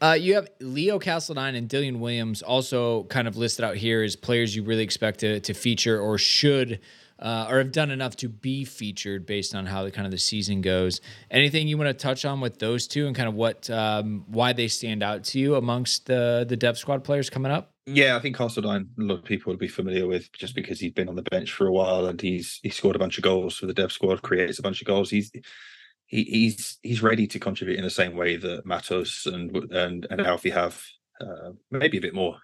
Uh, 0.00 0.16
you 0.18 0.34
have 0.34 0.48
Leo 0.60 0.98
Castledine 0.98 1.56
and 1.56 1.68
Dylan 1.68 1.98
Williams 1.98 2.40
also 2.42 3.04
kind 3.04 3.26
of 3.26 3.36
listed 3.36 3.64
out 3.64 3.76
here 3.76 4.02
as 4.02 4.14
players 4.14 4.54
you 4.54 4.62
really 4.62 4.84
expect 4.84 5.20
to, 5.20 5.40
to 5.40 5.54
feature 5.54 6.00
or 6.00 6.18
should 6.18 6.80
uh, 7.18 7.46
or 7.50 7.58
have 7.58 7.72
done 7.72 7.90
enough 7.90 8.16
to 8.16 8.28
be 8.28 8.64
featured 8.64 9.26
based 9.26 9.54
on 9.54 9.66
how 9.66 9.82
the 9.82 9.90
kind 9.90 10.06
of 10.06 10.12
the 10.12 10.18
season 10.18 10.60
goes. 10.60 11.00
Anything 11.30 11.66
you 11.66 11.76
want 11.76 11.88
to 11.88 11.94
touch 11.94 12.24
on 12.24 12.40
with 12.40 12.58
those 12.58 12.86
two 12.86 13.06
and 13.06 13.16
kind 13.16 13.28
of 13.28 13.34
what 13.34 13.68
um, 13.70 14.24
why 14.28 14.52
they 14.52 14.68
stand 14.68 15.02
out 15.02 15.24
to 15.24 15.38
you 15.38 15.56
amongst 15.56 16.06
the 16.06 16.46
the 16.48 16.56
Dev 16.56 16.78
Squad 16.78 17.04
players 17.04 17.28
coming 17.28 17.50
up? 17.50 17.72
Yeah, 17.86 18.16
I 18.16 18.20
think 18.20 18.36
Castledine, 18.36 18.86
a 18.98 19.02
lot 19.02 19.18
of 19.18 19.24
people 19.24 19.50
would 19.50 19.58
be 19.58 19.68
familiar 19.68 20.06
with 20.06 20.30
just 20.32 20.54
because 20.54 20.78
he's 20.78 20.92
been 20.92 21.08
on 21.08 21.16
the 21.16 21.22
bench 21.22 21.52
for 21.52 21.66
a 21.66 21.72
while 21.72 22.06
and 22.06 22.20
he's 22.20 22.60
he 22.62 22.68
scored 22.68 22.96
a 22.96 23.00
bunch 23.00 23.18
of 23.18 23.24
goals 23.24 23.56
for 23.56 23.66
the 23.66 23.74
Dev 23.74 23.90
Squad, 23.90 24.22
creates 24.22 24.58
a 24.58 24.62
bunch 24.62 24.80
of 24.80 24.86
goals. 24.86 25.10
He's 25.10 25.32
he, 26.08 26.24
he's 26.24 26.78
he's 26.82 27.02
ready 27.02 27.26
to 27.28 27.38
contribute 27.38 27.78
in 27.78 27.84
the 27.84 27.90
same 27.90 28.16
way 28.16 28.36
that 28.36 28.66
Matos 28.66 29.26
and 29.26 29.54
and 29.72 30.06
and 30.10 30.20
Alfie 30.20 30.50
have, 30.50 30.82
uh, 31.20 31.52
maybe 31.70 31.98
a 31.98 32.02
bit 32.02 32.14
more 32.14 32.38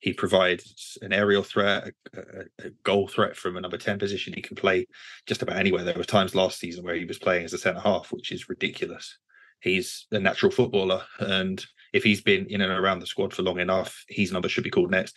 he 0.00 0.12
provides 0.12 0.96
an 1.02 1.12
aerial 1.12 1.42
threat, 1.42 1.92
a, 2.14 2.20
a, 2.64 2.70
goal 2.84 3.08
threat 3.08 3.36
from 3.36 3.56
a 3.56 3.60
number 3.60 3.76
10 3.76 3.98
position. 3.98 4.32
He 4.32 4.42
can 4.42 4.56
play 4.56 4.86
just 5.26 5.42
about 5.42 5.56
anywhere. 5.56 5.82
There 5.82 5.94
were 5.94 6.04
times 6.04 6.34
last 6.34 6.60
season 6.60 6.84
where 6.84 6.94
he 6.94 7.04
was 7.04 7.18
playing 7.18 7.44
as 7.44 7.52
a 7.52 7.58
centre 7.58 7.80
half, 7.80 8.12
which 8.12 8.30
is 8.30 8.48
ridiculous. 8.48 9.18
He's 9.60 10.06
a 10.12 10.20
natural 10.20 10.52
footballer. 10.52 11.02
And 11.18 11.64
if 11.92 12.04
he's 12.04 12.20
been 12.20 12.46
in 12.46 12.60
and 12.60 12.72
around 12.72 13.00
the 13.00 13.06
squad 13.06 13.34
for 13.34 13.42
long 13.42 13.58
enough, 13.58 14.04
his 14.08 14.30
number 14.30 14.48
should 14.48 14.64
be 14.64 14.70
called 14.70 14.90
next. 14.90 15.16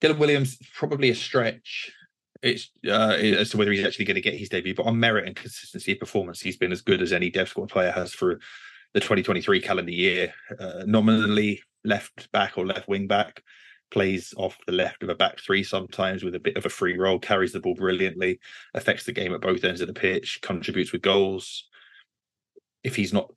Dylan 0.00 0.18
Williams, 0.18 0.56
probably 0.74 1.10
a 1.10 1.14
stretch. 1.14 1.92
It's 2.44 2.70
uh, 2.86 3.16
as 3.18 3.50
to 3.50 3.56
whether 3.56 3.72
he's 3.72 3.86
actually 3.86 4.04
going 4.04 4.16
to 4.16 4.20
get 4.20 4.34
his 4.34 4.50
debut, 4.50 4.74
but 4.74 4.84
on 4.84 5.00
merit 5.00 5.26
and 5.26 5.34
consistency 5.34 5.92
of 5.92 5.98
performance, 5.98 6.40
he's 6.40 6.58
been 6.58 6.72
as 6.72 6.82
good 6.82 7.00
as 7.00 7.12
any 7.12 7.30
Dev 7.30 7.48
Squad 7.48 7.70
player 7.70 7.90
has 7.90 8.12
for 8.12 8.38
the 8.92 9.00
2023 9.00 9.62
calendar 9.62 9.90
year. 9.90 10.34
Uh, 10.60 10.84
nominally 10.86 11.62
left 11.84 12.30
back 12.32 12.58
or 12.58 12.66
left 12.66 12.86
wing 12.86 13.06
back, 13.06 13.42
plays 13.90 14.34
off 14.36 14.58
the 14.66 14.72
left 14.72 15.02
of 15.02 15.08
a 15.08 15.14
back 15.14 15.40
three 15.40 15.62
sometimes 15.62 16.22
with 16.22 16.34
a 16.34 16.40
bit 16.40 16.58
of 16.58 16.66
a 16.66 16.70
free 16.70 16.98
role, 16.98 17.18
carries 17.18 17.52
the 17.52 17.60
ball 17.60 17.74
brilliantly, 17.74 18.38
affects 18.74 19.04
the 19.04 19.12
game 19.12 19.32
at 19.32 19.40
both 19.40 19.64
ends 19.64 19.80
of 19.80 19.86
the 19.86 19.94
pitch, 19.94 20.40
contributes 20.42 20.92
with 20.92 21.00
goals. 21.00 21.68
If 22.82 22.94
he's 22.94 23.14
not 23.14 23.32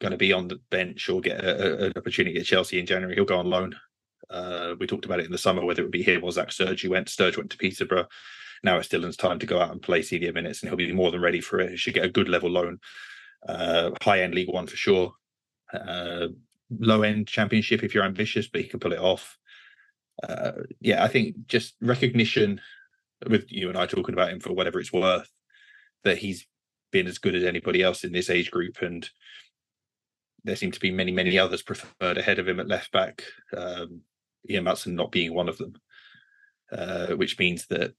going 0.00 0.12
to 0.12 0.16
be 0.16 0.32
on 0.32 0.46
the 0.46 0.60
bench 0.70 1.08
or 1.08 1.20
get 1.20 1.42
a, 1.42 1.82
a, 1.82 1.86
an 1.86 1.92
opportunity 1.96 2.38
at 2.38 2.46
Chelsea 2.46 2.78
in 2.78 2.86
January, 2.86 3.16
he'll 3.16 3.24
go 3.24 3.38
on 3.38 3.50
loan. 3.50 3.74
Uh, 4.30 4.74
we 4.78 4.86
talked 4.86 5.04
about 5.04 5.18
it 5.18 5.26
in 5.26 5.32
the 5.32 5.38
summer, 5.38 5.64
whether 5.64 5.82
it 5.82 5.86
would 5.86 5.90
be 5.90 6.04
him 6.04 6.22
or 6.22 6.30
Zak 6.30 6.52
Sturge 6.52 6.86
went. 6.86 7.08
Sturge 7.08 7.36
went 7.36 7.50
to 7.50 7.56
Peterborough. 7.56 8.06
Now 8.64 8.78
it's 8.78 8.88
Dylan's 8.88 9.16
time 9.16 9.38
to 9.38 9.46
go 9.46 9.60
out 9.60 9.70
and 9.70 9.82
play 9.82 10.02
senior 10.02 10.32
minutes, 10.32 10.62
and 10.62 10.68
he'll 10.68 10.76
be 10.76 10.92
more 10.92 11.10
than 11.10 11.20
ready 11.20 11.40
for 11.40 11.60
it. 11.60 11.70
He 11.70 11.76
should 11.76 11.94
get 11.94 12.04
a 12.04 12.10
good 12.10 12.28
level 12.28 12.50
loan, 12.50 12.80
uh, 13.48 13.90
high 14.02 14.22
end 14.22 14.34
League 14.34 14.52
One 14.52 14.66
for 14.66 14.76
sure. 14.76 15.12
Uh, 15.72 16.28
low 16.78 17.02
end 17.02 17.28
Championship 17.28 17.82
if 17.82 17.94
you're 17.94 18.04
ambitious, 18.04 18.48
but 18.48 18.62
he 18.62 18.66
can 18.66 18.80
pull 18.80 18.92
it 18.92 18.98
off 18.98 19.38
uh, 20.22 20.52
yeah, 20.80 21.02
I 21.02 21.08
think 21.08 21.46
just 21.46 21.74
recognition 21.80 22.60
with 23.28 23.50
you 23.50 23.68
and 23.68 23.78
I 23.78 23.86
talking 23.86 24.14
about 24.14 24.30
him 24.30 24.40
for 24.40 24.52
whatever 24.52 24.78
it's 24.78 24.92
worth, 24.92 25.30
that 26.04 26.18
he's 26.18 26.46
been 26.92 27.06
as 27.06 27.18
good 27.18 27.34
as 27.34 27.44
anybody 27.44 27.82
else 27.82 28.04
in 28.04 28.12
this 28.12 28.30
age 28.30 28.50
group, 28.50 28.82
and 28.82 29.08
there 30.44 30.56
seem 30.56 30.70
to 30.70 30.80
be 30.80 30.90
many, 30.90 31.10
many 31.10 31.38
others 31.38 31.62
preferred 31.62 32.18
ahead 32.18 32.38
of 32.38 32.46
him 32.46 32.60
at 32.60 32.68
left 32.68 32.92
back. 32.92 33.24
Um, 33.56 34.02
Ian 34.48 34.64
Maatsen 34.64 34.92
not 34.92 35.10
being 35.10 35.34
one 35.34 35.48
of 35.48 35.58
them, 35.58 35.74
uh, 36.70 37.08
which 37.14 37.38
means 37.38 37.66
that 37.68 37.94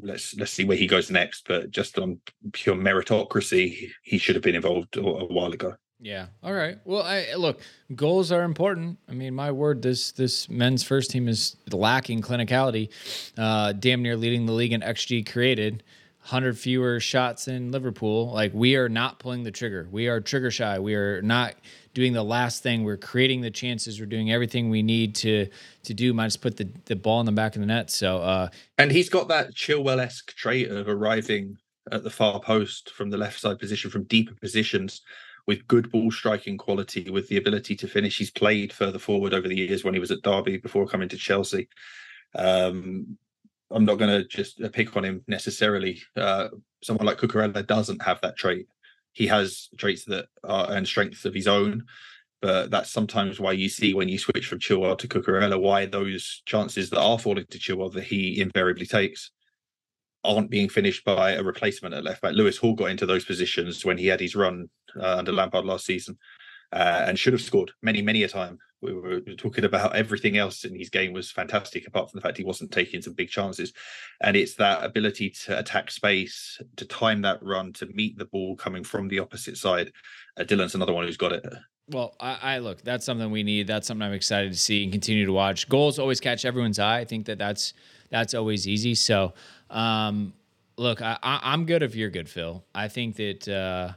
let's 0.00 0.34
let's 0.36 0.52
see 0.52 0.64
where 0.64 0.76
he 0.76 0.86
goes 0.86 1.10
next. 1.10 1.46
But 1.46 1.70
just 1.70 1.98
on 1.98 2.20
pure 2.52 2.76
meritocracy, 2.76 3.90
he 4.02 4.18
should 4.18 4.34
have 4.34 4.44
been 4.44 4.54
involved 4.54 4.96
a, 4.96 5.02
while 5.02 5.52
ago. 5.52 5.74
Yeah. 6.00 6.26
All 6.42 6.52
right. 6.52 6.78
Well, 6.84 7.02
I 7.02 7.34
look, 7.34 7.60
goals 7.94 8.30
are 8.30 8.42
important. 8.42 8.98
I 9.08 9.12
mean, 9.12 9.34
my 9.34 9.50
word, 9.50 9.82
this 9.82 10.12
this 10.12 10.48
men's 10.48 10.82
first 10.82 11.10
team 11.10 11.28
is 11.28 11.56
lacking 11.70 12.22
clinicality. 12.22 12.90
Uh, 13.38 13.72
damn 13.72 14.02
near 14.02 14.16
leading 14.16 14.46
the 14.46 14.52
league 14.52 14.72
in 14.72 14.80
XG 14.80 15.30
created. 15.30 15.82
100 16.24 16.58
fewer 16.58 17.00
shots 17.00 17.48
in 17.48 17.70
Liverpool. 17.70 18.32
Like 18.32 18.52
we 18.54 18.76
are 18.76 18.88
not 18.88 19.18
pulling 19.18 19.42
the 19.42 19.50
trigger. 19.50 19.86
We 19.90 20.08
are 20.08 20.20
trigger 20.20 20.50
shy. 20.50 20.78
We 20.78 20.94
are 20.94 21.20
not 21.20 21.54
doing 21.94 22.12
the 22.12 22.24
last 22.24 22.62
thing. 22.62 22.84
We're 22.84 22.96
creating 22.96 23.40
the 23.40 23.50
chances. 23.50 23.98
We're 23.98 24.06
doing 24.06 24.30
everything 24.30 24.68
we 24.68 24.82
need 24.82 25.14
to 25.16 25.48
to 25.84 25.94
do. 25.94 26.12
Might 26.12 26.26
just 26.26 26.42
put 26.42 26.56
the, 26.56 26.68
the 26.84 26.96
ball 26.96 27.20
in 27.20 27.26
the 27.26 27.32
back 27.32 27.54
of 27.54 27.60
the 27.60 27.66
net. 27.66 27.90
So 27.90 28.18
uh 28.18 28.48
and 28.78 28.90
he's 28.90 29.08
got 29.08 29.28
that 29.28 29.54
Chilwell 29.54 30.00
esque 30.00 30.34
trait 30.34 30.70
of 30.70 30.88
arriving 30.88 31.56
at 31.92 32.02
the 32.02 32.10
far 32.10 32.40
post 32.40 32.90
from 32.90 33.10
the 33.10 33.16
left 33.16 33.38
side 33.38 33.58
position 33.58 33.90
from 33.90 34.04
deeper 34.04 34.34
positions 34.34 35.02
with 35.46 35.66
good 35.68 35.90
ball 35.90 36.10
striking 36.10 36.56
quality, 36.56 37.10
with 37.10 37.28
the 37.28 37.36
ability 37.36 37.76
to 37.76 37.86
finish. 37.86 38.16
He's 38.16 38.30
played 38.30 38.72
further 38.72 38.98
forward 38.98 39.34
over 39.34 39.46
the 39.46 39.56
years 39.56 39.84
when 39.84 39.94
he 39.94 40.00
was 40.00 40.10
at 40.10 40.22
Derby 40.22 40.56
before 40.56 40.86
coming 40.86 41.08
to 41.10 41.18
Chelsea. 41.18 41.68
Um, 42.34 43.18
I'm 43.70 43.84
not 43.84 43.98
going 43.98 44.10
to 44.10 44.26
just 44.26 44.60
pick 44.72 44.96
on 44.96 45.04
him 45.04 45.22
necessarily. 45.26 46.00
Uh, 46.16 46.48
someone 46.82 47.06
like 47.06 47.18
Cucurella 47.18 47.66
doesn't 47.66 48.02
have 48.02 48.20
that 48.22 48.36
trait. 48.36 48.66
He 49.14 49.26
has 49.28 49.68
traits 49.78 50.04
that 50.06 50.26
are 50.42 50.70
and 50.70 50.86
strengths 50.86 51.24
of 51.24 51.34
his 51.34 51.48
own, 51.48 51.84
but 52.42 52.70
that's 52.70 52.90
sometimes 52.90 53.40
why 53.40 53.52
you 53.52 53.68
see 53.68 53.94
when 53.94 54.08
you 54.08 54.18
switch 54.18 54.46
from 54.46 54.58
Chilwell 54.58 54.98
to 54.98 55.08
Cucurella, 55.08 55.60
why 55.60 55.86
those 55.86 56.42
chances 56.46 56.90
that 56.90 57.00
are 57.00 57.18
falling 57.18 57.46
to 57.50 57.58
Chilwell 57.58 57.92
that 57.94 58.04
he 58.04 58.40
invariably 58.40 58.86
takes 58.86 59.30
aren't 60.24 60.50
being 60.50 60.68
finished 60.68 61.04
by 61.04 61.32
a 61.32 61.42
replacement 61.42 61.94
at 61.94 62.04
left 62.04 62.22
back. 62.22 62.34
Lewis 62.34 62.56
Hall 62.56 62.74
got 62.74 62.90
into 62.90 63.06
those 63.06 63.24
positions 63.24 63.84
when 63.84 63.98
he 63.98 64.06
had 64.06 64.20
his 64.20 64.34
run 64.34 64.68
uh, 64.98 65.16
under 65.16 65.32
Lampard 65.32 65.64
last 65.64 65.84
season 65.84 66.18
uh, 66.72 67.04
and 67.06 67.18
should 67.18 67.32
have 67.32 67.42
scored 67.42 67.70
many, 67.82 68.02
many 68.02 68.22
a 68.22 68.28
time. 68.28 68.58
We 68.84 68.92
were 68.92 69.20
talking 69.20 69.64
about 69.64 69.96
everything 69.96 70.36
else 70.36 70.64
in 70.64 70.74
his 70.74 70.90
game 70.90 71.12
was 71.12 71.30
fantastic, 71.30 71.86
apart 71.86 72.10
from 72.10 72.18
the 72.18 72.22
fact 72.22 72.38
he 72.38 72.44
wasn't 72.44 72.70
taking 72.70 73.02
some 73.02 73.14
big 73.14 73.30
chances. 73.30 73.72
And 74.20 74.36
it's 74.36 74.54
that 74.56 74.84
ability 74.84 75.30
to 75.30 75.58
attack 75.58 75.90
space, 75.90 76.60
to 76.76 76.84
time 76.84 77.22
that 77.22 77.42
run, 77.42 77.72
to 77.74 77.86
meet 77.86 78.18
the 78.18 78.26
ball 78.26 78.56
coming 78.56 78.84
from 78.84 79.08
the 79.08 79.18
opposite 79.18 79.56
side. 79.56 79.92
Uh, 80.36 80.44
Dylan's 80.44 80.74
another 80.74 80.92
one 80.92 81.06
who's 81.06 81.16
got 81.16 81.32
it. 81.32 81.44
Well, 81.90 82.14
I, 82.18 82.38
I, 82.42 82.58
look. 82.58 82.82
That's 82.82 83.04
something 83.04 83.30
we 83.30 83.42
need. 83.42 83.66
That's 83.66 83.86
something 83.86 84.06
I'm 84.06 84.14
excited 84.14 84.52
to 84.52 84.58
see 84.58 84.82
and 84.84 84.92
continue 84.92 85.26
to 85.26 85.32
watch. 85.32 85.68
Goals 85.68 85.98
always 85.98 86.20
catch 86.20 86.44
everyone's 86.44 86.78
eye. 86.78 86.98
I 86.98 87.04
think 87.04 87.26
that 87.26 87.38
that's 87.38 87.74
that's 88.10 88.32
always 88.32 88.66
easy. 88.66 88.94
So, 88.94 89.34
um, 89.70 90.32
look, 90.78 91.02
I, 91.02 91.18
am 91.22 91.66
good 91.66 91.82
if 91.82 91.94
you're 91.94 92.10
good, 92.10 92.28
Phil. 92.28 92.64
I 92.74 92.88
think 92.88 93.16
that 93.16 93.48
uh, 93.48 93.92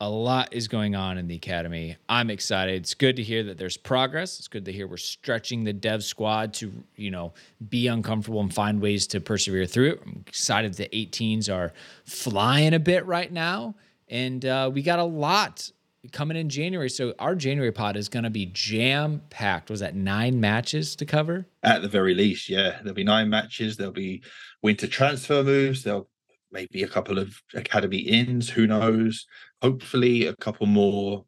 a 0.00 0.08
lot 0.08 0.48
is 0.52 0.66
going 0.66 0.96
on 0.96 1.18
in 1.18 1.28
the 1.28 1.34
academy. 1.34 1.96
I'm 2.08 2.30
excited. 2.30 2.74
It's 2.74 2.94
good 2.94 3.16
to 3.16 3.22
hear 3.22 3.42
that 3.44 3.58
there's 3.58 3.76
progress. 3.76 4.38
It's 4.38 4.48
good 4.48 4.64
to 4.64 4.72
hear 4.72 4.86
we're 4.86 4.96
stretching 4.96 5.62
the 5.62 5.74
dev 5.74 6.02
squad 6.02 6.54
to, 6.54 6.72
you 6.96 7.10
know, 7.10 7.34
be 7.68 7.86
uncomfortable 7.86 8.40
and 8.40 8.52
find 8.52 8.80
ways 8.80 9.06
to 9.08 9.20
persevere 9.20 9.66
through 9.66 9.90
it. 9.90 10.02
I'm 10.06 10.24
excited 10.26 10.72
the 10.74 10.88
18s 10.88 11.54
are 11.54 11.72
flying 12.04 12.72
a 12.72 12.78
bit 12.78 13.04
right 13.04 13.30
now. 13.30 13.74
And 14.08 14.44
uh, 14.44 14.70
we 14.72 14.82
got 14.82 14.98
a 14.98 15.04
lot 15.04 15.70
coming 16.12 16.38
in 16.38 16.48
January. 16.48 16.88
So 16.88 17.12
our 17.18 17.34
January 17.34 17.72
pod 17.72 17.96
is 17.96 18.08
going 18.08 18.24
to 18.24 18.30
be 18.30 18.46
jam 18.46 19.20
packed. 19.28 19.68
Was 19.68 19.80
that 19.80 19.94
nine 19.94 20.40
matches 20.40 20.96
to 20.96 21.04
cover? 21.04 21.46
At 21.62 21.82
the 21.82 21.88
very 21.88 22.14
least, 22.14 22.48
yeah. 22.48 22.78
There'll 22.78 22.94
be 22.94 23.04
nine 23.04 23.28
matches. 23.28 23.76
There'll 23.76 23.92
be 23.92 24.22
winter 24.62 24.86
transfer 24.86 25.42
moves. 25.42 25.82
There'll 25.82 26.08
maybe 26.52 26.82
a 26.82 26.88
couple 26.88 27.18
of 27.18 27.42
academy 27.54 27.98
ins. 27.98 28.48
Who 28.48 28.66
knows? 28.66 29.26
Hopefully 29.62 30.26
a 30.26 30.36
couple 30.36 30.66
more 30.66 31.24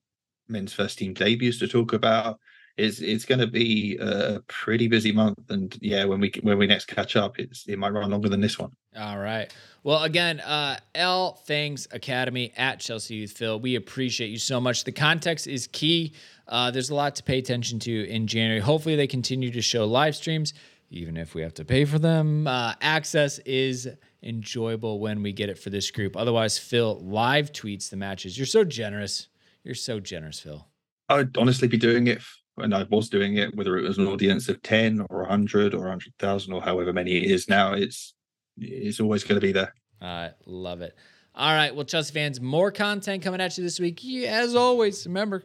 men's 0.49 0.73
first 0.73 0.99
team 0.99 1.15
debuts 1.15 1.59
to 1.61 1.69
talk 1.69 1.93
about. 1.93 2.39
It's 2.79 3.01
it's 3.01 3.27
going 3.27 3.41
to 3.41 3.47
be 3.47 3.99
a 4.01 4.41
pretty 4.49 4.89
busy 4.89 5.13
month, 5.13 5.51
and 5.51 5.77
yeah, 5.83 6.05
when 6.05 6.21
we 6.21 6.33
when 6.41 6.57
we 6.57 6.67
next 6.67 6.87
catch 6.87 7.17
up, 7.17 7.39
it's 7.39 7.69
it 7.69 7.79
might 7.79 7.93
run 7.93 8.11
longer 8.11 8.31
than 8.31 8.41
this 8.41 8.59
one. 8.59 8.71
All 8.97 9.19
right. 9.19 9.53
Well, 9.83 10.05
again, 10.05 10.41
uh, 10.41 10.79
L 10.95 11.35
Things 11.45 11.87
Academy 11.91 12.51
at 12.57 12.81
Chelsea 12.81 13.17
Youth 13.17 13.33
Phil. 13.33 13.61
We 13.61 13.75
appreciate 13.75 14.29
you 14.29 14.39
so 14.39 14.59
much. 14.59 14.85
The 14.85 14.93
context 14.93 15.47
is 15.47 15.67
key. 15.67 16.15
Uh, 16.49 16.71
there's 16.71 16.89
a 16.89 16.95
lot 16.95 17.15
to 17.17 17.23
pay 17.23 17.39
attention 17.39 17.79
to 17.81 18.09
in 18.09 18.27
January. 18.27 18.61
Hopefully, 18.61 18.97
they 18.97 19.07
continue 19.07 19.51
to 19.51 19.61
show 19.61 19.85
live 19.85 20.17
streams 20.17 20.55
even 20.93 21.17
if 21.17 21.35
we 21.35 21.43
have 21.43 21.55
to 21.55 21.65
pay 21.65 21.85
for 21.85 21.99
them. 21.99 22.47
Uh, 22.47 22.75
access 22.81 23.39
is 23.41 23.89
enjoyable 24.23 25.01
when 25.01 25.23
we 25.23 25.33
get 25.33 25.49
it 25.49 25.59
for 25.59 25.71
this 25.71 25.91
group. 25.91 26.17
Otherwise, 26.17 26.59
Phil 26.59 27.01
live 27.01 27.53
tweets 27.53 27.91
the 27.91 27.97
matches. 27.97 28.37
You're 28.39 28.47
so 28.47 28.65
generous. 28.65 29.29
You're 29.65 29.75
so 29.75 30.01
generous, 30.01 30.41
Phil. 30.41 30.67
I'd 31.09 31.37
honestly 31.37 31.69
be 31.69 31.77
doing 31.77 32.07
it, 32.07 32.23
and 32.57 32.75
I 32.75 32.85
was 32.85 33.09
doing 33.09 33.37
it, 33.37 33.55
whether 33.55 33.77
it 33.77 33.83
was 33.83 33.99
an 33.99 34.07
audience 34.07 34.49
of 34.49 34.63
10 34.63 35.07
or 35.11 35.21
100 35.21 35.75
or 35.75 35.81
100,000 35.81 36.53
or 36.53 36.63
however 36.63 36.93
many 36.93 37.17
it 37.17 37.31
is 37.31 37.49
now. 37.49 37.73
It's 37.73 38.15
it's 38.59 39.01
always 39.01 39.25
going 39.25 39.41
to 39.41 39.47
be 39.47 39.53
there. 39.53 39.75
I 40.01 40.33
love 40.47 40.83
it. 40.83 40.97
All 41.35 41.55
right. 41.55 41.75
Well, 41.75 41.87
Chelsea 41.87 42.13
fans, 42.13 42.43
more 42.43 42.71
content 42.71 43.23
coming 43.23 43.41
at 43.41 43.57
you 43.57 43.65
this 43.65 43.81
week. 43.81 44.05
As 44.27 44.55
always, 44.55 45.07
remember, 45.07 45.45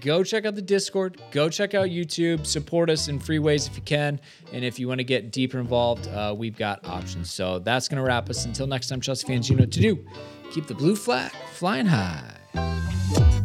go 0.00 0.24
check 0.24 0.44
out 0.44 0.56
the 0.56 0.62
Discord, 0.62 1.20
go 1.30 1.48
check 1.48 1.74
out 1.74 1.88
YouTube, 1.88 2.44
support 2.44 2.90
us 2.90 3.06
in 3.06 3.20
free 3.20 3.38
ways 3.38 3.68
if 3.68 3.76
you 3.76 3.82
can. 3.82 4.20
And 4.52 4.64
if 4.64 4.80
you 4.80 4.88
want 4.88 4.98
to 4.98 5.04
get 5.04 5.30
deeper 5.30 5.60
involved, 5.60 6.08
uh, 6.08 6.34
we've 6.36 6.56
got 6.56 6.84
options. 6.88 7.30
So 7.30 7.60
that's 7.60 7.86
going 7.86 7.98
to 7.98 8.02
wrap 8.02 8.28
us. 8.28 8.46
Until 8.46 8.66
next 8.66 8.88
time, 8.88 9.00
Chelsea 9.00 9.28
fans, 9.28 9.48
you 9.48 9.54
know 9.54 9.62
what 9.62 9.72
to 9.72 9.80
do. 9.80 10.04
Keep 10.50 10.66
the 10.66 10.74
blue 10.74 10.96
flag 10.96 11.30
flying 11.52 11.86
high. 11.86 13.37